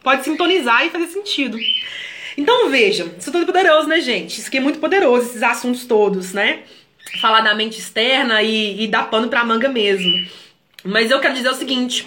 pode 0.00 0.22
sintonizar 0.22 0.86
e 0.86 0.90
fazer 0.90 1.08
sentido. 1.08 1.58
Então 2.36 2.70
vejam, 2.70 3.10
isso 3.18 3.28
é 3.28 3.32
tudo 3.32 3.46
poderoso, 3.46 3.88
né, 3.88 4.00
gente? 4.00 4.38
Isso 4.38 4.46
aqui 4.46 4.58
é 4.58 4.60
muito 4.60 4.78
poderoso, 4.78 5.30
esses 5.30 5.42
assuntos 5.42 5.84
todos, 5.84 6.32
né? 6.32 6.62
falar 7.18 7.40
da 7.40 7.54
mente 7.54 7.78
externa 7.78 8.42
e, 8.42 8.84
e 8.84 8.88
dar 8.88 9.10
pano 9.10 9.28
pra 9.28 9.44
manga 9.44 9.68
mesmo. 9.68 10.28
Mas 10.84 11.10
eu 11.10 11.20
quero 11.20 11.34
dizer 11.34 11.50
o 11.50 11.54
seguinte: 11.54 12.06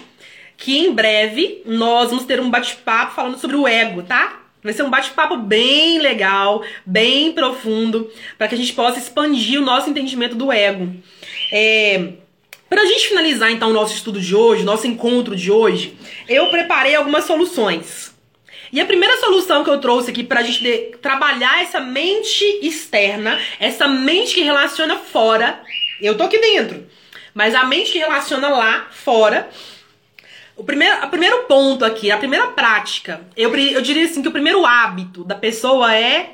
que 0.56 0.78
em 0.78 0.92
breve 0.92 1.62
nós 1.66 2.10
vamos 2.10 2.24
ter 2.24 2.40
um 2.40 2.50
bate-papo 2.50 3.14
falando 3.14 3.38
sobre 3.38 3.56
o 3.56 3.66
ego, 3.66 4.02
tá? 4.02 4.40
Vai 4.62 4.72
ser 4.72 4.82
um 4.82 4.90
bate-papo 4.90 5.36
bem 5.36 5.98
legal, 5.98 6.64
bem 6.86 7.32
profundo, 7.32 8.10
para 8.38 8.48
que 8.48 8.54
a 8.54 8.58
gente 8.58 8.72
possa 8.72 8.98
expandir 8.98 9.60
o 9.60 9.64
nosso 9.64 9.90
entendimento 9.90 10.34
do 10.34 10.50
ego. 10.50 10.90
É, 11.52 12.12
para 12.68 12.82
a 12.82 12.86
gente 12.86 13.08
finalizar 13.08 13.50
então 13.50 13.70
o 13.70 13.72
nosso 13.72 13.94
estudo 13.94 14.20
de 14.20 14.34
hoje, 14.34 14.64
nosso 14.64 14.86
encontro 14.86 15.36
de 15.36 15.50
hoje, 15.50 15.96
eu 16.28 16.48
preparei 16.48 16.94
algumas 16.94 17.24
soluções. 17.24 18.14
E 18.72 18.80
a 18.80 18.86
primeira 18.86 19.16
solução 19.18 19.62
que 19.62 19.70
eu 19.70 19.80
trouxe 19.80 20.10
aqui 20.10 20.24
pra 20.24 20.42
gente 20.42 20.96
trabalhar 21.00 21.62
essa 21.62 21.80
mente 21.80 22.44
externa, 22.60 23.38
essa 23.60 23.86
mente 23.86 24.34
que 24.34 24.42
relaciona 24.42 24.96
fora, 24.96 25.62
eu 26.00 26.16
tô 26.16 26.24
aqui 26.24 26.38
dentro, 26.38 26.84
mas 27.32 27.54
a 27.54 27.64
mente 27.64 27.92
que 27.92 27.98
relaciona 27.98 28.48
lá 28.48 28.88
fora. 28.90 29.48
O 30.56 30.62
primeiro, 30.62 31.04
o 31.04 31.08
primeiro 31.08 31.44
ponto 31.44 31.84
aqui, 31.84 32.10
a 32.10 32.16
primeira 32.16 32.48
prática, 32.48 33.20
eu, 33.36 33.54
eu 33.56 33.80
diria 33.80 34.04
assim 34.04 34.22
que 34.22 34.28
o 34.28 34.32
primeiro 34.32 34.64
hábito 34.64 35.24
da 35.24 35.34
pessoa 35.34 35.94
é 35.94 36.30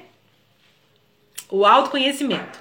o 1.51 1.66
autoconhecimento. 1.66 2.60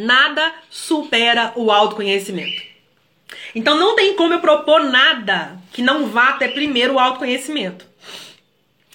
Nada 0.00 0.54
supera 0.70 1.52
o 1.56 1.72
autoconhecimento. 1.72 2.62
Então 3.52 3.76
não 3.76 3.96
tem 3.96 4.14
como 4.14 4.32
eu 4.32 4.38
propor 4.38 4.84
nada 4.84 5.58
que 5.72 5.82
não 5.82 6.06
vá 6.06 6.28
até 6.28 6.46
primeiro 6.46 6.94
o 6.94 6.98
autoconhecimento. 7.00 7.84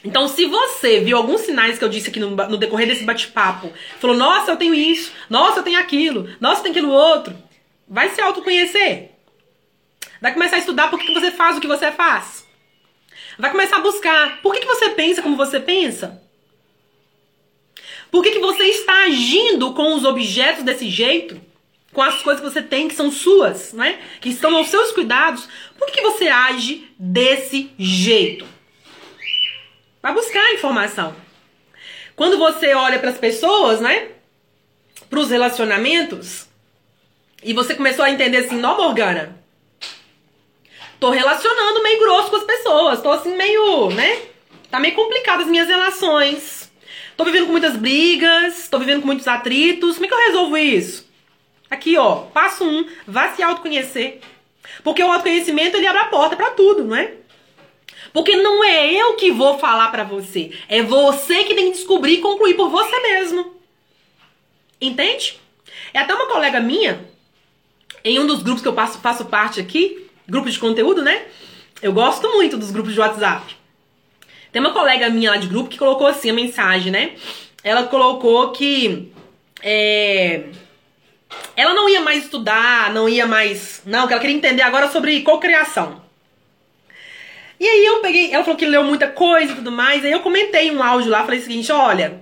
Então, 0.01 0.29
se 0.29 0.45
você 0.45 1.01
viu 1.01 1.17
alguns 1.17 1.41
sinais 1.41 1.77
que 1.77 1.83
eu 1.83 1.89
disse 1.89 2.09
aqui 2.09 2.21
no, 2.21 2.29
no 2.29 2.57
decorrer 2.57 2.87
desse 2.87 3.03
bate-papo, 3.03 3.71
falou, 3.99 4.15
nossa, 4.15 4.51
eu 4.51 4.57
tenho 4.57 4.73
isso, 4.73 5.11
nossa, 5.29 5.59
eu 5.59 5.63
tenho 5.63 5.79
aquilo, 5.79 6.29
nossa, 6.39 6.59
eu 6.59 6.63
tenho 6.63 6.75
aquilo 6.75 6.91
outro, 6.91 7.35
vai 7.85 8.09
se 8.09 8.21
autoconhecer. 8.21 9.11
Vai 10.21 10.33
começar 10.33 10.55
a 10.55 10.59
estudar 10.59 10.89
por 10.89 10.99
que 10.99 11.13
você 11.13 11.31
faz 11.31 11.57
o 11.57 11.61
que 11.61 11.67
você 11.67 11.91
faz. 11.91 12.47
Vai 13.37 13.51
começar 13.51 13.77
a 13.77 13.81
buscar 13.81 14.41
por 14.41 14.53
que, 14.53 14.61
que 14.61 14.67
você 14.67 14.89
pensa 14.91 15.21
como 15.21 15.35
você 15.35 15.59
pensa. 15.59 16.22
Por 18.13 18.21
que, 18.21 18.29
que 18.29 18.39
você 18.39 18.65
está 18.65 19.05
agindo 19.05 19.73
com 19.73 19.95
os 19.95 20.05
objetos 20.05 20.63
desse 20.63 20.87
jeito? 20.87 21.41
com 21.91 22.01
as 22.01 22.23
coisas 22.23 22.43
que 22.43 22.51
você 22.51 22.61
tem 22.61 22.87
que 22.87 22.95
são 22.95 23.11
suas, 23.11 23.71
né? 23.71 23.99
Que 24.19 24.29
estão 24.29 24.55
aos 24.55 24.67
seus 24.67 24.91
cuidados, 24.91 25.47
por 25.77 25.91
que 25.91 26.01
você 26.01 26.27
age 26.27 26.91
desse 26.97 27.71
jeito? 27.77 28.47
Vai 30.01 30.11
buscar 30.11 30.53
informação. 30.55 31.15
Quando 32.15 32.39
você 32.39 32.73
olha 32.73 32.97
para 32.97 33.11
as 33.11 33.17
pessoas, 33.19 33.79
né? 33.79 34.07
Para 35.07 35.19
os 35.19 35.29
relacionamentos, 35.29 36.47
e 37.43 37.53
você 37.53 37.75
começou 37.75 38.03
a 38.03 38.09
entender 38.09 38.37
assim, 38.37 38.57
não, 38.57 38.75
Morgana, 38.75 39.37
tô 40.99 41.11
relacionando 41.11 41.83
meio 41.83 41.99
grosso 41.99 42.31
com 42.31 42.37
as 42.37 42.43
pessoas, 42.43 43.01
tô 43.03 43.11
assim 43.11 43.37
meio, 43.37 43.91
né? 43.91 44.19
Tá 44.71 44.79
meio 44.79 44.95
complicado 44.95 45.41
as 45.41 45.47
minhas 45.47 45.67
relações. 45.67 46.62
Tô 47.15 47.23
vivendo 47.25 47.45
com 47.45 47.51
muitas 47.51 47.77
brigas, 47.77 48.67
tô 48.67 48.79
vivendo 48.79 49.01
com 49.01 49.07
muitos 49.07 49.27
atritos. 49.27 49.95
Como 49.95 50.05
é 50.05 50.07
que 50.07 50.13
eu 50.13 50.27
resolvo 50.27 50.57
isso? 50.57 51.07
Aqui, 51.69 51.97
ó, 51.97 52.15
passo 52.33 52.63
um, 52.63 52.87
vá 53.07 53.29
se 53.33 53.43
autoconhecer. 53.43 54.19
Porque 54.83 55.03
o 55.03 55.11
autoconhecimento 55.11 55.77
ele 55.77 55.87
abre 55.87 56.01
a 56.01 56.05
porta 56.05 56.35
para 56.35 56.51
tudo, 56.51 56.83
não 56.83 56.95
é? 56.95 57.13
Porque 58.11 58.35
não 58.35 58.63
é 58.63 58.93
eu 58.93 59.15
que 59.15 59.31
vou 59.31 59.57
falar 59.57 59.89
para 59.89 60.03
você, 60.03 60.51
é 60.69 60.83
você 60.83 61.43
que 61.43 61.55
tem 61.55 61.71
que 61.71 61.77
descobrir 61.77 62.13
e 62.13 62.21
concluir 62.21 62.53
por 62.53 62.69
você 62.69 62.99
mesmo. 62.99 63.55
Entende? 64.79 65.39
É 65.93 65.99
até 65.99 66.13
uma 66.13 66.27
colega 66.27 66.59
minha, 66.59 67.03
em 68.03 68.19
um 68.19 68.27
dos 68.27 68.43
grupos 68.43 68.61
que 68.61 68.67
eu 68.67 68.75
faço, 68.75 68.99
faço 68.99 69.25
parte 69.25 69.59
aqui, 69.59 70.07
grupo 70.27 70.49
de 70.49 70.59
conteúdo, 70.59 71.01
né? 71.01 71.25
Eu 71.81 71.91
gosto 71.91 72.29
muito 72.29 72.55
dos 72.55 72.69
grupos 72.69 72.93
de 72.93 72.99
WhatsApp. 72.99 73.55
Tem 74.53 74.61
uma 74.61 74.71
colega 74.71 75.09
minha 75.09 75.31
lá 75.31 75.37
de 75.37 75.47
grupo 75.47 75.67
que 75.67 75.79
colocou 75.79 76.05
assim 76.05 76.29
a 76.29 76.33
mensagem, 76.33 76.91
né? 76.91 77.13
Ela 77.63 77.83
colocou 77.87 78.51
que 78.51 79.11
é, 79.63 80.43
ela 81.55 81.73
não 81.73 81.89
ia 81.89 82.01
mais 82.01 82.25
estudar, 82.25 82.93
não 82.93 83.09
ia 83.09 83.25
mais. 83.25 83.81
Não, 83.83 84.05
que 84.05 84.13
ela 84.13 84.21
queria 84.21 84.35
entender 84.35 84.61
agora 84.61 84.89
sobre 84.89 85.21
cocriação. 85.23 86.03
E 87.59 87.65
aí 87.65 87.83
eu 87.83 87.99
peguei, 87.99 88.31
ela 88.31 88.43
falou 88.43 88.57
que 88.57 88.65
leu 88.65 88.83
muita 88.83 89.07
coisa 89.07 89.53
e 89.53 89.55
tudo 89.55 89.71
mais, 89.71 90.05
aí 90.05 90.11
eu 90.11 90.19
comentei 90.19 90.69
um 90.69 90.83
áudio 90.83 91.09
lá, 91.09 91.23
falei 91.23 91.39
o 91.39 91.43
seguinte, 91.43 91.71
olha, 91.71 92.21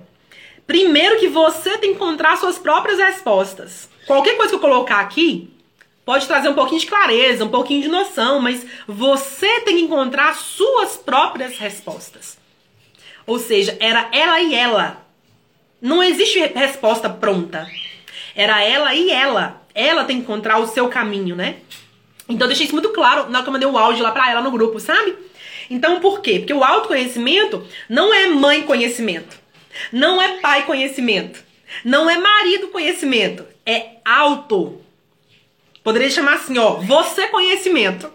primeiro 0.66 1.18
que 1.18 1.28
você 1.28 1.76
tem 1.78 1.90
que 1.90 1.96
encontrar 1.96 2.38
suas 2.38 2.58
próprias 2.58 2.98
respostas. 2.98 3.90
Qualquer 4.06 4.36
coisa 4.36 4.50
que 4.50 4.56
eu 4.56 4.60
colocar 4.60 5.00
aqui 5.00 5.50
pode 6.04 6.26
trazer 6.26 6.48
um 6.48 6.54
pouquinho 6.54 6.80
de 6.80 6.86
clareza, 6.86 7.44
um 7.44 7.48
pouquinho 7.48 7.82
de 7.82 7.88
noção, 7.88 8.40
mas 8.40 8.66
você 8.86 9.60
tem 9.60 9.76
que 9.76 9.84
encontrar 9.84 10.34
suas 10.36 10.96
próprias 10.96 11.58
respostas. 11.58 12.38
Ou 13.26 13.38
seja, 13.38 13.76
era 13.80 14.08
ela 14.12 14.40
e 14.40 14.54
ela. 14.54 15.06
Não 15.80 16.02
existe 16.02 16.38
resposta 16.38 17.08
pronta. 17.08 17.66
Era 18.34 18.62
ela 18.62 18.94
e 18.94 19.10
ela. 19.10 19.62
Ela 19.74 20.04
tem 20.04 20.16
que 20.16 20.22
encontrar 20.22 20.58
o 20.58 20.66
seu 20.66 20.88
caminho, 20.88 21.36
né? 21.36 21.56
Então 22.28 22.46
deixei 22.46 22.66
isso 22.66 22.74
muito 22.74 22.90
claro 22.90 23.28
na 23.28 23.38
hora 23.38 23.42
que 23.42 23.48
eu 23.48 23.52
mandei 23.52 23.68
o 23.68 23.78
áudio 23.78 24.02
lá 24.02 24.10
pra 24.10 24.30
ela 24.30 24.40
no 24.40 24.50
grupo, 24.50 24.78
sabe? 24.80 25.16
Então 25.68 26.00
por 26.00 26.20
quê? 26.20 26.38
Porque 26.38 26.52
o 26.52 26.64
autoconhecimento 26.64 27.66
não 27.88 28.12
é 28.12 28.26
mãe 28.26 28.62
conhecimento, 28.62 29.38
não 29.92 30.20
é 30.20 30.38
pai 30.38 30.64
conhecimento, 30.64 31.42
não 31.84 32.08
é 32.08 32.18
marido 32.18 32.68
conhecimento, 32.68 33.46
é 33.64 33.96
auto. 34.04 34.81
Poderia 35.82 36.10
chamar 36.10 36.34
assim, 36.34 36.58
ó, 36.58 36.74
você 36.76 37.26
conhecimento. 37.28 38.10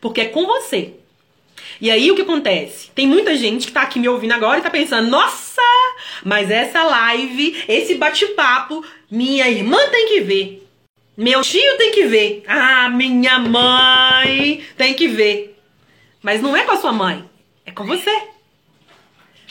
Porque 0.00 0.22
é 0.22 0.24
com 0.26 0.46
você. 0.46 0.94
E 1.80 1.90
aí 1.90 2.10
o 2.10 2.16
que 2.16 2.22
acontece? 2.22 2.90
Tem 2.90 3.06
muita 3.06 3.36
gente 3.36 3.66
que 3.66 3.72
tá 3.72 3.82
aqui 3.82 3.98
me 3.98 4.08
ouvindo 4.08 4.32
agora 4.32 4.58
e 4.58 4.62
tá 4.62 4.70
pensando: 4.70 5.08
"Nossa, 5.08 5.62
mas 6.24 6.50
essa 6.50 6.82
live, 6.82 7.64
esse 7.68 7.94
bate-papo, 7.94 8.84
minha 9.10 9.48
irmã 9.48 9.78
tem 9.90 10.08
que 10.08 10.20
ver. 10.20 10.68
Meu 11.16 11.42
tio 11.42 11.76
tem 11.76 11.92
que 11.92 12.06
ver. 12.06 12.44
Ah, 12.46 12.88
minha 12.88 13.38
mãe 13.38 14.64
tem 14.76 14.94
que 14.94 15.06
ver." 15.06 15.56
Mas 16.22 16.42
não 16.42 16.56
é 16.56 16.64
com 16.64 16.72
a 16.72 16.76
sua 16.76 16.92
mãe, 16.92 17.24
é 17.64 17.70
com 17.70 17.84
você. 17.84 18.22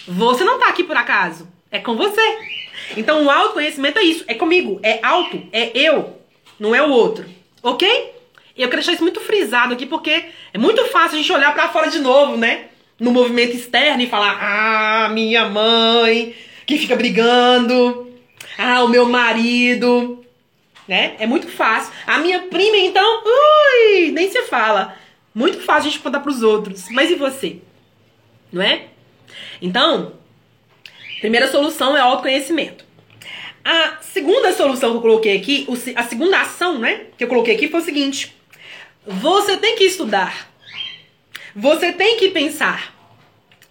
Você 0.08 0.44
não 0.44 0.60
tá 0.60 0.68
aqui 0.68 0.84
por 0.84 0.98
acaso, 0.98 1.48
é 1.72 1.80
com 1.80 1.96
você. 1.96 2.22
Então 2.96 3.26
o 3.26 3.30
autoconhecimento 3.30 4.00
é 4.00 4.04
isso, 4.04 4.24
é 4.28 4.34
comigo, 4.34 4.80
é 4.84 5.00
auto, 5.02 5.42
é 5.52 5.72
eu, 5.74 6.22
não 6.60 6.74
é 6.74 6.82
o 6.82 6.90
outro. 6.90 7.26
OK? 7.62 7.88
Eu 8.58 8.68
quero 8.70 8.78
deixar 8.78 8.94
isso 8.94 9.04
muito 9.04 9.20
frisado 9.20 9.74
aqui 9.74 9.86
porque 9.86 10.26
é 10.54 10.58
muito 10.58 10.84
fácil 10.86 11.18
a 11.18 11.22
gente 11.22 11.32
olhar 11.32 11.54
para 11.54 11.70
fora 11.70 11.90
de 11.90 12.00
novo, 12.00 12.38
né? 12.38 12.66
No 13.00 13.12
movimento 13.12 13.56
externo 13.56 14.02
e 14.02 14.10
falar: 14.10 14.38
"Ah, 14.42 15.10
minha 15.10 15.48
mãe 15.48 16.36
que 16.66 16.78
fica 16.78 16.96
brigando. 16.96 18.12
Ah, 18.58 18.84
o 18.84 18.88
meu 18.88 19.08
marido". 19.08 20.26
Né? 20.88 21.16
É 21.20 21.28
muito 21.28 21.48
fácil. 21.50 21.94
A 22.08 22.18
minha 22.18 22.44
prima 22.44 22.78
então, 22.78 23.24
ui, 23.26 24.12
nem 24.12 24.32
se 24.32 24.42
fala. 24.44 24.96
Muito 25.36 25.60
fácil 25.60 25.90
a 25.90 25.92
gente 25.92 26.02
contar 26.02 26.22
pros 26.22 26.42
outros. 26.42 26.90
Mas 26.90 27.12
e 27.12 27.16
você? 27.16 27.58
Não 28.52 28.62
é? 28.62 28.86
Então, 29.62 30.14
primeira 31.20 31.52
solução 31.52 31.96
é 31.96 32.00
autoconhecimento. 32.00 32.87
A 33.70 33.98
segunda 34.00 34.54
solução 34.54 34.92
que 34.92 34.96
eu 34.96 35.02
coloquei 35.02 35.38
aqui, 35.38 35.68
a 35.94 36.04
segunda 36.04 36.40
ação, 36.40 36.80
né, 36.80 37.08
que 37.18 37.24
eu 37.26 37.28
coloquei 37.28 37.54
aqui 37.54 37.68
foi 37.68 37.82
o 37.82 37.84
seguinte: 37.84 38.34
você 39.06 39.58
tem 39.58 39.76
que 39.76 39.84
estudar. 39.84 40.50
Você 41.54 41.92
tem 41.92 42.16
que 42.16 42.30
pensar. 42.30 42.96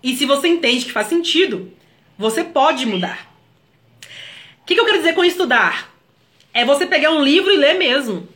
E 0.02 0.14
se 0.14 0.26
você 0.26 0.48
entende 0.48 0.84
que 0.84 0.92
faz 0.92 1.06
sentido, 1.06 1.72
você 2.18 2.44
pode 2.44 2.84
mudar. 2.84 3.26
O 4.60 4.66
que, 4.66 4.74
que 4.74 4.80
eu 4.80 4.84
quero 4.84 4.98
dizer 4.98 5.14
com 5.14 5.24
estudar? 5.24 5.90
É 6.52 6.62
você 6.62 6.84
pegar 6.84 7.12
um 7.12 7.22
livro 7.22 7.50
e 7.50 7.56
ler 7.56 7.78
mesmo. 7.78 8.28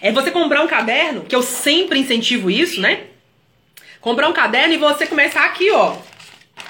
É 0.00 0.10
você 0.10 0.32
comprar 0.32 0.64
um 0.64 0.66
caderno, 0.66 1.26
que 1.26 1.36
eu 1.36 1.42
sempre 1.44 2.00
incentivo 2.00 2.50
isso, 2.50 2.80
né? 2.80 3.04
Comprar 4.00 4.28
um 4.28 4.32
caderno 4.32 4.74
e 4.74 4.78
você 4.78 5.06
começar 5.06 5.44
aqui, 5.44 5.70
ó, 5.70 5.96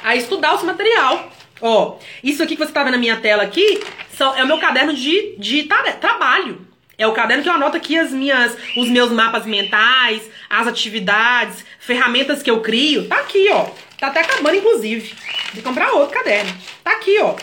a 0.03 0.15
estudar 0.15 0.53
o 0.53 0.59
seu 0.59 0.67
material. 0.67 1.33
Ó, 1.61 1.99
isso 2.23 2.43
aqui 2.43 2.57
que 2.57 2.65
você 2.65 2.73
tá 2.73 2.83
vendo 2.83 2.93
na 2.93 2.99
minha 2.99 3.17
tela 3.17 3.43
aqui 3.43 3.81
são, 4.17 4.37
é 4.37 4.43
o 4.43 4.47
meu 4.47 4.59
caderno 4.59 4.95
de, 4.95 5.35
de 5.39 5.69
trabalho. 6.01 6.67
É 6.97 7.07
o 7.07 7.13
caderno 7.13 7.43
que 7.43 7.49
eu 7.49 7.55
anoto 7.55 7.79
aqui 7.79 7.99
as 7.99 8.11
minhas, 8.11 8.55
os 8.77 8.89
meus 8.89 9.11
mapas 9.11 9.47
mentais, 9.47 10.23
as 10.51 10.67
atividades, 10.67 11.65
ferramentas 11.79 12.43
que 12.43 12.51
eu 12.51 12.61
crio. 12.61 13.09
Tá 13.09 13.21
aqui, 13.21 13.49
ó. 13.51 13.71
Tá 13.99 14.09
até 14.09 14.21
acabando, 14.21 14.57
inclusive. 14.57 15.15
De 15.55 15.63
comprar 15.63 15.93
outro 15.93 16.15
caderno. 16.15 16.55
Tá 16.85 16.93
aqui, 16.93 17.19
ó. 17.21 17.37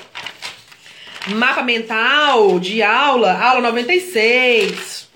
Mapa 1.30 1.64
mental 1.64 2.60
de 2.60 2.84
aula, 2.84 3.34
aula 3.34 3.62
96. 3.62 5.10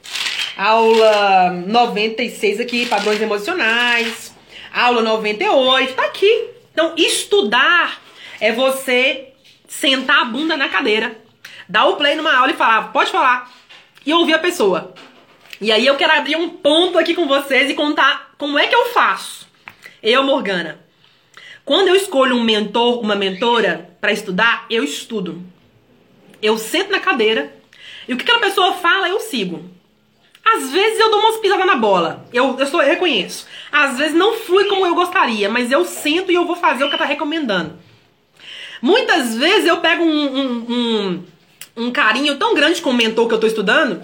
Aula 0.57 1.51
96 1.67 2.59
aqui, 2.59 2.85
padrões 2.87 3.21
emocionais. 3.21 4.33
Aula 4.73 5.03
98, 5.03 5.93
tá 5.93 6.03
aqui. 6.03 6.49
Então, 6.73 6.95
estudar 6.97 8.00
é 8.41 8.51
você 8.51 9.27
sentar 9.67 10.23
a 10.23 10.25
bunda 10.25 10.57
na 10.57 10.67
cadeira, 10.67 11.15
dar 11.69 11.85
o 11.85 11.95
play 11.95 12.15
numa 12.15 12.35
aula 12.35 12.51
e 12.51 12.55
falar, 12.55 12.91
pode 12.91 13.11
falar 13.11 13.49
e 14.03 14.11
ouvir 14.11 14.33
a 14.33 14.39
pessoa. 14.39 14.93
E 15.61 15.71
aí 15.71 15.85
eu 15.85 15.95
quero 15.95 16.11
abrir 16.13 16.35
um 16.35 16.49
ponto 16.49 16.97
aqui 16.97 17.13
com 17.13 17.27
vocês 17.27 17.69
e 17.69 17.75
contar 17.75 18.31
como 18.39 18.57
é 18.57 18.65
que 18.65 18.75
eu 18.75 18.87
faço. 18.87 19.47
Eu, 20.01 20.23
Morgana. 20.23 20.79
Quando 21.63 21.89
eu 21.89 21.95
escolho 21.95 22.35
um 22.35 22.43
mentor, 22.43 22.99
uma 22.99 23.15
mentora 23.15 23.95
para 24.01 24.11
estudar, 24.11 24.65
eu 24.71 24.83
estudo. 24.83 25.43
Eu 26.41 26.57
sento 26.57 26.91
na 26.91 26.99
cadeira 26.99 27.55
e 28.07 28.13
o 28.13 28.17
que 28.17 28.23
aquela 28.23 28.39
pessoa 28.39 28.73
fala, 28.73 29.07
eu 29.07 29.19
sigo. 29.19 29.69
Às 30.43 30.71
vezes 30.71 30.99
eu 30.99 31.11
dou 31.11 31.19
umas 31.19 31.37
pisadas 31.37 31.67
na 31.67 31.75
bola. 31.75 32.25
Eu, 32.33 32.57
eu, 32.57 32.65
sou, 32.65 32.81
eu 32.81 32.89
reconheço. 32.89 33.45
Às 33.71 33.99
vezes 33.99 34.15
não 34.15 34.33
flui 34.33 34.65
como 34.65 34.87
eu 34.87 34.95
gostaria, 34.95 35.47
mas 35.47 35.71
eu 35.71 35.85
sento 35.85 36.31
e 36.31 36.35
eu 36.35 36.47
vou 36.47 36.55
fazer 36.55 36.83
o 36.83 36.89
que 36.89 36.95
ela 36.95 37.03
tá 37.03 37.07
recomendando. 37.07 37.77
Muitas 38.81 39.35
vezes 39.35 39.67
eu 39.67 39.77
pego 39.77 40.03
um, 40.03 40.37
um, 40.37 40.65
um 40.69 41.23
um 41.75 41.91
carinho 41.91 42.37
tão 42.37 42.53
grande 42.53 42.81
com 42.81 42.89
o 42.89 42.93
mentor 42.93 43.27
que 43.27 43.33
eu 43.33 43.39
tô 43.39 43.47
estudando, 43.47 44.01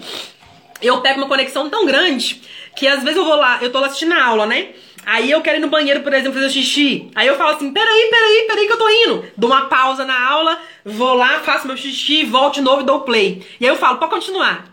eu 0.80 1.00
pego 1.00 1.18
uma 1.18 1.28
conexão 1.28 1.68
tão 1.68 1.84
grande 1.84 2.42
que 2.76 2.86
às 2.86 3.02
vezes 3.02 3.16
eu 3.16 3.24
vou 3.24 3.36
lá, 3.36 3.58
eu 3.60 3.70
tô 3.70 3.80
lá 3.80 3.88
assistindo 3.88 4.12
a 4.12 4.24
aula, 4.24 4.46
né? 4.46 4.68
Aí 5.04 5.30
eu 5.30 5.40
quero 5.40 5.58
ir 5.58 5.60
no 5.60 5.68
banheiro, 5.68 6.00
por 6.02 6.12
exemplo, 6.12 6.34
fazer 6.34 6.50
xixi. 6.50 7.10
Aí 7.14 7.26
eu 7.26 7.36
falo 7.36 7.56
assim: 7.56 7.72
peraí, 7.72 8.08
peraí, 8.10 8.44
peraí 8.46 8.66
que 8.66 8.72
eu 8.72 8.78
tô 8.78 8.88
indo. 8.88 9.24
Dou 9.36 9.50
uma 9.50 9.66
pausa 9.66 10.04
na 10.04 10.28
aula, 10.28 10.60
vou 10.84 11.14
lá, 11.14 11.40
faço 11.40 11.66
meu 11.66 11.76
xixi, 11.76 12.24
volto 12.24 12.56
de 12.56 12.60
novo 12.60 12.82
e 12.82 12.84
dou 12.84 13.00
play. 13.00 13.42
E 13.58 13.64
aí 13.64 13.70
eu 13.70 13.76
falo: 13.76 13.98
pode 13.98 14.12
continuar. 14.12 14.66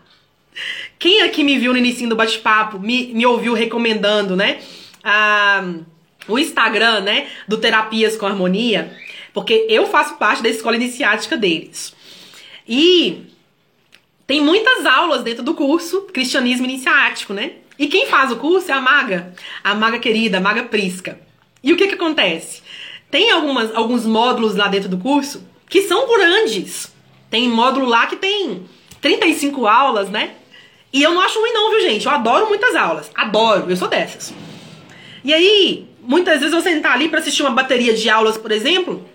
Quem 0.98 1.22
aqui 1.22 1.42
me 1.42 1.58
viu 1.58 1.72
no 1.72 1.78
início 1.78 2.08
do 2.08 2.16
bate-papo, 2.16 2.78
me, 2.78 3.12
me 3.14 3.26
ouviu 3.26 3.54
recomendando, 3.54 4.36
né? 4.36 4.58
Ah, 5.02 5.64
o 6.28 6.38
Instagram, 6.38 7.00
né? 7.00 7.28
Do 7.48 7.56
Terapias 7.56 8.16
com 8.16 8.26
Harmonia. 8.26 8.94
Porque 9.36 9.66
eu 9.68 9.86
faço 9.86 10.14
parte 10.14 10.42
da 10.42 10.48
escola 10.48 10.76
iniciática 10.76 11.36
deles. 11.36 11.94
E 12.66 13.26
tem 14.26 14.40
muitas 14.40 14.86
aulas 14.86 15.22
dentro 15.22 15.42
do 15.44 15.52
curso 15.52 16.06
Cristianismo 16.10 16.64
Iniciático, 16.64 17.34
né? 17.34 17.52
E 17.78 17.86
quem 17.86 18.06
faz 18.06 18.32
o 18.32 18.36
curso 18.36 18.70
é 18.70 18.74
a 18.74 18.80
Maga, 18.80 19.34
a 19.62 19.74
Maga 19.74 19.98
querida, 19.98 20.38
a 20.38 20.40
Maga 20.40 20.62
Prisca. 20.62 21.20
E 21.62 21.70
o 21.70 21.76
que 21.76 21.86
que 21.86 21.96
acontece? 21.96 22.62
Tem 23.10 23.30
algumas, 23.30 23.74
alguns 23.74 24.06
módulos 24.06 24.56
lá 24.56 24.68
dentro 24.68 24.88
do 24.88 24.96
curso 24.96 25.46
que 25.68 25.82
são 25.82 26.08
grandes. 26.08 26.90
Tem 27.28 27.46
módulo 27.46 27.84
lá 27.84 28.06
que 28.06 28.16
tem 28.16 28.64
35 29.02 29.66
aulas, 29.66 30.08
né? 30.08 30.30
E 30.90 31.02
eu 31.02 31.12
não 31.12 31.20
acho 31.20 31.38
ruim 31.38 31.52
não, 31.52 31.72
viu, 31.72 31.82
gente? 31.82 32.06
Eu 32.06 32.12
adoro 32.12 32.48
muitas 32.48 32.74
aulas. 32.74 33.10
Adoro, 33.14 33.68
eu 33.68 33.76
sou 33.76 33.88
dessas. 33.88 34.32
E 35.22 35.34
aí, 35.34 35.86
muitas 36.00 36.40
vezes 36.40 36.54
eu 36.54 36.62
sentar 36.62 36.92
ali 36.92 37.10
para 37.10 37.18
assistir 37.18 37.42
uma 37.42 37.50
bateria 37.50 37.92
de 37.92 38.08
aulas, 38.08 38.38
por 38.38 38.50
exemplo, 38.50 39.06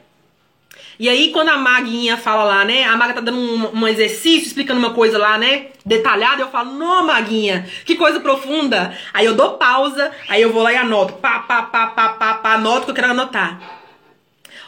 e 1.01 1.09
aí, 1.09 1.31
quando 1.31 1.49
a 1.49 1.57
Maguinha 1.57 2.15
fala 2.15 2.43
lá, 2.43 2.63
né? 2.63 2.83
A 2.83 2.95
Maga 2.95 3.15
tá 3.15 3.21
dando 3.21 3.39
um, 3.39 3.79
um 3.79 3.87
exercício, 3.87 4.45
explicando 4.45 4.79
uma 4.79 4.93
coisa 4.93 5.17
lá, 5.17 5.35
né? 5.35 5.69
Detalhada, 5.83 6.43
eu 6.43 6.49
falo, 6.49 6.73
não, 6.73 7.07
Maguinha, 7.07 7.67
que 7.85 7.95
coisa 7.95 8.19
profunda. 8.19 8.95
Aí 9.11 9.25
eu 9.25 9.33
dou 9.33 9.57
pausa, 9.57 10.11
aí 10.29 10.43
eu 10.43 10.53
vou 10.53 10.61
lá 10.61 10.71
e 10.71 10.75
anoto. 10.75 11.13
Pá, 11.13 11.39
pá, 11.39 11.63
pá, 11.63 11.87
pá, 11.87 12.09
pá, 12.09 12.33
pá, 12.35 12.53
anoto 12.53 12.85
que 12.85 12.91
eu 12.91 12.93
quero 12.93 13.09
anotar. 13.09 13.59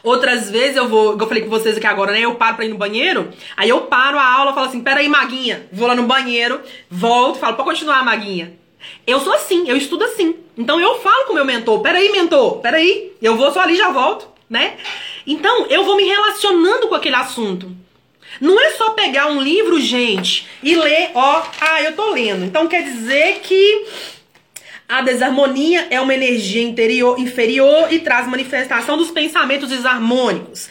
Outras 0.02 0.50
vezes 0.50 0.76
eu 0.76 0.90
vou, 0.90 1.16
eu 1.20 1.28
falei 1.28 1.44
com 1.44 1.52
vocês 1.52 1.78
aqui 1.78 1.86
agora, 1.86 2.12
né? 2.12 2.22
Eu 2.22 2.34
paro 2.34 2.56
pra 2.56 2.66
ir 2.66 2.70
no 2.70 2.80
banheiro, 2.80 3.30
aí 3.56 3.70
eu 3.70 3.82
paro 3.82 4.18
a 4.18 4.26
aula, 4.26 4.54
falo 4.54 4.66
assim, 4.66 4.82
peraí, 4.82 5.08
Maguinha, 5.08 5.68
vou 5.72 5.88
lá 5.88 5.94
no 5.94 6.08
banheiro, 6.08 6.62
volto, 6.90 7.38
falo, 7.38 7.56
pode 7.58 7.70
continuar, 7.70 8.04
Maguinha. 8.04 8.54
Eu 9.06 9.20
sou 9.20 9.34
assim, 9.34 9.70
eu 9.70 9.78
estudo 9.78 10.04
assim. 10.04 10.36
Então 10.58 10.82
eu 10.82 11.00
falo 11.00 11.26
com 11.26 11.34
o 11.34 11.36
meu 11.36 11.46
mentor, 11.46 11.80
peraí, 11.82 12.12
mentor, 12.12 12.58
peraí, 12.58 13.12
eu 13.22 13.38
vou 13.38 13.52
só 13.52 13.60
ali 13.60 13.76
já 13.76 13.92
volto, 13.92 14.33
né? 14.54 14.76
Então, 15.26 15.66
eu 15.68 15.84
vou 15.84 15.98
me 15.98 16.04
relacionando 16.04 16.88
com 16.88 16.94
aquele 16.94 17.16
assunto. 17.16 17.76
Não 18.40 18.60
é 18.60 18.70
só 18.72 18.92
pegar 18.92 19.28
um 19.28 19.42
livro, 19.42 19.80
gente, 19.82 20.48
e 20.62 20.76
ler, 20.76 21.10
ó, 21.16 21.44
ah, 21.60 21.82
eu 21.82 21.96
tô 21.96 22.12
lendo. 22.12 22.46
Então 22.46 22.68
quer 22.68 22.84
dizer 22.84 23.40
que 23.44 23.86
a 24.88 25.02
desarmonia 25.02 25.88
é 25.90 26.00
uma 26.00 26.14
energia 26.14 26.62
interior, 26.62 27.20
inferior 27.20 27.92
e 27.92 28.00
traz 28.00 28.28
manifestação 28.28 28.98
dos 28.98 29.12
pensamentos 29.12 29.70
desarmônicos. 29.70 30.70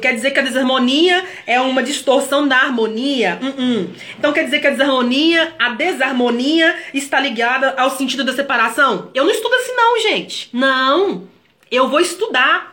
Quer 0.00 0.14
dizer 0.14 0.30
que 0.30 0.38
a 0.38 0.42
desarmonia 0.42 1.24
é 1.46 1.60
uma 1.60 1.82
distorção 1.82 2.48
da 2.48 2.56
harmonia? 2.56 3.38
Uh 3.42 3.62
-uh. 3.62 3.88
Então 4.18 4.32
quer 4.32 4.44
dizer 4.44 4.60
que 4.60 4.66
a 4.66 4.70
desarmonia, 4.70 5.54
a 5.58 5.70
desarmonia 5.70 6.74
está 6.94 7.20
ligada 7.20 7.74
ao 7.76 7.90
sentido 7.90 8.24
da 8.24 8.32
separação? 8.32 9.10
Eu 9.14 9.24
não 9.24 9.30
estudo 9.30 9.54
assim 9.54 9.72
não, 9.72 10.00
gente. 10.00 10.48
Não. 10.52 11.28
Eu 11.70 11.88
vou 11.88 12.00
estudar 12.00 12.71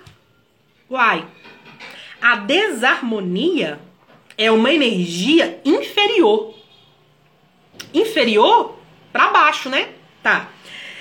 Uai, 0.90 1.28
a 2.20 2.36
desarmonia 2.38 3.80
é 4.36 4.50
uma 4.50 4.74
energia 4.74 5.62
inferior. 5.64 6.56
Inferior 7.94 8.76
para 9.14 9.30
baixo, 9.30 9.70
né? 9.70 9.90
Tá. 10.24 10.50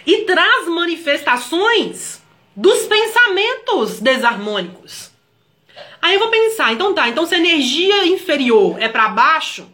E 0.04 0.24
traz 0.24 0.68
manifestações 0.68 2.22
dos 2.54 2.86
pensamentos 2.86 4.00
desarmônicos. 4.00 5.10
Aí 6.02 6.14
eu 6.14 6.20
vou 6.20 6.28
pensar, 6.28 6.72
então 6.72 6.92
tá, 6.92 7.08
então 7.08 7.24
se 7.24 7.34
a 7.34 7.38
energia 7.38 8.06
inferior 8.06 8.76
é 8.80 8.88
para 8.88 9.08
baixo 9.08 9.68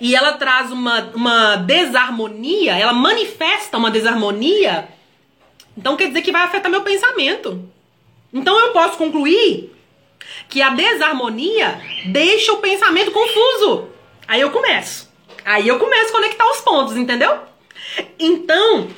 e 0.00 0.14
ela 0.14 0.34
traz 0.34 0.70
uma, 0.70 1.10
uma 1.14 1.56
desarmonia, 1.56 2.76
ela 2.78 2.92
manifesta 2.92 3.76
uma 3.76 3.90
desarmonia, 3.90 4.88
Então 5.76 5.96
quer 5.96 6.08
dizer 6.08 6.22
que 6.22 6.32
vai 6.32 6.42
afetar 6.42 6.70
meu 6.70 6.82
pensamento. 6.82 7.70
Então 8.32 8.58
eu 8.58 8.72
posso 8.72 8.96
concluir 8.96 9.74
que 10.48 10.62
a 10.62 10.70
desarmonia 10.70 11.80
deixa 12.06 12.52
o 12.52 12.58
pensamento 12.58 13.10
confuso. 13.10 13.88
Aí 14.26 14.40
eu 14.40 14.50
começo. 14.50 15.10
Aí 15.44 15.66
eu 15.66 15.78
começo 15.78 16.10
a 16.10 16.12
conectar 16.12 16.50
os 16.50 16.60
pontos, 16.60 16.96
entendeu? 16.96 17.40
Então, 18.18 18.88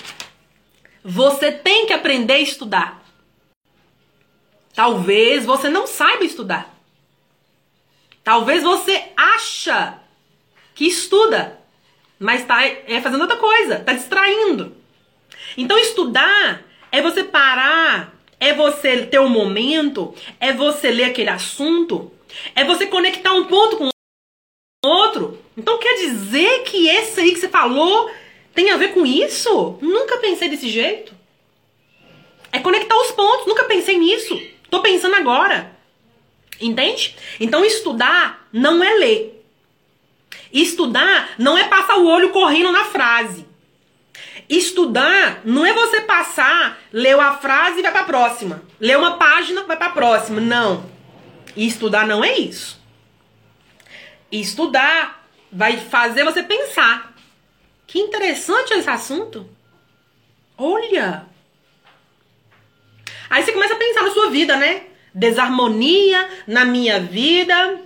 você 1.05 1.51
tem 1.53 1.87
que 1.87 1.93
aprender 1.93 2.35
a 2.35 2.41
estudar. 2.41 3.03
Talvez 4.74 5.45
você 5.45 5.68
não 5.68 5.87
saiba 5.87 6.24
estudar. 6.24 6.74
Talvez 8.24 8.62
você 8.62 9.11
acha 9.16 9.99
que 10.74 10.87
estuda, 10.87 11.61
mas 12.18 12.43
está 12.43 12.64
é, 12.64 13.01
fazendo 13.01 13.22
outra 13.22 13.37
coisa, 13.37 13.76
está 13.76 13.93
distraindo. 13.93 14.76
Então 15.57 15.78
estudar 15.78 16.62
é 16.91 17.03
você 17.03 17.24
parar, 17.24 18.14
é 18.43 18.53
você 18.53 19.07
ter 19.07 19.20
um 19.20 19.28
momento, 19.28 20.12
é 20.40 20.53
você 20.53 20.90
ler 20.90 21.05
aquele 21.05 21.30
assunto, 21.30 22.11
é 22.57 22.64
você 22.64 22.86
conectar 22.86 23.32
um 23.34 23.45
ponto 23.45 23.76
com 23.76 23.88
outro. 24.84 25.38
Então 25.57 25.78
quer 25.78 25.95
dizer 25.95 26.64
que 26.64 26.88
esse 26.88 27.20
aí 27.20 27.32
que 27.32 27.38
você 27.38 27.49
falou 27.49 28.11
tem 28.53 28.70
a 28.70 28.76
ver 28.76 28.95
com 28.95 29.07
isso? 29.07 29.78
Nunca 29.80 30.18
pensei 30.18 30.49
desse 30.49 30.68
jeito. 30.68 31.14
É 32.51 32.59
conectar 32.59 32.97
os 32.97 33.12
pontos, 33.12 33.47
nunca 33.47 33.62
pensei 33.62 33.97
nisso. 33.97 34.36
Tô 34.68 34.82
pensando 34.82 35.14
agora. 35.14 35.76
Entende? 36.61 37.14
Então 37.38 37.64
estudar 37.64 38.49
não 38.53 38.82
é 38.82 38.93
ler. 38.95 39.47
Estudar 40.53 41.36
não 41.38 41.57
é 41.57 41.68
passar 41.68 41.97
o 41.99 42.09
olho 42.09 42.30
correndo 42.30 42.72
na 42.72 42.86
frase. 42.86 43.51
Estudar 44.49 45.40
não 45.45 45.64
é 45.64 45.72
você 45.72 46.01
passar, 46.03 46.78
leu 46.93 47.20
a 47.20 47.36
frase 47.36 47.78
e 47.78 47.82
vai 47.82 47.93
para 47.93 48.01
a 48.03 48.05
próxima. 48.05 48.62
Leu 48.80 48.99
uma 48.99 49.16
página, 49.16 49.64
vai 49.64 49.76
para 49.76 49.86
a 49.86 49.93
próxima. 49.93 50.40
Não. 50.40 50.90
Estudar 51.57 52.07
não 52.07 52.24
é 52.24 52.38
isso. 52.38 52.80
Estudar 54.30 55.26
vai 55.51 55.76
fazer 55.76 56.24
você 56.24 56.43
pensar. 56.43 57.14
Que 57.86 57.99
interessante 57.99 58.72
esse 58.72 58.88
assunto. 58.88 59.49
Olha. 60.57 61.26
Aí 63.28 63.43
você 63.43 63.53
começa 63.53 63.74
a 63.74 63.78
pensar 63.78 64.03
na 64.03 64.11
sua 64.11 64.30
vida, 64.30 64.57
né? 64.57 64.86
desarmonia 65.14 66.28
na 66.47 66.64
minha 66.64 66.99
vida, 67.01 67.80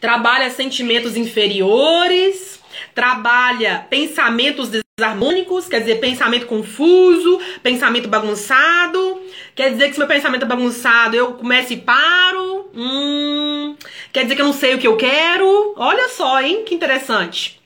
trabalha 0.00 0.50
sentimentos 0.50 1.16
inferiores, 1.16 2.60
trabalha 2.94 3.86
pensamentos 3.88 4.70
desarmônicos, 4.98 5.68
quer 5.68 5.80
dizer, 5.80 6.00
pensamento 6.00 6.46
confuso, 6.46 7.40
pensamento 7.62 8.08
bagunçado. 8.08 9.22
Quer 9.54 9.70
dizer 9.70 9.88
que 9.88 9.94
se 9.94 9.98
meu 9.98 10.08
pensamento 10.08 10.44
é 10.44 10.46
bagunçado, 10.46 11.16
eu 11.16 11.32
começo 11.34 11.72
e 11.72 11.78
paro. 11.78 12.70
Hum, 12.74 13.76
quer 14.12 14.22
dizer 14.24 14.36
que 14.36 14.42
eu 14.42 14.46
não 14.46 14.52
sei 14.52 14.74
o 14.74 14.78
que 14.78 14.86
eu 14.86 14.96
quero. 14.96 15.74
Olha 15.76 16.08
só, 16.08 16.40
hein? 16.40 16.64
Que 16.64 16.74
interessante. 16.74 17.60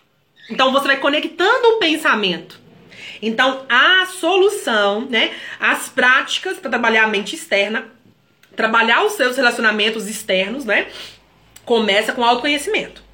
Então 0.48 0.72
você 0.72 0.86
vai 0.86 0.98
conectando 0.98 1.68
o 1.68 1.78
pensamento. 1.78 2.60
Então 3.20 3.66
a 3.68 4.06
solução, 4.06 5.06
né? 5.10 5.32
As 5.58 5.88
práticas 5.88 6.58
para 6.58 6.70
trabalhar 6.70 7.04
a 7.04 7.08
mente 7.08 7.34
externa 7.34 7.96
trabalhar 8.56 9.04
os 9.04 9.12
seus 9.12 9.36
relacionamentos 9.36 10.08
externos, 10.08 10.64
né? 10.64 10.86
Começa 11.64 12.12
com 12.12 12.24
autoconhecimento. 12.24 13.04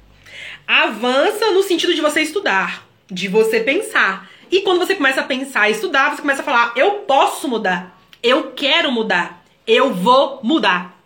Avança 0.65 1.51
no 1.51 1.61
sentido 1.61 1.93
de 1.93 1.99
você 1.99 2.21
estudar, 2.21 2.82
de 3.09 3.27
você 3.27 3.59
pensar. 3.59 4.29
E 4.51 4.61
quando 4.61 4.79
você 4.79 4.95
começa 4.95 5.21
a 5.21 5.25
pensar 5.25 5.69
e 5.69 5.73
estudar, 5.73 6.11
você 6.11 6.21
começa 6.21 6.41
a 6.41 6.45
falar: 6.45 6.73
eu 6.75 6.99
posso 7.01 7.47
mudar, 7.47 7.99
eu 8.21 8.51
quero 8.51 8.91
mudar, 8.91 9.43
eu 9.65 9.93
vou 9.93 10.39
mudar. 10.43 10.97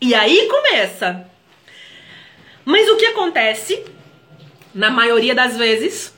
E 0.00 0.14
aí 0.14 0.48
começa. 0.48 1.28
Mas 2.64 2.88
o 2.88 2.96
que 2.96 3.06
acontece, 3.06 3.84
na 4.74 4.90
maioria 4.90 5.34
das 5.34 5.56
vezes, 5.56 6.14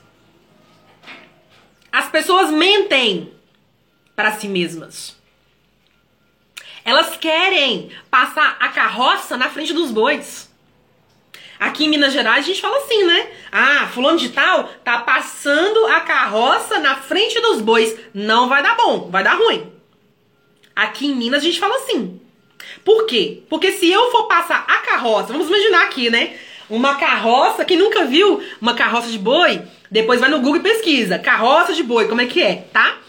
as 1.91 2.09
pessoas 2.09 2.51
mentem 2.51 3.33
para 4.15 4.31
si 4.33 4.47
mesmas. 4.47 5.17
Elas 6.83 7.15
querem 7.17 7.91
passar 8.09 8.57
a 8.59 8.69
carroça 8.69 9.37
na 9.37 9.49
frente 9.49 9.73
dos 9.73 9.91
bois. 9.91 10.48
Aqui 11.59 11.85
em 11.85 11.89
Minas 11.89 12.13
Gerais 12.13 12.45
a 12.45 12.47
gente 12.47 12.61
fala 12.61 12.77
assim, 12.77 13.03
né? 13.03 13.27
Ah, 13.51 13.89
fulano 13.93 14.17
de 14.17 14.29
tal 14.29 14.69
tá 14.83 14.99
passando 14.99 15.87
a 15.87 15.99
carroça 15.99 16.79
na 16.79 16.95
frente 16.95 17.39
dos 17.41 17.59
bois. 17.59 17.97
Não 18.13 18.47
vai 18.47 18.63
dar 18.63 18.77
bom, 18.77 19.09
vai 19.11 19.23
dar 19.23 19.35
ruim. 19.35 19.69
Aqui 20.73 21.07
em 21.07 21.15
Minas 21.15 21.41
a 21.41 21.45
gente 21.45 21.59
fala 21.59 21.75
assim. 21.75 22.21
Por 22.85 23.05
quê? 23.05 23.43
Porque 23.49 23.73
se 23.73 23.91
eu 23.91 24.09
for 24.09 24.23
passar 24.27 24.65
a 24.67 24.77
carroça, 24.77 25.33
vamos 25.33 25.47
imaginar 25.47 25.83
aqui, 25.83 26.09
né? 26.09 26.37
Uma 26.69 26.95
carroça, 26.95 27.65
quem 27.65 27.77
nunca 27.77 28.05
viu 28.05 28.41
uma 28.61 28.73
carroça 28.73 29.09
de 29.09 29.17
boi, 29.17 29.61
depois 29.91 30.21
vai 30.21 30.29
no 30.29 30.39
Google 30.39 30.57
e 30.57 30.63
pesquisa. 30.63 31.19
Carroça 31.19 31.73
de 31.73 31.83
boi, 31.83 32.07
como 32.07 32.21
é 32.21 32.25
que 32.25 32.41
é, 32.41 32.67
tá? 32.71 32.99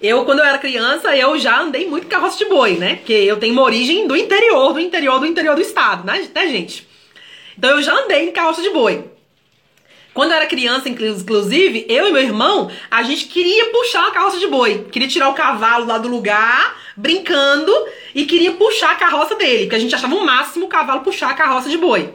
Eu, 0.00 0.24
quando 0.24 0.40
eu 0.40 0.44
era 0.44 0.58
criança, 0.58 1.16
eu 1.16 1.38
já 1.38 1.60
andei 1.60 1.86
muito 1.86 2.08
carroça 2.08 2.36
de 2.36 2.46
boi, 2.46 2.72
né? 2.72 2.96
Porque 2.96 3.12
eu 3.12 3.36
tenho 3.36 3.52
uma 3.52 3.62
origem 3.62 4.08
do 4.08 4.16
interior, 4.16 4.72
do 4.72 4.80
interior, 4.80 5.20
do 5.20 5.26
interior 5.26 5.54
do 5.54 5.62
estado, 5.62 6.04
né, 6.04 6.28
né 6.34 6.48
gente? 6.48 6.90
Então 7.56 7.70
eu 7.70 7.82
já 7.82 7.92
andei 7.92 8.28
em 8.28 8.32
carroça 8.32 8.62
de 8.62 8.70
boi. 8.70 9.10
Quando 10.14 10.30
eu 10.30 10.36
era 10.36 10.46
criança, 10.46 10.90
inclusive, 10.90 11.86
eu 11.88 12.08
e 12.08 12.12
meu 12.12 12.22
irmão, 12.22 12.70
a 12.90 13.02
gente 13.02 13.24
queria 13.26 13.70
puxar 13.70 14.08
a 14.08 14.10
carroça 14.10 14.38
de 14.38 14.46
boi. 14.46 14.86
Queria 14.92 15.08
tirar 15.08 15.30
o 15.30 15.34
cavalo 15.34 15.86
lá 15.86 15.96
do 15.96 16.08
lugar, 16.08 16.78
brincando, 16.94 17.72
e 18.14 18.26
queria 18.26 18.52
puxar 18.52 18.90
a 18.90 18.96
carroça 18.96 19.34
dele. 19.36 19.64
Porque 19.64 19.76
a 19.76 19.78
gente 19.78 19.94
achava 19.94 20.14
o 20.14 20.24
máximo 20.24 20.66
o 20.66 20.68
cavalo 20.68 21.00
puxar 21.00 21.30
a 21.30 21.34
carroça 21.34 21.70
de 21.70 21.78
boi. 21.78 22.12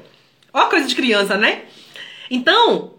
Ó 0.54 0.66
coisa 0.68 0.88
de 0.88 0.96
criança, 0.96 1.38
né? 1.38 1.64
Então, 2.30 2.94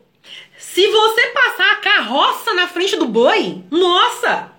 se 0.58 0.84
você 0.88 1.26
passar 1.28 1.72
a 1.72 1.76
carroça 1.76 2.52
na 2.54 2.66
frente 2.66 2.96
do 2.96 3.06
boi, 3.06 3.62
nossa, 3.70 4.50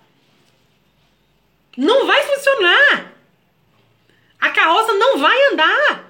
não 1.78 2.06
vai 2.06 2.24
funcionar. 2.24 3.14
A 4.40 4.50
carroça 4.52 4.94
não 4.94 5.18
vai 5.18 5.38
andar. 5.52 6.09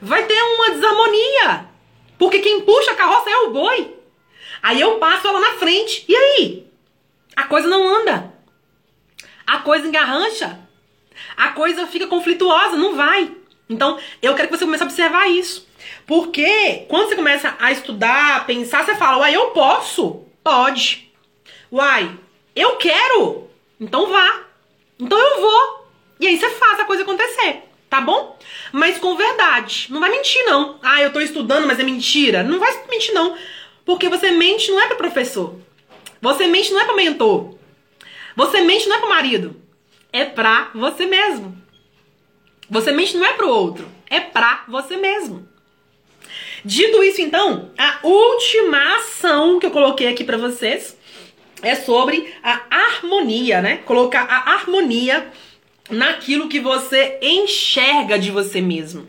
Vai 0.00 0.24
ter 0.24 0.40
uma 0.40 0.70
desarmonia. 0.70 1.68
Porque 2.18 2.40
quem 2.40 2.60
puxa 2.60 2.92
a 2.92 2.96
carroça 2.96 3.30
é 3.30 3.36
o 3.38 3.50
boi. 3.50 3.96
Aí 4.62 4.80
eu 4.80 4.98
passo 4.98 5.26
ela 5.26 5.40
na 5.40 5.58
frente. 5.58 6.04
E 6.08 6.16
aí? 6.16 6.66
A 7.36 7.44
coisa 7.44 7.68
não 7.68 7.86
anda. 7.86 8.32
A 9.46 9.58
coisa 9.58 9.86
engarrancha. 9.86 10.58
A 11.36 11.48
coisa 11.50 11.86
fica 11.86 12.06
conflituosa, 12.06 12.76
não 12.76 12.96
vai. 12.96 13.30
Então, 13.68 13.98
eu 14.22 14.34
quero 14.34 14.48
que 14.48 14.56
você 14.56 14.64
comece 14.64 14.82
a 14.82 14.86
observar 14.86 15.28
isso. 15.28 15.66
Porque 16.06 16.84
quando 16.88 17.08
você 17.08 17.16
começa 17.16 17.54
a 17.58 17.72
estudar, 17.72 18.36
a 18.36 18.40
pensar, 18.40 18.84
você 18.84 18.94
fala, 18.94 19.18
uai, 19.18 19.34
eu 19.34 19.50
posso? 19.50 20.24
Pode. 20.42 21.10
Uai, 21.72 22.18
eu 22.54 22.76
quero? 22.76 23.48
Então 23.80 24.06
vá. 24.08 24.44
Então 24.98 25.18
eu 25.18 25.40
vou. 25.40 25.88
E 26.20 26.26
aí 26.26 26.38
você 26.38 26.48
faz 26.50 26.78
a 26.80 26.84
coisa 26.84 27.02
acontecer, 27.02 27.64
tá 27.94 28.00
bom? 28.00 28.36
Mas 28.72 28.98
com 28.98 29.14
verdade. 29.14 29.86
Não 29.88 30.00
vai 30.00 30.10
mentir, 30.10 30.44
não. 30.46 30.80
Ah, 30.82 31.00
eu 31.00 31.12
tô 31.12 31.20
estudando, 31.20 31.64
mas 31.64 31.78
é 31.78 31.84
mentira. 31.84 32.42
Não 32.42 32.58
vai 32.58 32.72
mentir, 32.88 33.14
não. 33.14 33.36
Porque 33.84 34.08
você 34.08 34.32
mente 34.32 34.68
não 34.72 34.80
é 34.80 34.88
para 34.88 34.96
professor. 34.96 35.54
Você 36.20 36.48
mente 36.48 36.72
não 36.72 36.80
é 36.80 36.84
para 36.84 36.96
mentor. 36.96 37.54
Você 38.34 38.62
mente 38.62 38.88
não 38.88 38.96
é 38.96 38.98
para 38.98 39.08
marido. 39.08 39.54
É 40.12 40.24
pra 40.24 40.70
você 40.74 41.06
mesmo. 41.06 41.56
Você 42.68 42.90
mente 42.90 43.16
não 43.16 43.24
é 43.24 43.34
pro 43.34 43.48
outro. 43.48 43.88
É 44.10 44.18
pra 44.18 44.64
você 44.66 44.96
mesmo. 44.96 45.48
Dito 46.64 47.04
isso, 47.04 47.20
então, 47.20 47.70
a 47.78 48.00
última 48.02 48.96
ação 48.96 49.60
que 49.60 49.66
eu 49.66 49.70
coloquei 49.70 50.08
aqui 50.08 50.24
para 50.24 50.38
vocês 50.38 50.96
é 51.62 51.76
sobre 51.76 52.34
a 52.42 52.60
harmonia, 52.70 53.60
né? 53.62 53.76
Colocar 53.84 54.22
a 54.22 54.54
harmonia 54.54 55.30
naquilo 55.90 56.48
que 56.48 56.60
você 56.60 57.18
enxerga 57.20 58.18
de 58.18 58.30
você 58.30 58.60
mesmo. 58.60 59.06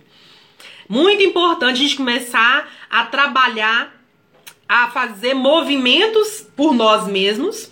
Muito 0.88 1.24
importante 1.24 1.74
a 1.74 1.84
gente 1.84 1.96
começar 1.96 2.72
a 2.90 3.06
trabalhar, 3.06 3.94
a 4.68 4.90
fazer 4.90 5.34
movimentos 5.34 6.46
por 6.56 6.74
nós 6.74 7.08
mesmos 7.08 7.70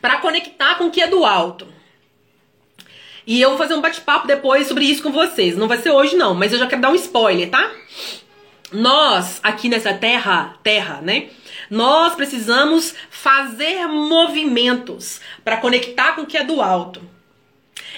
para 0.00 0.18
conectar 0.18 0.76
com 0.76 0.86
o 0.86 0.90
que 0.90 1.00
é 1.00 1.06
do 1.06 1.24
alto. 1.24 1.66
E 3.24 3.40
eu 3.40 3.50
vou 3.50 3.58
fazer 3.58 3.74
um 3.74 3.80
bate-papo 3.80 4.26
depois 4.26 4.66
sobre 4.66 4.84
isso 4.84 5.02
com 5.02 5.12
vocês. 5.12 5.56
Não 5.56 5.68
vai 5.68 5.78
ser 5.78 5.90
hoje 5.90 6.16
não, 6.16 6.34
mas 6.34 6.52
eu 6.52 6.58
já 6.58 6.66
quero 6.66 6.82
dar 6.82 6.90
um 6.90 6.96
spoiler, 6.96 7.48
tá? 7.48 7.70
Nós 8.72 9.38
aqui 9.42 9.68
nessa 9.68 9.94
terra, 9.94 10.56
terra, 10.62 11.00
né? 11.00 11.28
Nós 11.70 12.14
precisamos 12.16 12.94
fazer 13.10 13.86
movimentos 13.86 15.20
para 15.44 15.58
conectar 15.58 16.14
com 16.14 16.22
o 16.22 16.26
que 16.26 16.36
é 16.36 16.42
do 16.42 16.60
alto. 16.60 17.11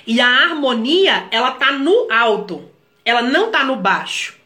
E 0.07 0.21
a 0.21 0.27
harmonia, 0.27 1.29
ela 1.31 1.53
tá 1.53 1.73
no 1.73 2.11
alto. 2.11 2.69
Ela 3.05 3.23
não 3.23 3.51
tá 3.51 3.65
no 3.65 3.77
baixo. 3.77 4.37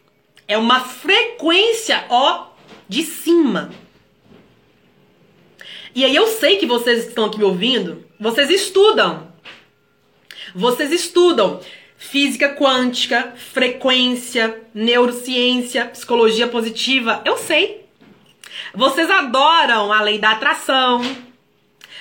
É 0.46 0.56
uma 0.56 0.80
frequência, 0.80 2.04
ó, 2.08 2.46
de 2.88 3.02
cima. 3.02 3.70
E 5.94 6.04
aí 6.04 6.14
eu 6.14 6.26
sei 6.26 6.56
que 6.56 6.66
vocês 6.66 7.06
estão 7.06 7.24
aqui 7.24 7.38
me 7.38 7.44
ouvindo, 7.44 8.04
vocês 8.18 8.50
estudam. 8.50 9.32
Vocês 10.54 10.92
estudam 10.92 11.60
física 11.98 12.54
quântica, 12.54 13.34
frequência, 13.36 14.62
neurociência, 14.72 15.86
psicologia 15.86 16.46
positiva. 16.46 17.20
Eu 17.24 17.36
sei. 17.36 17.84
Vocês 18.74 19.10
adoram 19.10 19.92
a 19.92 20.00
lei 20.00 20.18
da 20.18 20.30
atração. 20.30 21.02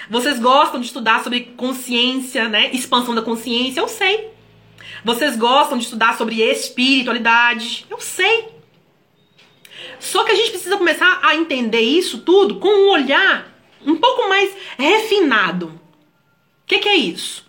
Vocês 0.09 0.39
gostam 0.39 0.79
de 0.79 0.87
estudar 0.87 1.23
sobre 1.23 1.41
consciência, 1.57 2.47
né? 2.47 2.69
Expansão 2.73 3.13
da 3.13 3.21
consciência. 3.21 3.81
Eu 3.81 3.87
sei. 3.87 4.31
Vocês 5.03 5.35
gostam 5.35 5.77
de 5.77 5.83
estudar 5.83 6.17
sobre 6.17 6.41
espiritualidade. 6.41 7.85
Eu 7.89 7.99
sei. 7.99 8.49
Só 9.99 10.23
que 10.23 10.31
a 10.31 10.35
gente 10.35 10.51
precisa 10.51 10.77
começar 10.77 11.19
a 11.21 11.35
entender 11.35 11.81
isso 11.81 12.19
tudo 12.19 12.59
com 12.59 12.67
um 12.67 12.89
olhar 12.89 13.53
um 13.85 13.95
pouco 13.95 14.27
mais 14.29 14.53
refinado. 14.77 15.67
O 15.67 16.67
que, 16.67 16.79
que 16.79 16.89
é 16.89 16.95
isso? 16.95 17.45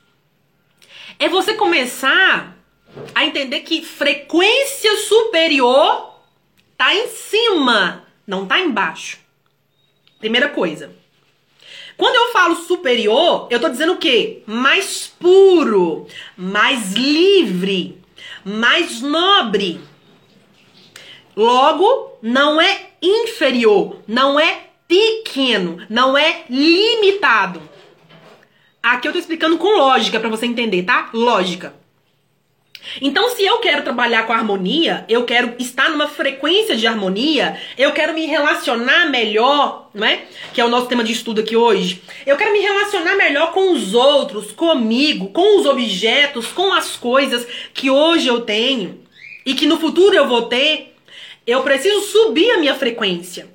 É 1.18 1.28
você 1.28 1.54
começar 1.54 2.56
a 3.14 3.24
entender 3.24 3.60
que 3.60 3.84
frequência 3.84 4.96
superior 4.98 6.20
tá 6.76 6.94
em 6.94 7.08
cima, 7.08 8.04
não 8.26 8.46
tá 8.46 8.60
embaixo. 8.60 9.18
Primeira 10.18 10.48
coisa. 10.48 10.94
Quando 11.98 12.14
eu 12.14 12.32
falo 12.32 12.54
superior, 12.54 13.48
eu 13.50 13.58
tô 13.58 13.68
dizendo 13.68 13.94
o 13.94 13.98
quê? 13.98 14.44
Mais 14.46 15.12
puro, 15.18 16.06
mais 16.36 16.92
livre, 16.92 18.00
mais 18.44 19.02
nobre. 19.02 19.80
Logo, 21.36 22.16
não 22.22 22.60
é 22.60 22.90
inferior, 23.02 23.96
não 24.06 24.38
é 24.38 24.68
pequeno, 24.86 25.84
não 25.90 26.16
é 26.16 26.44
limitado. 26.48 27.60
Aqui 28.80 29.08
eu 29.08 29.12
tô 29.12 29.18
explicando 29.18 29.58
com 29.58 29.76
lógica 29.76 30.20
para 30.20 30.28
você 30.28 30.46
entender, 30.46 30.84
tá? 30.84 31.10
Lógica. 31.12 31.74
Então, 33.00 33.28
se 33.30 33.44
eu 33.44 33.58
quero 33.58 33.82
trabalhar 33.82 34.26
com 34.26 34.32
harmonia, 34.32 35.04
eu 35.08 35.24
quero 35.24 35.54
estar 35.58 35.90
numa 35.90 36.08
frequência 36.08 36.76
de 36.76 36.86
harmonia, 36.86 37.60
eu 37.76 37.92
quero 37.92 38.14
me 38.14 38.26
relacionar 38.26 39.10
melhor, 39.10 39.90
não 39.94 40.06
é? 40.06 40.22
Que 40.52 40.60
é 40.60 40.64
o 40.64 40.68
nosso 40.68 40.86
tema 40.86 41.04
de 41.04 41.12
estudo 41.12 41.40
aqui 41.40 41.56
hoje. 41.56 42.02
Eu 42.26 42.36
quero 42.36 42.52
me 42.52 42.60
relacionar 42.60 43.16
melhor 43.16 43.52
com 43.52 43.72
os 43.72 43.94
outros, 43.94 44.52
comigo, 44.52 45.28
com 45.28 45.60
os 45.60 45.66
objetos, 45.66 46.48
com 46.48 46.72
as 46.72 46.96
coisas 46.96 47.46
que 47.74 47.90
hoje 47.90 48.28
eu 48.28 48.40
tenho 48.40 49.00
e 49.44 49.54
que 49.54 49.66
no 49.66 49.78
futuro 49.78 50.14
eu 50.14 50.28
vou 50.28 50.42
ter. 50.42 50.94
Eu 51.46 51.62
preciso 51.62 52.00
subir 52.02 52.50
a 52.50 52.58
minha 52.58 52.74
frequência. 52.74 53.48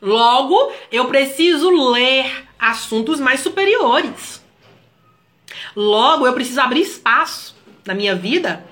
Logo, 0.00 0.72
eu 0.90 1.04
preciso 1.06 1.70
ler 1.90 2.26
assuntos 2.58 3.20
mais 3.20 3.40
superiores. 3.40 4.42
Logo, 5.76 6.26
eu 6.26 6.32
preciso 6.32 6.60
abrir 6.60 6.80
espaço 6.80 7.54
na 7.84 7.94
minha 7.94 8.14
vida 8.14 8.64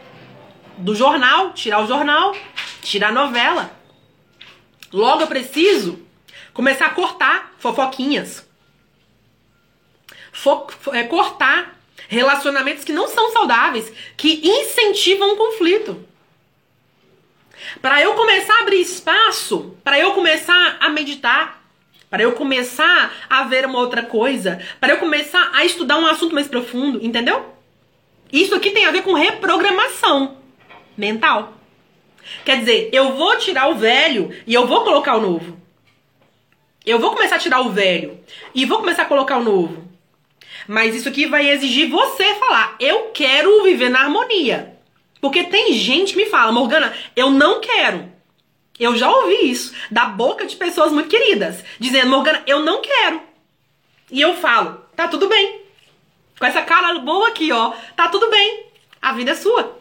do 0.78 0.94
jornal, 0.94 1.52
tirar 1.52 1.82
o 1.82 1.86
jornal, 1.86 2.34
tirar 2.82 3.08
a 3.08 3.12
novela. 3.12 3.70
Logo, 4.92 5.22
eu 5.22 5.26
preciso 5.26 6.04
começar 6.52 6.86
a 6.86 6.90
cortar 6.90 7.52
fofoquinhas. 7.58 8.48
Fo 10.32 10.66
é, 10.92 11.04
cortar 11.04 11.78
relacionamentos 12.08 12.84
que 12.84 12.92
não 12.92 13.08
são 13.08 13.32
saudáveis, 13.32 13.92
que 14.16 14.40
incentivam 14.42 15.32
o 15.32 15.36
conflito. 15.36 16.04
Para 17.80 18.00
eu 18.00 18.14
começar 18.14 18.54
a 18.54 18.60
abrir 18.62 18.80
espaço, 18.80 19.76
para 19.84 19.98
eu 19.98 20.12
começar 20.12 20.78
a 20.80 20.88
meditar, 20.88 21.62
para 22.08 22.22
eu 22.22 22.32
começar 22.32 23.12
a 23.28 23.44
ver 23.44 23.64
uma 23.64 23.78
outra 23.78 24.02
coisa, 24.02 24.60
para 24.80 24.94
eu 24.94 24.98
começar 24.98 25.50
a 25.54 25.64
estudar 25.64 25.98
um 25.98 26.06
assunto 26.06 26.34
mais 26.34 26.48
profundo, 26.48 27.04
entendeu? 27.04 27.59
Isso 28.32 28.54
aqui 28.54 28.70
tem 28.70 28.86
a 28.86 28.90
ver 28.90 29.02
com 29.02 29.12
reprogramação 29.12 30.36
mental. 30.96 31.54
Quer 32.44 32.60
dizer, 32.60 32.90
eu 32.92 33.16
vou 33.16 33.36
tirar 33.36 33.68
o 33.68 33.74
velho 33.74 34.30
e 34.46 34.54
eu 34.54 34.66
vou 34.66 34.84
colocar 34.84 35.16
o 35.16 35.20
novo. 35.20 35.58
Eu 36.84 36.98
vou 36.98 37.10
começar 37.12 37.36
a 37.36 37.40
tirar 37.40 37.60
o 37.60 37.70
velho 37.70 38.18
e 38.54 38.64
vou 38.64 38.78
começar 38.78 39.02
a 39.02 39.06
colocar 39.06 39.38
o 39.38 39.44
novo. 39.44 39.88
Mas 40.66 40.94
isso 40.94 41.08
aqui 41.08 41.26
vai 41.26 41.48
exigir 41.50 41.90
você 41.90 42.34
falar: 42.34 42.76
eu 42.78 43.10
quero 43.12 43.64
viver 43.64 43.88
na 43.88 44.00
harmonia. 44.00 44.76
Porque 45.20 45.44
tem 45.44 45.72
gente 45.74 46.12
que 46.12 46.18
me 46.18 46.26
fala, 46.26 46.52
Morgana, 46.52 46.94
eu 47.14 47.30
não 47.30 47.60
quero. 47.60 48.10
Eu 48.78 48.96
já 48.96 49.10
ouvi 49.10 49.50
isso 49.50 49.74
da 49.90 50.06
boca 50.06 50.46
de 50.46 50.56
pessoas 50.56 50.90
muito 50.90 51.10
queridas, 51.10 51.62
dizendo, 51.78 52.08
Morgana, 52.08 52.42
eu 52.46 52.60
não 52.60 52.80
quero. 52.80 53.20
E 54.10 54.20
eu 54.20 54.34
falo, 54.36 54.82
tá 54.96 55.06
tudo 55.06 55.28
bem. 55.28 55.60
Com 56.40 56.46
essa 56.46 56.62
cara 56.62 56.98
boa 57.00 57.28
aqui, 57.28 57.52
ó, 57.52 57.74
tá 57.94 58.08
tudo 58.08 58.30
bem. 58.30 58.64
A 59.00 59.12
vida 59.12 59.32
é 59.32 59.34
sua. 59.34 59.78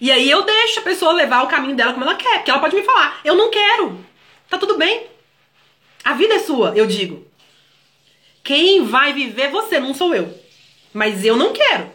E 0.00 0.10
aí 0.10 0.28
eu 0.28 0.42
deixo 0.42 0.80
a 0.80 0.82
pessoa 0.82 1.12
levar 1.12 1.44
o 1.44 1.46
caminho 1.46 1.76
dela 1.76 1.92
como 1.92 2.04
ela 2.04 2.16
quer, 2.16 2.38
porque 2.38 2.50
ela 2.50 2.58
pode 2.58 2.74
me 2.74 2.82
falar, 2.82 3.20
eu 3.24 3.36
não 3.36 3.48
quero. 3.48 4.04
Tá 4.50 4.58
tudo 4.58 4.76
bem. 4.76 5.06
A 6.02 6.14
vida 6.14 6.34
é 6.34 6.40
sua, 6.40 6.76
eu 6.76 6.84
digo. 6.84 7.24
Quem 8.42 8.84
vai 8.84 9.12
viver 9.12 9.52
você, 9.52 9.78
não 9.78 9.94
sou 9.94 10.12
eu. 10.12 10.36
Mas 10.92 11.24
eu 11.24 11.36
não 11.36 11.52
quero. 11.52 11.92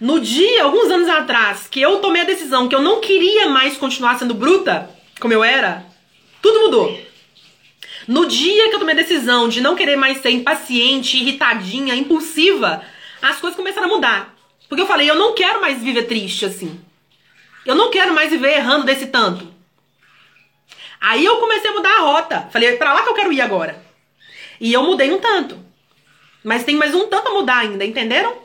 No 0.00 0.20
dia, 0.20 0.62
alguns 0.62 0.88
anos 0.88 1.08
atrás, 1.08 1.66
que 1.66 1.80
eu 1.80 1.98
tomei 2.00 2.22
a 2.22 2.26
decisão 2.26 2.68
que 2.68 2.76
eu 2.76 2.80
não 2.80 3.00
queria 3.00 3.48
mais 3.48 3.76
continuar 3.76 4.16
sendo 4.18 4.34
bruta, 4.34 4.88
como 5.18 5.34
eu 5.34 5.42
era, 5.42 5.84
tudo 6.40 6.60
mudou. 6.60 7.05
No 8.06 8.26
dia 8.26 8.68
que 8.68 8.76
eu 8.76 8.78
tomei 8.78 8.94
a 8.94 8.98
decisão 8.98 9.48
de 9.48 9.60
não 9.60 9.74
querer 9.74 9.96
mais 9.96 10.18
ser 10.18 10.30
impaciente, 10.30 11.18
irritadinha, 11.18 11.94
impulsiva, 11.94 12.82
as 13.20 13.40
coisas 13.40 13.56
começaram 13.56 13.88
a 13.88 13.94
mudar. 13.94 14.36
Porque 14.68 14.82
eu 14.82 14.86
falei, 14.86 15.10
eu 15.10 15.16
não 15.16 15.34
quero 15.34 15.60
mais 15.60 15.82
viver 15.82 16.04
triste 16.04 16.44
assim. 16.44 16.80
Eu 17.64 17.74
não 17.74 17.90
quero 17.90 18.14
mais 18.14 18.30
viver 18.30 18.56
errando 18.56 18.86
desse 18.86 19.06
tanto. 19.06 19.52
Aí 21.00 21.24
eu 21.24 21.36
comecei 21.38 21.70
a 21.70 21.74
mudar 21.74 21.96
a 21.96 22.00
rota. 22.00 22.48
Falei, 22.52 22.76
pra 22.76 22.92
lá 22.92 23.02
que 23.02 23.08
eu 23.08 23.14
quero 23.14 23.32
ir 23.32 23.40
agora. 23.40 23.84
E 24.60 24.72
eu 24.72 24.82
mudei 24.82 25.12
um 25.12 25.18
tanto. 25.18 25.58
Mas 26.44 26.64
tem 26.64 26.76
mais 26.76 26.94
um 26.94 27.08
tanto 27.08 27.28
a 27.28 27.34
mudar 27.34 27.58
ainda, 27.58 27.84
entenderam? 27.84 28.36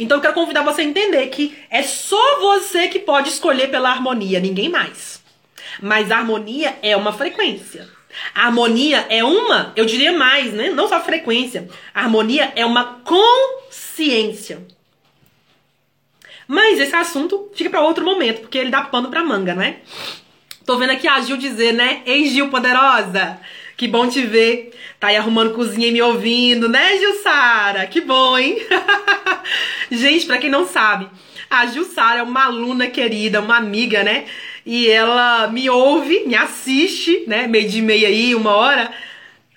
Então 0.00 0.16
eu 0.16 0.22
quero 0.22 0.34
convidar 0.34 0.62
você 0.62 0.80
a 0.80 0.84
entender 0.84 1.26
que 1.28 1.56
é 1.70 1.82
só 1.82 2.40
você 2.40 2.88
que 2.88 2.98
pode 2.98 3.28
escolher 3.28 3.70
pela 3.70 3.90
harmonia, 3.90 4.40
ninguém 4.40 4.70
mais. 4.70 5.22
Mas 5.80 6.10
a 6.10 6.16
harmonia 6.16 6.78
é 6.82 6.96
uma 6.96 7.12
frequência. 7.12 7.95
A 8.34 8.46
harmonia 8.46 9.06
é 9.08 9.22
uma, 9.24 9.72
eu 9.76 9.84
diria 9.84 10.12
mais, 10.12 10.52
né? 10.52 10.70
Não 10.70 10.88
só 10.88 11.00
frequência. 11.00 11.68
A 11.94 12.02
harmonia 12.02 12.52
é 12.56 12.64
uma 12.64 13.00
consciência. 13.04 14.66
Mas 16.48 16.78
esse 16.78 16.94
assunto 16.94 17.50
fica 17.54 17.70
para 17.70 17.80
outro 17.80 18.04
momento, 18.04 18.42
porque 18.42 18.58
ele 18.58 18.70
dá 18.70 18.82
pano 18.82 19.08
pra 19.08 19.24
manga, 19.24 19.54
né? 19.54 19.76
Tô 20.64 20.76
vendo 20.76 20.90
aqui 20.90 21.08
a 21.08 21.20
Gil 21.20 21.36
dizer, 21.36 21.72
né? 21.72 22.02
Ei, 22.06 22.26
Gil 22.28 22.48
poderosa! 22.48 23.38
Que 23.76 23.86
bom 23.86 24.08
te 24.08 24.22
ver. 24.22 24.72
Tá 24.98 25.08
aí 25.08 25.16
arrumando 25.16 25.52
cozinha 25.54 25.88
e 25.88 25.92
me 25.92 26.00
ouvindo, 26.00 26.68
né, 26.68 26.96
Gilsara? 26.96 27.86
Que 27.86 28.00
bom, 28.00 28.38
hein? 28.38 28.56
Gente, 29.90 30.24
para 30.24 30.38
quem 30.38 30.48
não 30.48 30.66
sabe, 30.66 31.08
a 31.50 31.66
Gilsara 31.66 32.20
é 32.20 32.22
uma 32.22 32.46
aluna 32.46 32.86
querida, 32.86 33.40
uma 33.40 33.58
amiga, 33.58 34.02
né? 34.02 34.24
E 34.66 34.90
ela 34.90 35.46
me 35.46 35.70
ouve, 35.70 36.24
me 36.26 36.34
assiste, 36.34 37.22
né? 37.28 37.46
Meio 37.46 37.68
de 37.68 37.80
meia 37.80 38.08
aí, 38.08 38.34
uma 38.34 38.50
hora, 38.50 38.90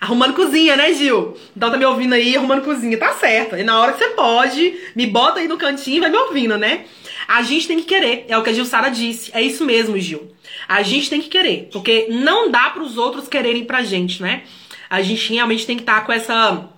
arrumando 0.00 0.34
cozinha, 0.34 0.76
né, 0.76 0.94
Gil? 0.94 1.36
Então 1.56 1.68
tá 1.68 1.76
me 1.76 1.84
ouvindo 1.84 2.12
aí, 2.12 2.36
arrumando 2.36 2.62
cozinha. 2.62 2.96
Tá 2.96 3.12
certo. 3.14 3.56
E 3.56 3.64
na 3.64 3.80
hora 3.80 3.92
que 3.92 3.98
você 3.98 4.10
pode, 4.10 4.72
me 4.94 5.08
bota 5.08 5.40
aí 5.40 5.48
no 5.48 5.58
cantinho 5.58 5.96
e 5.96 6.00
vai 6.00 6.10
me 6.10 6.16
ouvindo, 6.16 6.56
né? 6.56 6.84
A 7.26 7.42
gente 7.42 7.66
tem 7.66 7.78
que 7.78 7.86
querer, 7.86 8.24
é 8.28 8.38
o 8.38 8.42
que 8.44 8.50
a 8.50 8.52
Gilsara 8.52 8.88
disse. 8.88 9.32
É 9.34 9.42
isso 9.42 9.64
mesmo, 9.64 9.98
Gil. 9.98 10.30
A 10.68 10.82
gente 10.82 11.10
tem 11.10 11.20
que 11.20 11.28
querer, 11.28 11.68
porque 11.72 12.06
não 12.08 12.48
dá 12.48 12.70
para 12.70 12.82
os 12.82 12.96
outros 12.96 13.26
quererem 13.26 13.64
pra 13.64 13.82
gente, 13.82 14.22
né? 14.22 14.42
A 14.88 15.02
gente 15.02 15.32
realmente 15.32 15.66
tem 15.66 15.76
que 15.76 15.82
estar 15.82 16.00
tá 16.00 16.06
com 16.06 16.12
essa 16.12 16.68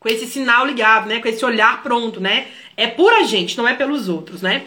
com 0.00 0.08
esse 0.08 0.26
sinal 0.26 0.66
ligado, 0.66 1.08
né? 1.08 1.20
Com 1.20 1.28
esse 1.28 1.44
olhar 1.44 1.82
pronto, 1.82 2.20
né? 2.20 2.48
É 2.76 2.86
por 2.88 3.12
a 3.12 3.22
gente, 3.22 3.56
não 3.56 3.66
é 3.66 3.74
pelos 3.74 4.08
outros, 4.08 4.42
né? 4.42 4.64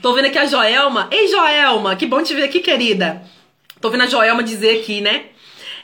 Tô 0.00 0.14
vendo 0.14 0.26
aqui 0.26 0.38
a 0.38 0.46
Joelma. 0.46 1.08
Ei, 1.10 1.28
Joelma, 1.28 1.94
que 1.96 2.06
bom 2.06 2.22
te 2.22 2.34
ver 2.34 2.44
aqui, 2.44 2.60
querida. 2.60 3.22
Tô 3.80 3.90
vendo 3.90 4.04
a 4.04 4.06
Joelma 4.06 4.42
dizer 4.42 4.80
aqui, 4.80 5.00
né? 5.00 5.26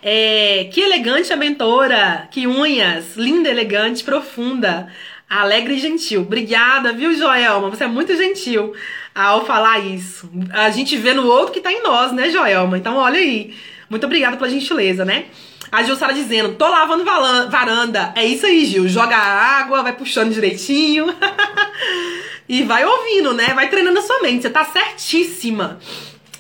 É, 0.03 0.69
que 0.73 0.81
elegante 0.81 1.33
a 1.33 1.37
mentora, 1.37 2.29
que 2.31 2.47
unhas, 2.47 3.17
linda, 3.17 3.49
elegante, 3.49 4.05
profunda, 4.05 4.89
alegre 5.29 5.75
e 5.75 5.79
gentil. 5.79 6.23
Obrigada, 6.23 6.93
viu, 6.93 7.15
Joelma? 7.15 7.69
Você 7.71 7.85
é 7.85 7.89
muito 7.89 8.17
gentil 8.17 8.73
ao 9.15 9.45
falar 9.45 9.81
isso. 9.81 10.31
A 10.53 10.71
gente 10.71 10.97
vê 10.97 11.13
no 11.13 11.27
outro 11.27 11.53
que 11.53 11.61
tá 11.61 11.73
em 11.73 11.83
nós, 11.83 12.13
né, 12.13 12.31
Joelma? 12.31 12.79
Então, 12.79 12.97
olha 12.97 13.19
aí. 13.19 13.55
Muito 13.91 14.07
obrigada 14.07 14.37
pela 14.37 14.51
gentileza, 14.51 15.05
né? 15.05 15.27
A 15.71 15.83
Gilsara 15.83 16.15
dizendo, 16.15 16.55
tô 16.55 16.67
lavando 16.67 17.05
varanda. 17.05 18.13
É 18.15 18.25
isso 18.25 18.47
aí, 18.47 18.65
Gil. 18.65 18.89
Joga 18.89 19.17
água, 19.17 19.83
vai 19.83 19.93
puxando 19.93 20.33
direitinho. 20.33 21.07
e 22.49 22.63
vai 22.63 22.85
ouvindo, 22.85 23.35
né? 23.35 23.53
Vai 23.55 23.69
treinando 23.69 23.99
a 23.99 24.03
sua 24.03 24.23
mente. 24.23 24.43
Você 24.43 24.51
tá 24.51 24.65
certíssima. 24.65 25.79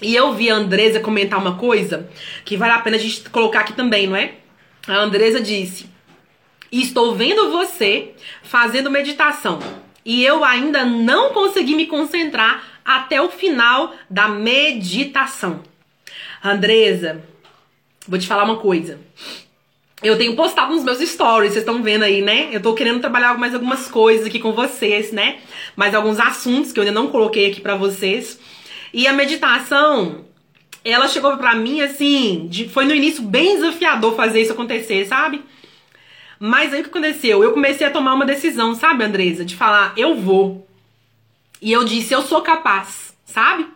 E 0.00 0.14
eu 0.14 0.32
vi 0.32 0.48
a 0.48 0.54
Andresa 0.54 1.00
comentar 1.00 1.38
uma 1.38 1.56
coisa 1.56 2.08
que 2.44 2.56
vale 2.56 2.72
a 2.72 2.78
pena 2.78 2.96
a 2.96 3.00
gente 3.00 3.28
colocar 3.30 3.60
aqui 3.60 3.72
também, 3.72 4.06
não 4.06 4.16
é? 4.16 4.34
A 4.86 4.96
Andresa 4.96 5.40
disse: 5.40 5.86
Estou 6.70 7.14
vendo 7.14 7.50
você 7.50 8.12
fazendo 8.42 8.90
meditação 8.90 9.58
e 10.04 10.24
eu 10.24 10.44
ainda 10.44 10.84
não 10.84 11.32
consegui 11.32 11.74
me 11.74 11.86
concentrar 11.86 12.80
até 12.84 13.20
o 13.20 13.28
final 13.28 13.94
da 14.08 14.28
meditação. 14.28 15.62
Andresa, 16.42 17.22
vou 18.06 18.18
te 18.18 18.26
falar 18.26 18.44
uma 18.44 18.56
coisa. 18.56 18.98
Eu 20.02 20.16
tenho 20.16 20.36
postado 20.36 20.72
nos 20.72 20.84
meus 20.84 21.00
stories, 21.00 21.52
vocês 21.52 21.64
estão 21.64 21.82
vendo 21.82 22.04
aí, 22.04 22.22
né? 22.22 22.50
Eu 22.52 22.62
tô 22.62 22.72
querendo 22.72 23.00
trabalhar 23.00 23.36
mais 23.36 23.52
algumas 23.52 23.88
coisas 23.88 24.26
aqui 24.26 24.38
com 24.38 24.52
vocês, 24.52 25.10
né? 25.10 25.38
Mais 25.74 25.92
alguns 25.92 26.20
assuntos 26.20 26.72
que 26.72 26.78
eu 26.78 26.84
ainda 26.84 26.94
não 26.94 27.08
coloquei 27.08 27.50
aqui 27.50 27.60
para 27.60 27.74
vocês. 27.74 28.38
E 28.94 29.08
a 29.08 29.12
meditação, 29.12 30.24
ela 30.84 31.08
chegou 31.08 31.36
pra 31.36 31.56
mim 31.56 31.80
assim, 31.80 32.46
de, 32.48 32.68
foi 32.68 32.84
no 32.84 32.94
início 32.94 33.22
bem 33.22 33.56
desafiador 33.56 34.14
fazer 34.14 34.40
isso 34.40 34.52
acontecer, 34.52 35.04
sabe? 35.04 35.42
Mas 36.38 36.72
aí 36.72 36.80
o 36.80 36.84
que 36.84 36.90
aconteceu? 36.90 37.42
Eu 37.42 37.52
comecei 37.52 37.84
a 37.84 37.90
tomar 37.90 38.14
uma 38.14 38.24
decisão, 38.24 38.76
sabe, 38.76 39.02
Andresa? 39.02 39.44
De 39.44 39.56
falar, 39.56 39.92
eu 39.96 40.14
vou. 40.14 40.68
E 41.60 41.72
eu 41.72 41.82
disse, 41.82 42.14
eu 42.14 42.22
sou 42.22 42.40
capaz, 42.40 43.16
sabe? 43.24 43.66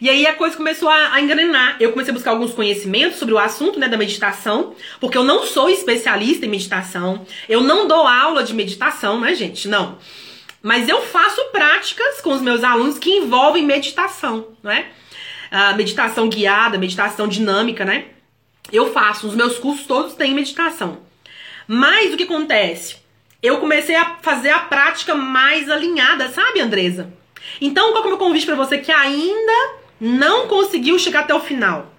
E 0.00 0.10
aí 0.10 0.26
a 0.26 0.34
coisa 0.34 0.56
começou 0.56 0.88
a, 0.88 1.14
a 1.14 1.20
engrenar. 1.20 1.76
Eu 1.80 1.92
comecei 1.92 2.10
a 2.10 2.14
buscar 2.14 2.30
alguns 2.32 2.52
conhecimentos 2.52 3.18
sobre 3.18 3.34
o 3.34 3.38
assunto 3.38 3.78
né, 3.78 3.88
da 3.88 3.96
meditação, 3.96 4.74
porque 5.00 5.16
eu 5.16 5.24
não 5.24 5.44
sou 5.44 5.68
especialista 5.68 6.46
em 6.46 6.48
meditação. 6.48 7.26
Eu 7.48 7.60
não 7.60 7.86
dou 7.86 8.06
aula 8.06 8.42
de 8.42 8.54
meditação, 8.54 9.20
né, 9.20 9.34
gente? 9.34 9.68
Não. 9.68 9.98
Mas 10.62 10.88
eu 10.88 11.02
faço 11.02 11.42
práticas 11.52 12.20
com 12.20 12.32
os 12.32 12.40
meus 12.40 12.64
alunos 12.64 12.98
que 12.98 13.10
envolvem 13.10 13.64
meditação, 13.64 14.48
né? 14.62 14.86
A 15.50 15.74
meditação 15.74 16.28
guiada, 16.28 16.78
meditação 16.78 17.28
dinâmica, 17.28 17.84
né? 17.84 18.06
Eu 18.72 18.92
faço, 18.92 19.26
os 19.28 19.34
meus 19.34 19.58
cursos 19.58 19.86
todos 19.86 20.14
têm 20.14 20.34
meditação. 20.34 21.00
Mas 21.68 22.12
o 22.12 22.16
que 22.16 22.24
acontece? 22.24 22.96
Eu 23.42 23.58
comecei 23.58 23.94
a 23.94 24.16
fazer 24.22 24.50
a 24.50 24.60
prática 24.60 25.14
mais 25.14 25.70
alinhada, 25.70 26.30
sabe, 26.30 26.60
Andresa? 26.60 27.12
Então, 27.60 27.92
qual 27.92 28.02
é 28.02 28.06
o 28.06 28.08
meu 28.08 28.18
convite 28.18 28.46
para 28.46 28.54
você 28.54 28.78
que 28.78 28.90
ainda 28.90 29.83
não 30.06 30.48
conseguiu 30.48 30.98
chegar 30.98 31.20
até 31.20 31.34
o 31.34 31.40
final? 31.40 31.92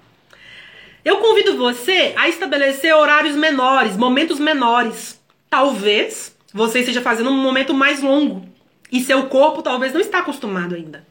Eu 1.04 1.18
convido 1.18 1.58
você 1.58 2.14
a 2.16 2.28
estabelecer 2.28 2.94
horários 2.96 3.36
menores, 3.36 3.98
momentos 3.98 4.40
menores. 4.40 5.20
Talvez 5.50 6.36
você 6.54 6.80
esteja 6.80 7.02
fazendo 7.02 7.30
um 7.30 7.42
momento 7.42 7.74
mais 7.74 8.02
longo 8.02 8.48
e 8.92 9.02
seu 9.02 9.28
corpo 9.28 9.62
talvez 9.62 9.94
não 9.94 10.02
está 10.02 10.20
acostumado 10.20 10.76
ainda. 10.76 11.06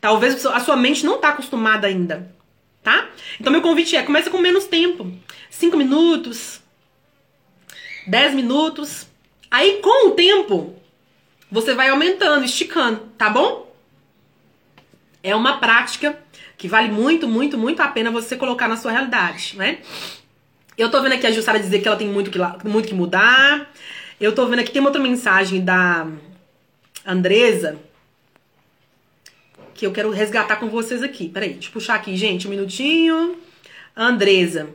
Talvez 0.00 0.44
a 0.46 0.60
sua 0.60 0.76
mente 0.76 1.04
não 1.04 1.16
está 1.16 1.28
acostumada 1.28 1.86
ainda, 1.86 2.34
tá? 2.82 3.08
Então 3.40 3.52
meu 3.52 3.62
convite 3.62 3.94
é, 3.96 4.02
começa 4.02 4.30
com 4.30 4.38
menos 4.38 4.64
tempo. 4.64 5.12
Cinco 5.50 5.76
minutos, 5.76 6.62
10 8.06 8.34
minutos. 8.34 9.06
Aí, 9.50 9.80
com 9.82 10.08
o 10.08 10.12
tempo, 10.12 10.74
você 11.50 11.74
vai 11.74 11.90
aumentando, 11.90 12.44
esticando, 12.44 13.00
tá 13.18 13.28
bom? 13.28 13.70
É 15.22 15.36
uma 15.36 15.58
prática 15.58 16.18
que 16.62 16.68
vale 16.68 16.92
muito, 16.92 17.26
muito, 17.26 17.58
muito 17.58 17.82
a 17.82 17.88
pena 17.88 18.08
você 18.08 18.36
colocar 18.36 18.68
na 18.68 18.76
sua 18.76 18.92
realidade, 18.92 19.54
né? 19.56 19.78
Eu 20.78 20.92
tô 20.92 21.02
vendo 21.02 21.14
aqui 21.14 21.26
a 21.26 21.32
Jussara 21.32 21.58
dizer 21.58 21.80
que 21.80 21.88
ela 21.88 21.96
tem 21.96 22.06
muito 22.06 22.30
que, 22.30 22.38
muito 22.64 22.86
que 22.86 22.94
mudar. 22.94 23.68
Eu 24.20 24.32
tô 24.32 24.46
vendo 24.46 24.60
aqui, 24.60 24.70
tem 24.70 24.78
uma 24.78 24.90
outra 24.90 25.02
mensagem 25.02 25.60
da 25.60 26.06
Andresa 27.04 27.80
que 29.74 29.84
eu 29.84 29.90
quero 29.90 30.12
resgatar 30.12 30.54
com 30.54 30.68
vocês 30.68 31.02
aqui. 31.02 31.28
Peraí, 31.28 31.54
deixa 31.54 31.66
eu 31.66 31.72
puxar 31.72 31.96
aqui, 31.96 32.16
gente, 32.16 32.46
um 32.46 32.50
minutinho. 32.50 33.38
Andresa. 33.96 34.68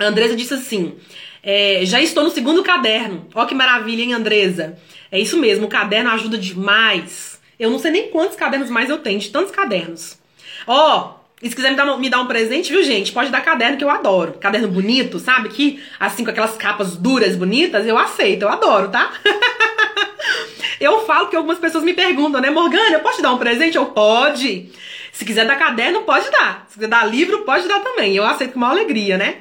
Andresa 0.00 0.34
disse 0.34 0.54
assim: 0.54 0.96
é, 1.40 1.82
já 1.84 2.02
estou 2.02 2.24
no 2.24 2.30
segundo 2.30 2.64
caderno. 2.64 3.28
Ó 3.32 3.46
que 3.46 3.54
maravilha, 3.54 4.02
hein, 4.02 4.12
Andresa? 4.12 4.76
É 5.08 5.20
isso 5.20 5.38
mesmo, 5.38 5.66
o 5.66 5.70
caderno 5.70 6.10
ajuda 6.10 6.36
demais. 6.36 7.40
Eu 7.60 7.70
não 7.70 7.78
sei 7.78 7.92
nem 7.92 8.08
quantos 8.08 8.36
cadernos 8.36 8.68
mais 8.68 8.90
eu 8.90 8.98
tenho, 8.98 9.20
de 9.20 9.30
tantos 9.30 9.52
cadernos. 9.52 10.20
Ó, 10.66 11.14
e 11.42 11.48
se 11.48 11.56
quiser 11.56 11.70
me 11.70 11.76
dar, 11.76 11.98
me 11.98 12.08
dar 12.08 12.20
um 12.20 12.26
presente, 12.26 12.70
viu, 12.72 12.84
gente? 12.84 13.10
Pode 13.12 13.30
dar 13.30 13.40
caderno 13.40 13.76
que 13.76 13.82
eu 13.82 13.90
adoro. 13.90 14.34
Caderno 14.34 14.68
bonito, 14.68 15.18
sabe? 15.18 15.48
Que, 15.48 15.82
assim, 15.98 16.24
com 16.24 16.30
aquelas 16.30 16.56
capas 16.56 16.96
duras, 16.96 17.34
bonitas, 17.34 17.84
eu 17.84 17.98
aceito, 17.98 18.42
eu 18.42 18.48
adoro, 18.48 18.88
tá? 18.90 19.12
eu 20.80 21.04
falo 21.04 21.28
que 21.28 21.34
algumas 21.34 21.58
pessoas 21.58 21.82
me 21.82 21.94
perguntam, 21.94 22.40
né? 22.40 22.48
Morgana, 22.48 22.92
eu 22.92 23.00
posso 23.00 23.16
te 23.16 23.22
dar 23.22 23.32
um 23.32 23.38
presente? 23.38 23.76
Eu, 23.76 23.86
pode. 23.86 24.70
Se 25.12 25.24
quiser 25.24 25.44
dar 25.44 25.56
caderno, 25.58 26.02
pode 26.02 26.30
dar. 26.30 26.64
Se 26.68 26.74
quiser 26.74 26.88
dar 26.88 27.04
livro, 27.04 27.40
pode 27.40 27.66
dar 27.66 27.80
também. 27.80 28.14
Eu 28.14 28.24
aceito 28.24 28.52
com 28.52 28.58
uma 28.58 28.70
alegria, 28.70 29.18
né? 29.18 29.38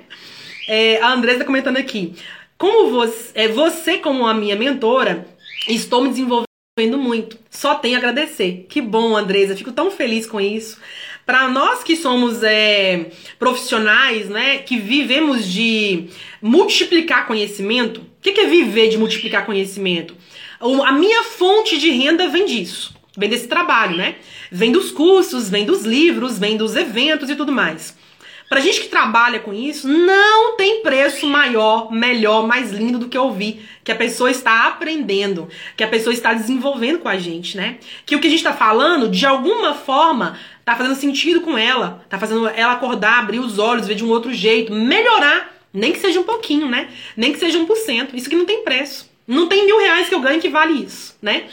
É, 0.68 1.00
a 1.02 1.14
Andressa 1.14 1.40
tá 1.40 1.46
comentando 1.46 1.78
aqui. 1.78 2.16
Como 2.58 2.90
você, 2.90 3.32
é, 3.36 3.48
você, 3.48 3.98
como 3.98 4.26
a 4.26 4.34
minha 4.34 4.56
mentora, 4.56 5.28
estou 5.68 6.02
me 6.02 6.10
desenvolvendo 6.10 6.48
muito. 6.98 7.38
Só 7.50 7.76
tenho 7.76 7.96
a 7.96 7.98
agradecer. 8.00 8.66
Que 8.70 8.82
bom, 8.82 9.16
Andresa. 9.16 9.56
Fico 9.56 9.72
tão 9.72 9.92
feliz 9.92 10.26
com 10.26 10.42
isso. 10.42 10.80
Para 11.26 11.48
nós 11.48 11.84
que 11.84 11.96
somos 11.96 12.44
é, 12.44 13.12
profissionais, 13.38 14.28
né, 14.28 14.58
que 14.60 14.78
vivemos 14.78 15.46
de 15.46 16.08
multiplicar 16.42 17.28
conhecimento, 17.28 18.02
o 18.02 18.22
que, 18.22 18.32
que 18.32 18.42
é 18.42 18.48
viver 18.48 18.90
de 18.90 18.98
multiplicar 18.98 19.46
conhecimento? 19.46 20.16
A 20.86 20.92
minha 20.92 21.24
fonte 21.24 21.78
de 21.78 21.90
renda 21.90 22.28
vem 22.28 22.46
disso, 22.46 22.94
vem 23.18 23.30
desse 23.30 23.48
trabalho, 23.48 23.98
né? 23.98 24.16
Vem 24.52 24.72
dos 24.72 24.92
cursos, 24.92 25.50
vem 25.50 25.66
dos 25.66 25.84
livros, 25.84 26.38
vem 26.38 26.56
dos 26.56 26.76
eventos 26.76 27.30
e 27.30 27.36
tudo 27.36 27.52
mais. 27.52 27.96
Pra 28.52 28.60
gente 28.60 28.82
que 28.82 28.90
trabalha 28.90 29.40
com 29.40 29.54
isso, 29.54 29.88
não 29.88 30.58
tem 30.58 30.84
preço 30.84 31.26
maior, 31.26 31.90
melhor, 31.90 32.46
mais 32.46 32.70
lindo 32.70 33.00
do 33.00 33.08
que 33.08 33.18
ouvir 33.18 33.66
que 33.82 33.94
a 33.94 33.96
pessoa 33.96 34.30
está 34.30 34.68
aprendendo, 34.68 35.48
que 35.78 35.84
a 35.86 35.88
pessoa 35.88 36.14
está 36.14 36.34
desenvolvendo 36.34 37.00
com 37.00 37.08
a 37.08 37.18
gente, 37.18 37.56
né? 37.56 37.78
Que 38.06 38.14
o 38.14 38.20
que 38.20 38.28
a 38.28 38.30
gente 38.30 38.40
está 38.40 38.52
falando, 38.54 39.08
de 39.08 39.26
alguma 39.26 39.74
forma, 39.74 40.38
tá 40.72 40.78
fazendo 40.78 40.96
sentido 40.96 41.42
com 41.42 41.58
ela, 41.58 42.04
tá 42.10 42.18
fazendo 42.18 42.48
ela 42.48 42.74
acordar, 42.74 43.20
abrir 43.20 43.40
os 43.40 43.60
olhos, 43.60 43.88
ver 43.88 43.96
de 43.96 44.06
um 44.06 44.10
outro 44.10 44.34
jeito, 44.34 44.74
melhorar, 44.74 45.54
nem 45.74 45.92
que 45.92 46.00
seja 46.00 46.20
um 46.20 46.24
pouquinho, 46.24 46.68
né? 46.68 46.90
Nem 47.16 47.34
que 47.34 47.40
seja 47.40 47.58
um 47.58 47.66
por 47.66 47.76
cento. 47.76 48.16
Isso 48.16 48.30
que 48.30 48.36
não 48.36 48.46
tem 48.46 48.64
preço. 48.64 49.10
Não 49.28 49.48
tem 49.48 49.66
mil 49.66 49.78
reais 49.78 50.08
que 50.08 50.16
eu 50.16 50.22
ganho 50.22 50.42
que 50.42 50.50
vale 50.50 50.84
isso, 50.84 51.18
né? 51.22 51.44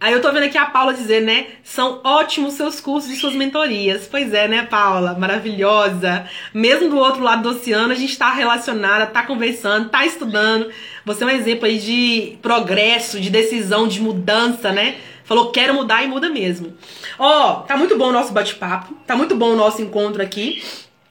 Aí 0.00 0.12
eu 0.14 0.22
tô 0.22 0.32
vendo 0.32 0.44
aqui 0.44 0.56
a 0.56 0.64
Paula 0.64 0.94
dizer, 0.94 1.20
né? 1.20 1.46
São 1.62 2.00
ótimos 2.02 2.54
seus 2.54 2.80
cursos 2.80 3.10
e 3.10 3.16
suas 3.16 3.34
mentorias. 3.34 4.08
Pois 4.10 4.32
é, 4.32 4.48
né, 4.48 4.62
Paula? 4.62 5.14
Maravilhosa. 5.14 6.26
Mesmo 6.54 6.88
do 6.88 6.96
outro 6.96 7.22
lado 7.22 7.42
do 7.42 7.50
oceano, 7.50 7.92
a 7.92 7.96
gente 7.96 8.16
tá 8.16 8.32
relacionada, 8.32 9.06
tá 9.06 9.22
conversando, 9.22 9.90
tá 9.90 10.06
estudando. 10.06 10.70
Você 11.04 11.22
é 11.22 11.26
um 11.26 11.30
exemplo 11.30 11.66
aí 11.66 11.78
de 11.78 12.38
progresso, 12.40 13.20
de 13.20 13.28
decisão, 13.28 13.86
de 13.86 14.00
mudança, 14.00 14.72
né? 14.72 14.96
Falou, 15.30 15.52
quero 15.52 15.72
mudar 15.72 16.02
e 16.02 16.08
muda 16.08 16.28
mesmo. 16.28 16.76
Ó, 17.16 17.60
tá 17.60 17.76
muito 17.76 17.96
bom 17.96 18.08
o 18.08 18.12
nosso 18.12 18.32
bate-papo, 18.32 18.92
tá 19.06 19.14
muito 19.14 19.36
bom 19.36 19.52
o 19.52 19.56
nosso 19.56 19.80
encontro 19.80 20.20
aqui. 20.20 20.60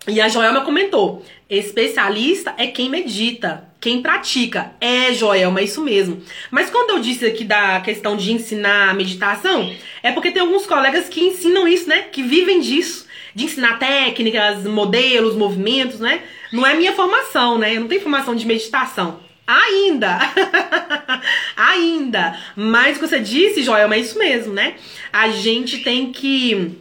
E 0.05 0.19
a 0.19 0.27
Joelma 0.27 0.59
comentou: 0.59 1.23
especialista 1.49 2.53
é 2.57 2.67
quem 2.67 2.89
medita, 2.89 3.63
quem 3.79 4.01
pratica. 4.01 4.73
É, 4.81 5.13
Joelma, 5.13 5.61
é 5.61 5.63
isso 5.63 5.81
mesmo. 5.81 6.21
Mas 6.51 6.69
quando 6.69 6.89
eu 6.89 6.99
disse 6.99 7.25
aqui 7.25 7.45
da 7.45 7.79
questão 7.79 8.17
de 8.17 8.33
ensinar 8.33 8.93
meditação, 8.93 9.73
é 10.03 10.11
porque 10.11 10.31
tem 10.31 10.41
alguns 10.41 10.65
colegas 10.65 11.07
que 11.07 11.21
ensinam 11.21 11.65
isso, 11.65 11.87
né? 11.87 11.99
Que 12.11 12.21
vivem 12.21 12.59
disso. 12.59 13.07
De 13.33 13.45
ensinar 13.45 13.79
técnicas, 13.79 14.65
modelos, 14.65 15.33
movimentos, 15.33 16.01
né? 16.01 16.23
Não 16.51 16.67
é 16.67 16.73
minha 16.73 16.91
formação, 16.91 17.57
né? 17.57 17.77
Eu 17.77 17.79
não 17.79 17.87
tenho 17.87 18.01
formação 18.01 18.35
de 18.35 18.45
meditação. 18.45 19.28
Ainda! 19.49 20.19
Ainda! 21.57 22.39
Mas 22.55 22.97
o 22.97 22.99
que 22.99 23.07
você 23.07 23.19
disse, 23.19 23.63
Joelma, 23.63 23.95
é 23.95 23.99
isso 23.99 24.19
mesmo, 24.19 24.53
né? 24.53 24.75
A 25.11 25.29
gente 25.29 25.79
tem 25.79 26.11
que 26.11 26.77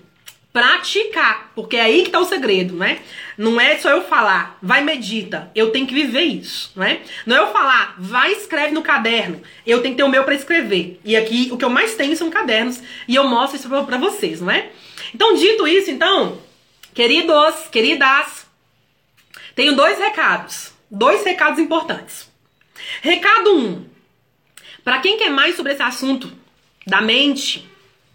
praticar, 0.53 1.51
porque 1.55 1.77
é 1.77 1.83
aí 1.83 2.03
que 2.03 2.11
tá 2.11 2.19
o 2.19 2.27
segredo, 2.27 2.77
né? 2.77 2.99
Não 3.39 3.59
é 3.59 3.79
só 3.79 3.89
eu 3.89 4.05
falar, 4.05 4.59
vai 4.61 4.83
medita, 4.83 5.51
eu 5.55 5.71
tenho 5.71 5.87
que 5.87 5.95
viver 5.95 6.25
isso, 6.25 6.71
não 6.77 6.83
é? 6.85 7.01
Não 7.25 7.37
é 7.37 7.39
eu 7.39 7.53
falar, 7.53 7.95
vai 7.99 8.33
escreve 8.33 8.75
no 8.75 8.83
caderno, 8.83 9.41
eu 9.67 9.81
tenho 9.81 9.95
que 9.95 9.99
ter 9.99 10.05
o 10.07 10.11
meu 10.11 10.25
para 10.25 10.35
escrever. 10.35 11.01
E 11.03 11.17
aqui 11.17 11.49
o 11.51 11.57
que 11.57 11.65
eu 11.65 11.71
mais 11.71 11.95
tenho 11.95 12.17
são 12.17 12.29
cadernos 12.29 12.83
e 13.07 13.15
eu 13.15 13.27
mostro 13.27 13.59
isso 13.59 13.69
para 13.87 13.97
vocês, 13.97 14.43
não 14.43 14.51
é? 14.51 14.71
Então, 15.15 15.35
dito 15.35 15.67
isso, 15.67 15.91
então, 15.91 16.39
queridos, 16.93 17.69
queridas, 17.73 18.47
tenho 19.55 19.75
dois 19.75 19.99
recados, 19.99 20.73
dois 20.91 21.25
recados 21.25 21.59
importantes. 21.59 22.28
Recado 23.03 23.57
1. 23.57 23.59
Um, 23.59 23.87
para 24.85 25.01
quem 25.01 25.19
quer 25.19 25.31
mais 25.31 25.57
sobre 25.57 25.73
esse 25.73 25.83
assunto 25.83 26.33
da 26.87 27.01
mente, 27.01 27.69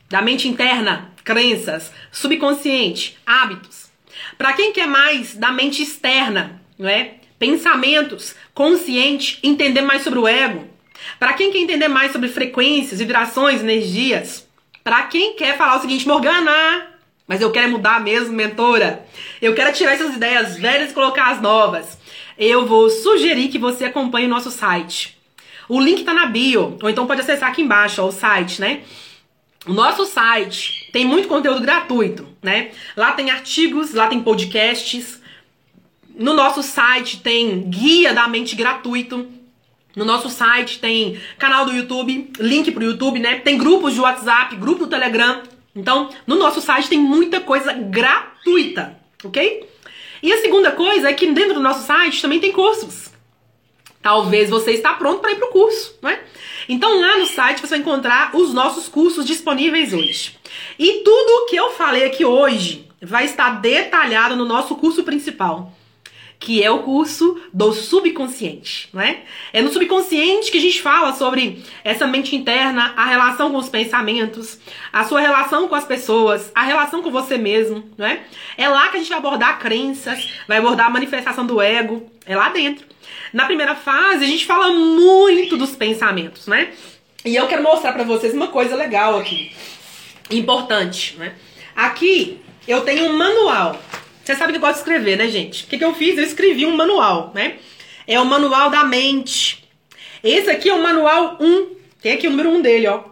da 0.10 0.22
mente 0.22 0.48
interna, 0.48 1.12
crenças, 1.24 1.92
subconsciente, 2.12 3.18
hábitos. 3.26 3.92
Para 4.38 4.54
quem 4.54 4.74
quer 4.74 4.88
mais 4.88 5.36
da 5.36 5.52
mente 5.52 5.84
externa, 5.84 6.62
não 6.78 6.90
é? 6.90 7.16
Pensamentos, 7.38 8.36
consciente, 8.54 9.40
entender 9.44 9.82
mais 9.82 10.02
sobre 10.02 10.20
o 10.20 10.28
ego. 10.28 10.68
Para 11.20 11.34
quem 11.34 11.52
quer 11.52 11.60
entender 11.60 11.88
mais 11.88 12.12
sobre 12.12 12.30
frequências, 12.30 13.00
vibrações, 13.00 13.62
energias. 13.62 14.48
Para 14.84 15.04
quem 15.04 15.36
quer 15.36 15.58
falar 15.58 15.78
o 15.78 15.82
seguinte, 15.82 16.08
Morgana, 16.08 16.88
mas 17.28 17.42
eu 17.42 17.52
quero 17.52 17.72
mudar 17.72 18.02
mesmo, 18.02 18.34
mentora. 18.34 19.06
Eu 19.42 19.54
quero 19.54 19.74
tirar 19.74 19.94
essas 19.94 20.16
ideias 20.16 20.58
velhas 20.58 20.92
e 20.92 20.94
colocar 20.94 21.32
as 21.32 21.42
novas. 21.42 21.98
Eu 22.38 22.66
vou 22.66 22.90
sugerir 22.90 23.50
que 23.50 23.58
você 23.58 23.86
acompanhe 23.86 24.26
o 24.26 24.30
nosso 24.30 24.52
site. 24.52 25.18
O 25.70 25.80
link 25.80 26.04
tá 26.04 26.14
na 26.14 26.26
bio, 26.26 26.78
ou 26.82 26.90
então 26.90 27.08
pode 27.08 27.22
acessar 27.22 27.50
aqui 27.50 27.62
embaixo, 27.62 28.02
ó, 28.02 28.08
o 28.08 28.12
site, 28.12 28.60
né? 28.60 28.82
O 29.66 29.74
nosso 29.74 30.06
site 30.06 30.90
tem 30.92 31.06
muito 31.06 31.28
conteúdo 31.28 31.62
gratuito, 31.62 32.28
né? 32.42 32.72
Lá 32.98 33.14
tem 33.14 33.32
artigos, 33.32 33.94
lá 33.94 34.08
tem 34.08 34.22
podcasts. 34.22 35.22
No 36.16 36.34
nosso 36.34 36.62
site 36.62 37.22
tem 37.22 37.70
guia 37.70 38.14
da 38.14 38.28
mente 38.28 38.56
gratuito. 38.56 39.26
No 39.96 40.04
nosso 40.04 40.30
site 40.30 40.80
tem 40.80 41.18
canal 41.38 41.66
do 41.66 41.72
YouTube, 41.72 42.32
link 42.40 42.72
pro 42.72 42.84
YouTube, 42.84 43.20
né? 43.20 43.36
Tem 43.40 43.58
grupos 43.58 43.94
de 43.94 44.02
WhatsApp, 44.02 44.56
grupo 44.58 44.86
do 44.86 44.90
Telegram. 44.90 45.44
Então, 45.76 46.10
no 46.28 46.36
nosso 46.36 46.62
site 46.62 46.90
tem 46.90 47.00
muita 47.00 47.40
coisa 47.40 47.74
gratuita, 47.74 49.00
ok? 49.24 49.66
E 50.24 50.32
a 50.32 50.38
segunda 50.38 50.72
coisa 50.72 51.10
é 51.10 51.14
que 51.14 51.30
dentro 51.34 51.56
do 51.56 51.60
nosso 51.60 51.86
site 51.86 52.22
também 52.22 52.40
tem 52.40 52.54
cursos. 52.54 53.12
Talvez 54.02 54.50
você 54.50 54.72
está 54.72 54.94
pronto 54.94 55.20
para 55.20 55.34
ir 55.34 55.36
pro 55.36 55.50
curso, 55.50 55.98
não 56.02 56.10
é? 56.10 56.24
Então 56.70 57.02
lá 57.02 57.18
no 57.18 57.26
site 57.26 57.60
você 57.60 57.68
vai 57.68 57.80
encontrar 57.80 58.34
os 58.34 58.54
nossos 58.54 58.88
cursos 58.88 59.26
disponíveis 59.26 59.92
hoje. 59.92 60.38
E 60.80 61.02
tudo 61.04 61.30
o 61.30 61.46
que 61.48 61.58
eu 61.58 61.72
falei 61.72 62.06
aqui 62.06 62.24
hoje 62.24 62.88
vai 63.02 63.26
estar 63.26 63.62
detalhado 63.62 64.38
no 64.38 64.46
nosso 64.46 64.76
curso 64.78 65.04
principal, 65.04 65.74
que 66.44 66.62
é 66.62 66.70
o 66.70 66.80
curso 66.80 67.42
do 67.54 67.72
subconsciente, 67.72 68.90
né? 68.92 69.22
É 69.54 69.62
no 69.62 69.72
subconsciente 69.72 70.52
que 70.52 70.58
a 70.58 70.62
gente 70.62 70.82
fala 70.82 71.14
sobre 71.14 71.64
essa 71.86 72.06
mente 72.06 72.36
interna, 72.36 72.94
a 72.98 73.06
relação 73.06 73.50
com 73.50 73.58
os 73.58 73.70
pensamentos, 73.70 74.60
a 74.92 75.06
sua 75.06 75.22
relação 75.22 75.70
com 75.70 75.76
as 75.76 75.86
pessoas, 75.86 76.52
a 76.54 76.64
relação 76.64 77.02
com 77.02 77.10
você 77.10 77.38
mesmo, 77.38 77.90
né? 77.98 78.24
É 78.58 78.68
lá 78.68 78.90
que 78.90 78.98
a 78.98 79.00
gente 79.00 79.08
vai 79.08 79.20
abordar 79.20 79.58
crenças, 79.58 80.34
vai 80.46 80.58
abordar 80.58 80.88
a 80.88 80.90
manifestação 80.90 81.46
do 81.46 81.62
ego, 81.62 82.12
é 82.26 82.36
lá 82.36 82.50
dentro. 82.50 82.86
Na 83.32 83.46
primeira 83.46 83.74
fase, 83.74 84.26
a 84.26 84.28
gente 84.28 84.46
fala 84.46 84.70
muito 84.74 85.56
dos 85.56 85.72
pensamentos, 85.72 86.46
né? 86.46 86.74
E 87.24 87.38
eu 87.38 87.48
quero 87.48 87.64
mostrar 87.64 87.94
para 87.94 88.04
vocês 88.04 88.34
uma 88.34 88.50
coisa 88.50 88.76
legal 88.76 89.18
aqui, 89.18 89.50
importante, 90.30 91.16
né? 91.18 91.36
Aqui 91.74 92.38
eu 92.68 92.82
tenho 92.82 93.06
um 93.06 93.18
manual. 93.18 93.80
Você 94.24 94.36
sabe 94.36 94.54
que 94.54 94.58
eu 94.58 94.62
gosto 94.62 94.76
de 94.76 94.80
escrever, 94.80 95.18
né, 95.18 95.28
gente? 95.28 95.66
O 95.66 95.68
que, 95.68 95.78
que 95.78 95.84
eu 95.84 95.94
fiz? 95.94 96.18
Eu 96.18 96.24
escrevi 96.24 96.66
um 96.66 96.76
manual, 96.76 97.32
né? 97.36 97.58
É 98.08 98.20
o 98.20 98.26
manual 98.26 98.70
da 98.70 98.86
mente. 98.86 99.68
Esse 100.24 100.50
aqui 100.50 100.70
é 100.70 100.74
o 100.74 100.82
manual 100.82 101.38
1. 101.42 101.76
Tem 102.02 102.14
aqui 102.14 102.28
o 102.28 102.30
número 102.30 102.50
1 102.52 102.62
dele, 102.62 102.88
ó. 102.88 103.04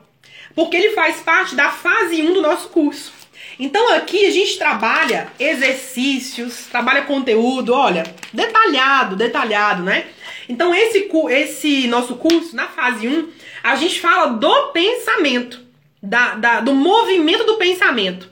Porque 0.55 0.78
ele 0.78 0.91
faz 0.91 1.18
parte 1.18 1.53
da 1.53 1.70
fase 1.70 2.22
1 2.22 2.34
do 2.34 2.41
nosso 2.41 2.70
curso. 2.70 3.12
Então 3.59 3.93
aqui 3.93 4.26
a 4.26 4.32
gente 4.32 4.57
trabalha 4.57 5.32
exercícios, 5.38 6.68
trabalha 6.68 7.03
conteúdo, 7.03 7.74
olha, 7.74 8.03
detalhado, 8.34 9.16
detalhado, 9.16 9.84
né? 9.84 10.07
Então 10.47 10.74
esse, 10.74 11.09
esse 11.30 11.88
nosso 11.88 12.16
curso, 12.16 12.55
na 12.55 12.68
fase 12.68 13.07
1, 13.07 13.30
a 13.62 13.76
gente 13.76 13.99
fala 13.99 14.28
do 14.28 14.68
pensamento, 14.68 15.59
da, 16.01 16.36
da, 16.36 16.59
do 16.62 16.74
movimento 16.74 17.43
do 17.43 17.57
pensamento. 17.57 18.30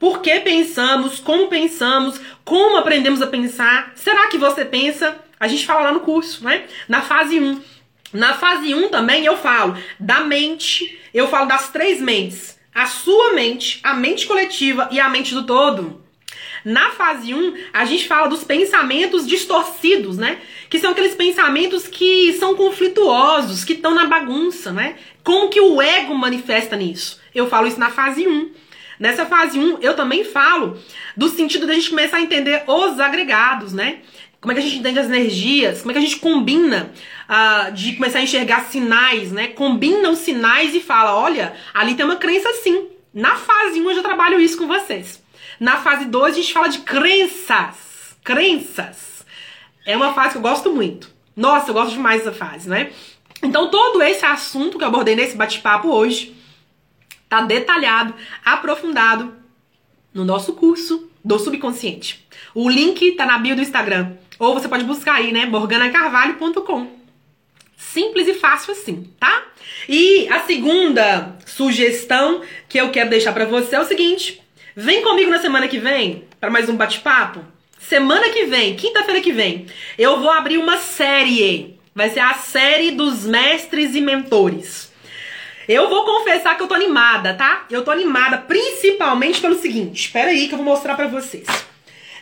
Por 0.00 0.20
que 0.20 0.40
pensamos, 0.40 1.20
como 1.20 1.46
pensamos, 1.46 2.20
como 2.44 2.76
aprendemos 2.76 3.22
a 3.22 3.28
pensar, 3.28 3.92
será 3.94 4.26
que 4.26 4.38
você 4.38 4.64
pensa? 4.64 5.16
A 5.38 5.46
gente 5.46 5.64
fala 5.64 5.82
lá 5.82 5.92
no 5.92 6.00
curso, 6.00 6.42
né? 6.42 6.64
Na 6.88 7.02
fase 7.02 7.38
1. 7.38 7.62
Na 8.12 8.34
fase 8.34 8.74
1 8.74 8.88
também 8.88 9.24
eu 9.24 9.36
falo 9.36 9.76
da 10.00 10.20
mente, 10.20 10.98
eu 11.14 11.28
falo 11.28 11.46
das 11.46 11.68
três 11.68 12.00
mentes 12.00 12.58
a 12.74 12.86
sua 12.86 13.32
mente, 13.32 13.80
a 13.82 13.94
mente 13.94 14.26
coletiva 14.26 14.88
e 14.90 15.00
a 15.00 15.08
mente 15.08 15.34
do 15.34 15.44
todo. 15.44 16.02
Na 16.64 16.90
fase 16.90 17.34
1, 17.34 17.54
a 17.72 17.84
gente 17.84 18.06
fala 18.06 18.28
dos 18.28 18.44
pensamentos 18.44 19.26
distorcidos, 19.26 20.18
né? 20.18 20.38
Que 20.68 20.78
são 20.78 20.92
aqueles 20.92 21.14
pensamentos 21.14 21.88
que 21.88 22.34
são 22.34 22.54
conflituosos, 22.54 23.64
que 23.64 23.72
estão 23.72 23.94
na 23.94 24.06
bagunça, 24.06 24.70
né? 24.70 24.96
Como 25.24 25.48
que 25.48 25.60
o 25.60 25.80
ego 25.80 26.14
manifesta 26.14 26.76
nisso? 26.76 27.18
Eu 27.34 27.48
falo 27.48 27.66
isso 27.66 27.80
na 27.80 27.90
fase 27.90 28.28
1. 28.28 28.50
Nessa 29.00 29.24
fase 29.24 29.58
1, 29.58 29.78
eu 29.80 29.94
também 29.96 30.24
falo 30.24 30.78
do 31.16 31.30
sentido 31.30 31.66
da 31.66 31.72
gente 31.72 31.88
começar 31.88 32.18
a 32.18 32.20
entender 32.20 32.64
os 32.66 33.00
agregados, 33.00 33.72
né? 33.72 34.00
Como 34.38 34.52
é 34.52 34.54
que 34.54 34.60
a 34.60 34.62
gente 34.62 34.76
entende 34.76 34.98
as 34.98 35.06
energias? 35.06 35.80
Como 35.80 35.90
é 35.90 35.94
que 35.94 35.98
a 35.98 36.02
gente 36.02 36.16
combina 36.16 36.92
uh, 37.26 37.72
de 37.72 37.94
começar 37.94 38.18
a 38.18 38.22
enxergar 38.22 38.66
sinais, 38.66 39.32
né? 39.32 39.48
Combina 39.48 40.10
os 40.10 40.18
sinais 40.18 40.74
e 40.74 40.80
fala: 40.80 41.16
olha, 41.16 41.54
ali 41.72 41.94
tem 41.94 42.04
uma 42.04 42.16
crença 42.16 42.52
sim. 42.62 42.88
Na 43.12 43.36
fase 43.36 43.80
1 43.80 43.88
eu 43.88 43.96
já 43.96 44.02
trabalho 44.02 44.38
isso 44.38 44.58
com 44.58 44.66
vocês. 44.66 45.22
Na 45.58 45.78
fase 45.78 46.04
2 46.04 46.34
a 46.34 46.36
gente 46.36 46.52
fala 46.52 46.68
de 46.68 46.80
crenças. 46.80 48.16
Crenças. 48.22 49.24
É 49.86 49.96
uma 49.96 50.12
fase 50.12 50.32
que 50.32 50.36
eu 50.36 50.42
gosto 50.42 50.70
muito. 50.70 51.10
Nossa, 51.34 51.70
eu 51.70 51.74
gosto 51.74 51.92
demais 51.92 52.22
dessa 52.22 52.36
fase, 52.36 52.68
né? 52.68 52.90
Então 53.42 53.70
todo 53.70 54.02
esse 54.02 54.26
assunto 54.26 54.76
que 54.76 54.84
eu 54.84 54.88
abordei 54.88 55.16
nesse 55.16 55.36
bate-papo 55.36 55.88
hoje 55.88 56.38
tá 57.30 57.40
detalhado, 57.42 58.12
aprofundado 58.44 59.32
no 60.12 60.24
nosso 60.24 60.52
curso 60.54 61.08
do 61.24 61.38
subconsciente. 61.38 62.26
O 62.54 62.68
link 62.68 63.12
tá 63.12 63.24
na 63.24 63.38
bio 63.38 63.54
do 63.54 63.62
Instagram. 63.62 64.16
Ou 64.38 64.52
você 64.52 64.68
pode 64.68 64.84
buscar 64.84 65.14
aí, 65.14 65.32
né? 65.32 65.46
morganacarvalho.com. 65.46 66.98
Simples 67.76 68.26
e 68.26 68.34
fácil 68.34 68.72
assim, 68.72 69.10
tá? 69.18 69.44
E 69.88 70.28
a 70.28 70.40
segunda 70.40 71.36
sugestão 71.46 72.42
que 72.68 72.78
eu 72.78 72.90
quero 72.90 73.10
deixar 73.10 73.32
para 73.32 73.44
você 73.44 73.76
é 73.76 73.80
o 73.80 73.86
seguinte: 73.86 74.42
vem 74.74 75.02
comigo 75.02 75.30
na 75.30 75.38
semana 75.38 75.68
que 75.68 75.78
vem 75.78 76.24
para 76.40 76.50
mais 76.50 76.68
um 76.68 76.76
bate-papo. 76.76 77.44
Semana 77.78 78.28
que 78.28 78.44
vem, 78.46 78.76
quinta-feira 78.76 79.20
que 79.20 79.32
vem, 79.32 79.66
eu 79.96 80.20
vou 80.20 80.30
abrir 80.30 80.58
uma 80.58 80.78
série. 80.78 81.78
Vai 81.94 82.10
ser 82.10 82.20
a 82.20 82.34
série 82.34 82.92
dos 82.92 83.24
mestres 83.24 83.94
e 83.94 84.00
mentores. 84.00 84.89
Eu 85.72 85.88
vou 85.88 86.04
confessar 86.04 86.56
que 86.56 86.64
eu 86.64 86.66
tô 86.66 86.74
animada, 86.74 87.32
tá? 87.32 87.64
Eu 87.70 87.84
tô 87.84 87.92
animada 87.92 88.38
principalmente 88.38 89.40
pelo 89.40 89.54
seguinte. 89.54 90.06
Espera 90.06 90.30
aí 90.30 90.48
que 90.48 90.54
eu 90.54 90.58
vou 90.58 90.64
mostrar 90.64 90.96
para 90.96 91.06
vocês. 91.06 91.46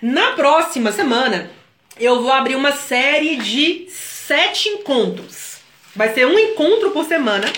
Na 0.03 0.33
próxima 0.33 0.93
semana, 0.93 1.51
eu 1.99 2.21
vou 2.21 2.31
abrir 2.31 2.57
uma 2.57 2.73
série 2.73 3.37
de 3.37 3.87
sete 3.89 4.69
encontros. 4.69 5.61
Vai 5.97 6.13
ser 6.13 6.27
um 6.27 6.39
encontro 6.39 6.91
por 6.91 7.07
semana, 7.07 7.51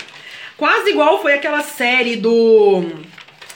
quase 0.57 0.91
igual 0.91 1.21
foi 1.21 1.33
aquela 1.33 1.61
série 1.61 2.15
do 2.15 2.85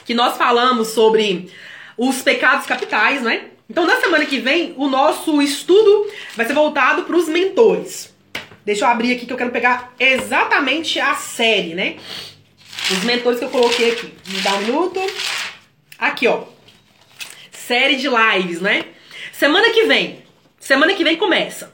que 0.03 0.13
nós 0.13 0.35
falamos 0.35 0.89
sobre 0.89 1.49
os 1.97 2.21
pecados 2.21 2.65
capitais, 2.65 3.21
né? 3.21 3.45
Então, 3.69 3.85
na 3.85 3.95
semana 4.01 4.25
que 4.25 4.39
vem, 4.39 4.73
o 4.75 4.89
nosso 4.89 5.41
estudo 5.41 6.11
vai 6.35 6.45
ser 6.45 6.53
voltado 6.53 7.03
para 7.03 7.15
os 7.15 7.29
mentores. 7.29 8.13
Deixa 8.65 8.85
eu 8.85 8.89
abrir 8.89 9.15
aqui 9.15 9.25
que 9.25 9.33
eu 9.33 9.37
quero 9.37 9.51
pegar 9.51 9.93
exatamente 9.99 10.99
a 10.99 11.15
série, 11.15 11.75
né? 11.75 11.97
Os 12.91 13.03
mentores 13.03 13.39
que 13.39 13.45
eu 13.45 13.49
coloquei 13.49 13.91
aqui. 13.91 14.13
Me 14.27 14.41
dá 14.41 14.55
um 14.55 14.61
minuto. 14.61 14.99
Aqui, 15.99 16.27
ó. 16.27 16.43
Série 17.51 17.95
de 17.95 18.07
lives, 18.07 18.61
né? 18.61 18.85
Semana 19.31 19.69
que 19.69 19.83
vem, 19.83 20.25
Semana 20.65 20.95
que 20.95 21.03
vem 21.03 21.15
começa. 21.15 21.71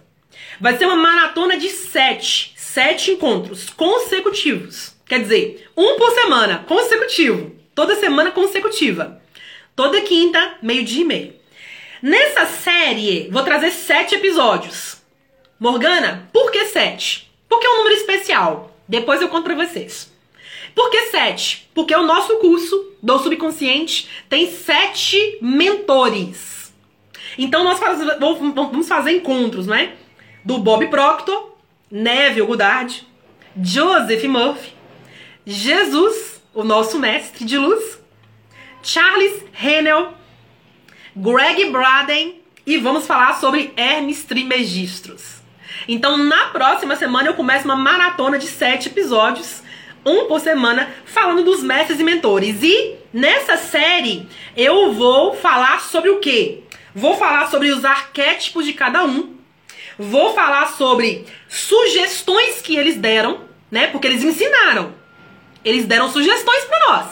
Vai 0.60 0.78
ser 0.78 0.86
uma 0.86 0.98
maratona 0.98 1.56
de 1.58 1.70
sete, 1.70 2.54
sete 2.58 3.12
encontros 3.12 3.70
consecutivos. 3.70 4.94
Quer 5.08 5.22
dizer, 5.22 5.70
um 5.78 5.96
por 5.96 6.12
semana, 6.12 6.66
consecutivo. 6.68 7.56
Toda 7.74 7.96
semana 7.96 8.32
consecutiva. 8.32 9.22
Toda 9.78 10.02
quinta, 10.02 10.58
meio-dia 10.62 11.04
e 11.04 11.06
meio. 11.06 11.34
Nessa 12.02 12.46
série, 12.46 13.30
vou 13.32 13.44
trazer 13.44 13.72
sete 13.72 14.16
episódios. 14.16 15.01
Morgana, 15.62 16.28
por 16.34 16.52
que 16.52 16.66
sete? 16.66 17.32
Porque 17.48 17.68
é 17.68 17.70
um 17.70 17.78
número 17.78 17.94
especial. 17.94 18.76
Depois 18.88 19.22
eu 19.22 19.30
conto 19.30 19.44
pra 19.44 19.54
vocês. 19.54 20.12
Por 20.74 20.90
que 20.90 21.12
sete? 21.12 21.70
Porque 21.72 21.96
o 21.96 22.02
nosso 22.02 22.38
curso 22.38 22.94
do 23.00 23.20
subconsciente 23.20 24.10
tem 24.28 24.52
sete 24.52 25.38
mentores. 25.40 26.74
Então 27.38 27.64
nós 27.64 27.78
faz, 27.78 28.00
vamos 28.20 28.88
fazer 28.88 29.12
encontros, 29.12 29.68
né? 29.68 29.94
Do 30.44 30.58
Bob 30.58 30.88
Proctor, 30.88 31.56
Neville 31.92 32.48
Goddard, 32.48 33.08
Joseph 33.62 34.24
Murphy, 34.24 34.74
Jesus, 35.46 36.42
o 36.56 36.64
nosso 36.64 36.98
mestre 36.98 37.46
de 37.46 37.60
luz, 37.60 38.00
Charles 38.82 39.44
Hennel, 39.64 40.16
Greg 41.16 41.70
Braden 41.70 42.42
e 42.66 42.78
vamos 42.78 43.06
falar 43.06 43.40
sobre 43.40 43.72
Hermes 43.78 44.24
Trismegistus. 44.24 45.41
Então, 45.88 46.18
na 46.18 46.46
próxima 46.48 46.96
semana 46.96 47.30
eu 47.30 47.34
começo 47.34 47.66
uma 47.66 47.76
maratona 47.76 48.38
de 48.38 48.48
sete 48.48 48.88
episódios, 48.88 49.62
um 50.06 50.26
por 50.26 50.40
semana, 50.40 50.90
falando 51.06 51.44
dos 51.44 51.64
mestres 51.64 52.00
e 52.00 52.04
mentores. 52.04 52.64
E 52.64 52.96
nessa 53.14 53.58
série 53.58 54.28
eu 54.56 54.92
vou 54.94 55.36
falar 55.36 55.82
sobre 55.82 56.10
o 56.10 56.20
quê? 56.20 56.64
Vou 56.94 57.16
falar 57.16 57.50
sobre 57.50 57.70
os 57.70 57.86
arquétipos 57.86 58.66
de 58.66 58.74
cada 58.74 59.04
um. 59.04 59.36
Vou 59.98 60.34
falar 60.34 60.68
sobre 60.70 61.26
sugestões 61.48 62.62
que 62.62 62.76
eles 62.76 62.98
deram, 62.98 63.42
né? 63.70 63.88
Porque 63.88 64.08
eles 64.08 64.24
ensinaram. 64.24 64.94
Eles 65.64 65.86
deram 65.86 66.12
sugestões 66.12 66.64
para 66.66 66.80
nós. 66.88 67.08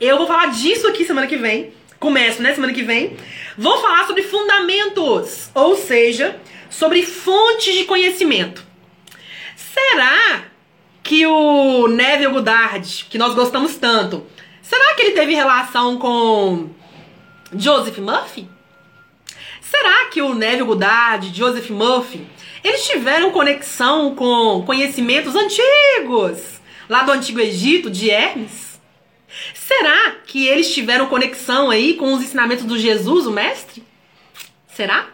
Eu 0.00 0.16
vou 0.16 0.26
falar 0.26 0.46
disso 0.46 0.86
aqui 0.86 1.04
semana 1.04 1.26
que 1.26 1.36
vem. 1.36 1.72
começo, 2.00 2.42
né, 2.42 2.54
semana 2.54 2.72
que 2.72 2.82
vem, 2.82 3.14
vou 3.58 3.78
falar 3.82 4.06
sobre 4.06 4.22
fundamentos, 4.22 5.50
ou 5.54 5.76
seja, 5.76 6.40
sobre 6.70 7.04
fontes 7.04 7.74
de 7.74 7.84
conhecimento. 7.84 8.64
Será 9.56 10.44
que 11.02 11.26
o 11.26 11.88
Neville 11.88 12.32
Goddard, 12.32 13.06
que 13.10 13.18
nós 13.18 13.34
gostamos 13.34 13.76
tanto, 13.76 14.24
será 14.62 14.94
que 14.94 15.02
ele 15.02 15.10
teve 15.10 15.34
relação 15.34 15.98
com 15.98 16.70
Joseph 17.52 17.98
Murphy? 17.98 18.48
Será 19.60 20.06
que 20.06 20.22
o 20.22 20.34
Neville 20.34 20.64
Goddard, 20.64 21.32
Joseph 21.34 21.70
Murphy, 21.70 22.26
eles 22.62 22.86
tiveram 22.86 23.30
conexão 23.30 24.14
com 24.14 24.62
conhecimentos 24.64 25.34
antigos, 25.34 26.60
lá 26.88 27.02
do 27.02 27.12
Antigo 27.12 27.40
Egito, 27.40 27.90
de 27.90 28.10
Hermes? 28.10 28.80
Será 29.54 30.16
que 30.26 30.46
eles 30.46 30.72
tiveram 30.72 31.06
conexão 31.06 31.70
aí 31.70 31.94
com 31.94 32.12
os 32.12 32.22
ensinamentos 32.22 32.64
do 32.64 32.78
Jesus, 32.78 33.26
o 33.26 33.30
mestre? 33.30 33.84
Será? 34.74 35.08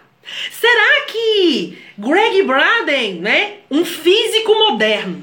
Será 0.51 1.07
que 1.07 1.78
Greg 1.98 2.43
Braden, 2.43 3.15
né, 3.20 3.59
um 3.70 3.85
físico 3.85 4.55
moderno, 4.55 5.23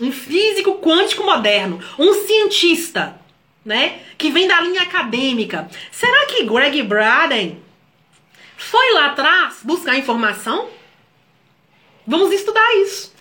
um 0.00 0.12
físico 0.12 0.78
quântico 0.80 1.24
moderno, 1.24 1.80
um 1.98 2.12
cientista, 2.26 3.18
né, 3.64 4.00
que 4.18 4.30
vem 4.30 4.46
da 4.46 4.60
linha 4.60 4.82
acadêmica, 4.82 5.68
será 5.90 6.26
que 6.26 6.44
Greg 6.44 6.82
Braden 6.82 7.62
foi 8.56 8.92
lá 8.92 9.06
atrás 9.06 9.60
buscar 9.62 9.96
informação? 9.96 10.68
Vamos 12.06 12.32
estudar 12.32 12.74
isso. 12.76 13.14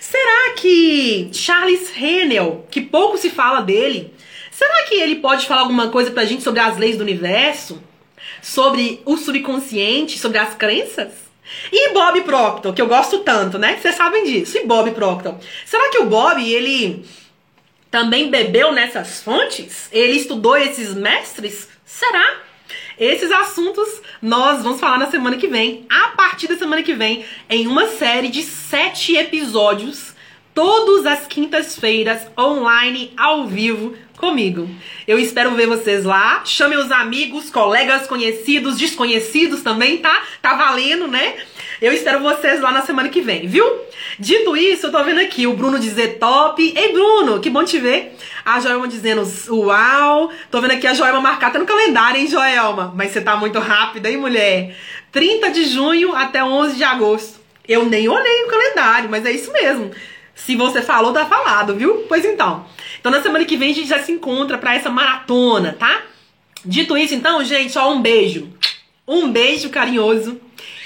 Será 0.00 0.54
que 0.56 1.30
Charles 1.32 1.94
Hennel, 1.96 2.66
que 2.70 2.80
pouco 2.80 3.18
se 3.18 3.28
fala 3.28 3.60
dele, 3.60 4.14
será 4.50 4.84
que 4.84 4.94
ele 4.94 5.16
pode 5.16 5.46
falar 5.46 5.60
alguma 5.60 5.90
coisa 5.90 6.10
pra 6.10 6.24
gente 6.24 6.42
sobre 6.42 6.60
as 6.60 6.78
leis 6.78 6.96
do 6.96 7.02
universo? 7.02 7.82
Sobre 8.42 9.02
o 9.04 9.16
subconsciente, 9.16 10.18
sobre 10.18 10.38
as 10.38 10.54
crenças? 10.54 11.12
E 11.72 11.92
Bob 11.92 12.20
Proctor, 12.22 12.72
que 12.72 12.80
eu 12.80 12.86
gosto 12.86 13.20
tanto, 13.20 13.58
né? 13.58 13.76
Vocês 13.80 13.94
sabem 13.96 14.24
disso. 14.24 14.58
E 14.58 14.66
Bob 14.66 14.90
Proctor. 14.92 15.34
Será 15.66 15.90
que 15.90 15.98
o 15.98 16.06
Bob, 16.06 16.40
ele 16.42 17.04
também 17.90 18.30
bebeu 18.30 18.72
nessas 18.72 19.22
fontes? 19.22 19.88
Ele 19.92 20.12
estudou 20.12 20.56
esses 20.56 20.94
mestres? 20.94 21.68
Será? 21.84 22.40
Esses 22.98 23.32
assuntos 23.32 24.00
nós 24.20 24.62
vamos 24.62 24.78
falar 24.78 24.98
na 24.98 25.10
semana 25.10 25.36
que 25.36 25.48
vem, 25.48 25.86
a 25.88 26.08
partir 26.08 26.46
da 26.46 26.56
semana 26.56 26.82
que 26.82 26.94
vem, 26.94 27.24
em 27.48 27.66
uma 27.66 27.88
série 27.88 28.28
de 28.28 28.42
sete 28.42 29.16
episódios, 29.16 30.14
todas 30.54 31.06
as 31.06 31.26
quintas-feiras, 31.26 32.26
online, 32.38 33.12
ao 33.16 33.46
vivo, 33.46 33.96
comigo. 34.20 34.68
Eu 35.08 35.18
espero 35.18 35.54
ver 35.54 35.66
vocês 35.66 36.04
lá. 36.04 36.42
Chame 36.44 36.76
os 36.76 36.92
amigos, 36.92 37.50
colegas, 37.50 38.06
conhecidos, 38.06 38.76
desconhecidos 38.78 39.62
também, 39.62 39.98
tá? 39.98 40.22
Tá 40.40 40.54
valendo, 40.54 41.08
né? 41.08 41.34
Eu 41.80 41.92
espero 41.92 42.20
vocês 42.20 42.60
lá 42.60 42.70
na 42.70 42.82
semana 42.82 43.08
que 43.08 43.22
vem, 43.22 43.48
viu? 43.48 43.64
Dito 44.18 44.54
isso, 44.54 44.86
eu 44.86 44.92
tô 44.92 45.02
vendo 45.02 45.20
aqui 45.20 45.46
o 45.46 45.54
Bruno 45.54 45.78
dizer 45.78 46.18
top. 46.18 46.74
Ei, 46.76 46.92
Bruno, 46.92 47.40
que 47.40 47.48
bom 47.48 47.64
te 47.64 47.78
ver. 47.78 48.14
A 48.44 48.60
Joelma 48.60 48.86
dizendo 48.86 49.22
uau. 49.48 50.30
Tô 50.50 50.60
vendo 50.60 50.72
aqui 50.72 50.86
a 50.86 50.92
Joelma 50.92 51.20
marcar 51.20 51.48
até 51.48 51.58
no 51.58 51.64
calendário, 51.64 52.20
hein, 52.20 52.26
Joelma? 52.26 52.92
Mas 52.94 53.12
você 53.12 53.22
tá 53.22 53.34
muito 53.36 53.58
rápida, 53.58 54.10
hein, 54.10 54.18
mulher? 54.18 54.76
30 55.10 55.50
de 55.50 55.64
junho 55.64 56.14
até 56.14 56.44
11 56.44 56.76
de 56.76 56.84
agosto. 56.84 57.40
Eu 57.66 57.86
nem 57.86 58.08
olhei 58.08 58.44
o 58.44 58.48
calendário, 58.48 59.08
mas 59.08 59.24
é 59.24 59.32
isso 59.32 59.50
mesmo. 59.52 59.90
Se 60.34 60.56
você 60.56 60.82
falou, 60.82 61.12
tá 61.12 61.26
falado, 61.26 61.74
viu? 61.74 62.06
Pois 62.08 62.24
então. 62.24 62.66
Então 62.98 63.12
na 63.12 63.22
semana 63.22 63.44
que 63.44 63.56
vem 63.56 63.72
a 63.72 63.74
gente 63.74 63.88
já 63.88 64.02
se 64.02 64.12
encontra 64.12 64.58
para 64.58 64.74
essa 64.74 64.90
maratona, 64.90 65.76
tá? 65.78 66.02
Dito 66.64 66.96
isso, 66.96 67.14
então, 67.14 67.42
gente, 67.44 67.78
ó, 67.78 67.90
um 67.90 68.02
beijo. 68.02 68.48
Um 69.06 69.30
beijo 69.30 69.70
carinhoso 69.70 70.40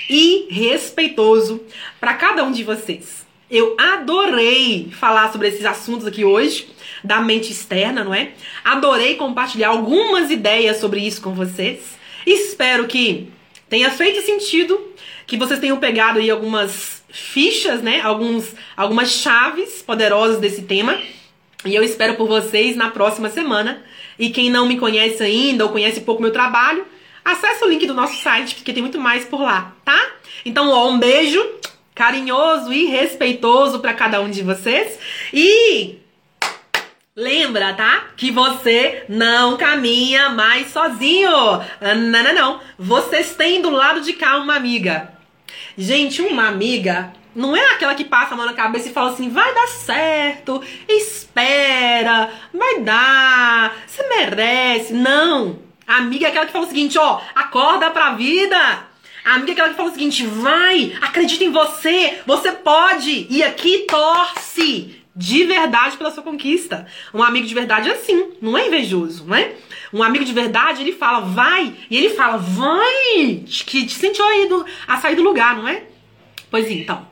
e 0.08 0.46
respeitoso 0.50 1.62
para 2.00 2.14
cada 2.14 2.44
um 2.44 2.52
de 2.52 2.64
vocês. 2.64 3.24
Eu 3.50 3.76
adorei 3.78 4.90
falar 4.92 5.30
sobre 5.30 5.48
esses 5.48 5.64
assuntos 5.64 6.06
aqui 6.06 6.24
hoje, 6.24 6.68
da 7.02 7.20
mente 7.20 7.52
externa, 7.52 8.02
não 8.02 8.14
é? 8.14 8.32
Adorei 8.64 9.16
compartilhar 9.16 9.68
algumas 9.68 10.30
ideias 10.30 10.78
sobre 10.78 11.00
isso 11.00 11.20
com 11.20 11.34
vocês. 11.34 11.80
Espero 12.26 12.86
que 12.86 13.28
tenha 13.68 13.90
feito 13.90 14.24
sentido, 14.24 14.80
que 15.26 15.36
vocês 15.36 15.60
tenham 15.60 15.78
pegado 15.78 16.18
aí 16.18 16.30
algumas 16.30 17.03
fichas, 17.14 17.80
né? 17.80 18.00
Alguns, 18.00 18.54
algumas 18.76 19.12
chaves 19.12 19.80
poderosas 19.80 20.40
desse 20.40 20.62
tema. 20.62 20.98
E 21.64 21.74
eu 21.74 21.82
espero 21.82 22.16
por 22.16 22.26
vocês 22.26 22.76
na 22.76 22.90
próxima 22.90 23.30
semana. 23.30 23.82
E 24.18 24.30
quem 24.30 24.50
não 24.50 24.66
me 24.66 24.78
conhece 24.78 25.22
ainda 25.22 25.64
ou 25.64 25.70
conhece 25.70 26.00
pouco 26.00 26.20
meu 26.20 26.32
trabalho, 26.32 26.84
acesse 27.24 27.64
o 27.64 27.68
link 27.68 27.86
do 27.86 27.94
nosso 27.94 28.20
site, 28.20 28.56
porque 28.56 28.72
tem 28.72 28.82
muito 28.82 29.00
mais 29.00 29.24
por 29.24 29.40
lá, 29.40 29.72
tá? 29.84 29.98
Então, 30.44 30.68
ó, 30.70 30.90
um 30.90 30.98
beijo 30.98 31.42
carinhoso 31.94 32.72
e 32.72 32.86
respeitoso 32.86 33.78
para 33.78 33.94
cada 33.94 34.20
um 34.20 34.28
de 34.28 34.42
vocês. 34.42 34.98
E 35.32 35.98
lembra, 37.16 37.74
tá? 37.74 38.08
Que 38.16 38.32
você 38.32 39.04
não 39.08 39.56
caminha 39.56 40.30
mais 40.30 40.72
sozinho. 40.72 41.30
Não, 41.30 42.22
não, 42.22 42.34
não. 42.34 42.60
Vocês 42.76 43.36
têm 43.36 43.62
do 43.62 43.70
lado 43.70 44.00
de 44.00 44.12
cá 44.14 44.38
uma 44.38 44.56
amiga. 44.56 45.13
Gente, 45.76 46.22
uma 46.22 46.48
amiga 46.48 47.12
não 47.34 47.56
é 47.56 47.72
aquela 47.72 47.94
que 47.94 48.04
passa 48.04 48.34
a 48.34 48.36
mão 48.36 48.46
na 48.46 48.52
cabeça 48.52 48.88
e 48.88 48.92
fala 48.92 49.10
assim: 49.10 49.28
vai 49.28 49.52
dar 49.54 49.66
certo, 49.66 50.62
espera, 50.88 52.30
vai 52.52 52.80
dar, 52.80 53.76
você 53.86 54.06
merece. 54.08 54.92
Não. 54.92 55.58
A 55.86 55.96
amiga 55.96 56.26
é 56.26 56.28
aquela 56.30 56.46
que 56.46 56.52
fala 56.52 56.64
o 56.64 56.68
seguinte, 56.68 56.96
ó, 56.98 57.20
acorda 57.34 57.90
pra 57.90 58.14
vida. 58.14 58.56
A 59.24 59.34
amiga 59.34 59.50
é 59.50 59.52
aquela 59.52 59.68
que 59.70 59.76
fala 59.76 59.88
o 59.90 59.92
seguinte, 59.92 60.24
vai, 60.26 60.96
acredita 61.00 61.44
em 61.44 61.50
você, 61.50 62.20
você 62.26 62.52
pode. 62.52 63.26
E 63.28 63.42
aqui 63.42 63.86
torce 63.88 65.03
de 65.14 65.44
verdade 65.44 65.96
pela 65.96 66.10
sua 66.10 66.22
conquista. 66.22 66.86
Um 67.12 67.22
amigo 67.22 67.46
de 67.46 67.54
verdade 67.54 67.88
é 67.88 67.92
assim, 67.92 68.32
não 68.40 68.58
é 68.58 68.66
invejoso, 68.66 69.24
não 69.26 69.36
é? 69.36 69.54
Um 69.92 70.02
amigo 70.02 70.24
de 70.24 70.32
verdade, 70.32 70.82
ele 70.82 70.92
fala, 70.92 71.20
vai, 71.20 71.72
e 71.88 71.96
ele 71.96 72.10
fala, 72.10 72.36
vai, 72.36 73.44
que 73.46 73.86
te 73.86 73.94
sentiu 73.94 74.24
aí 74.24 74.48
do, 74.48 74.66
a 74.88 74.96
sair 74.96 75.14
do 75.14 75.22
lugar, 75.22 75.56
não 75.56 75.68
é? 75.68 75.84
Pois 76.50 76.68
então. 76.70 77.06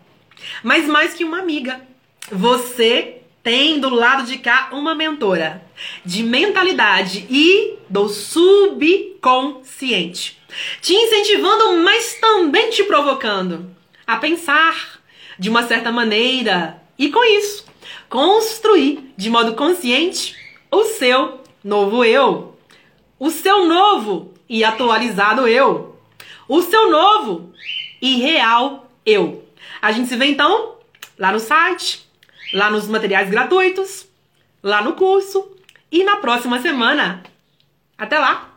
Mas 0.62 0.86
mais 0.86 1.14
que 1.14 1.22
uma 1.22 1.38
amiga, 1.38 1.80
você 2.30 3.18
tem 3.42 3.78
do 3.78 3.88
lado 3.88 4.24
de 4.24 4.38
cá 4.38 4.70
uma 4.72 4.94
mentora 4.94 5.62
de 6.04 6.22
mentalidade 6.22 7.26
e 7.28 7.74
do 7.88 8.08
subconsciente, 8.08 10.40
te 10.80 10.94
incentivando, 10.94 11.76
mas 11.78 12.14
também 12.20 12.70
te 12.70 12.84
provocando 12.84 13.74
a 14.06 14.16
pensar 14.16 15.00
de 15.38 15.50
uma 15.50 15.66
certa 15.66 15.92
maneira 15.92 16.80
e 16.98 17.08
com 17.08 17.24
isso 17.24 17.71
construir 18.12 19.14
de 19.16 19.30
modo 19.30 19.54
consciente 19.54 20.36
o 20.70 20.84
seu 20.84 21.40
novo 21.64 22.04
eu, 22.04 22.54
o 23.18 23.30
seu 23.30 23.64
novo 23.64 24.34
e 24.46 24.62
atualizado 24.62 25.48
eu, 25.48 25.98
o 26.46 26.60
seu 26.60 26.90
novo 26.90 27.54
e 28.02 28.16
real 28.16 28.86
eu. 29.06 29.42
A 29.80 29.92
gente 29.92 30.10
se 30.10 30.16
vê 30.16 30.26
então 30.26 30.76
lá 31.18 31.32
no 31.32 31.40
site 31.40 32.06
lá 32.52 32.70
nos 32.70 32.86
materiais 32.86 33.30
gratuitos, 33.30 34.06
lá 34.62 34.82
no 34.82 34.92
curso 34.92 35.56
e 35.90 36.04
na 36.04 36.16
próxima 36.16 36.60
semana. 36.60 37.22
Até 37.96 38.18
lá! 38.18 38.51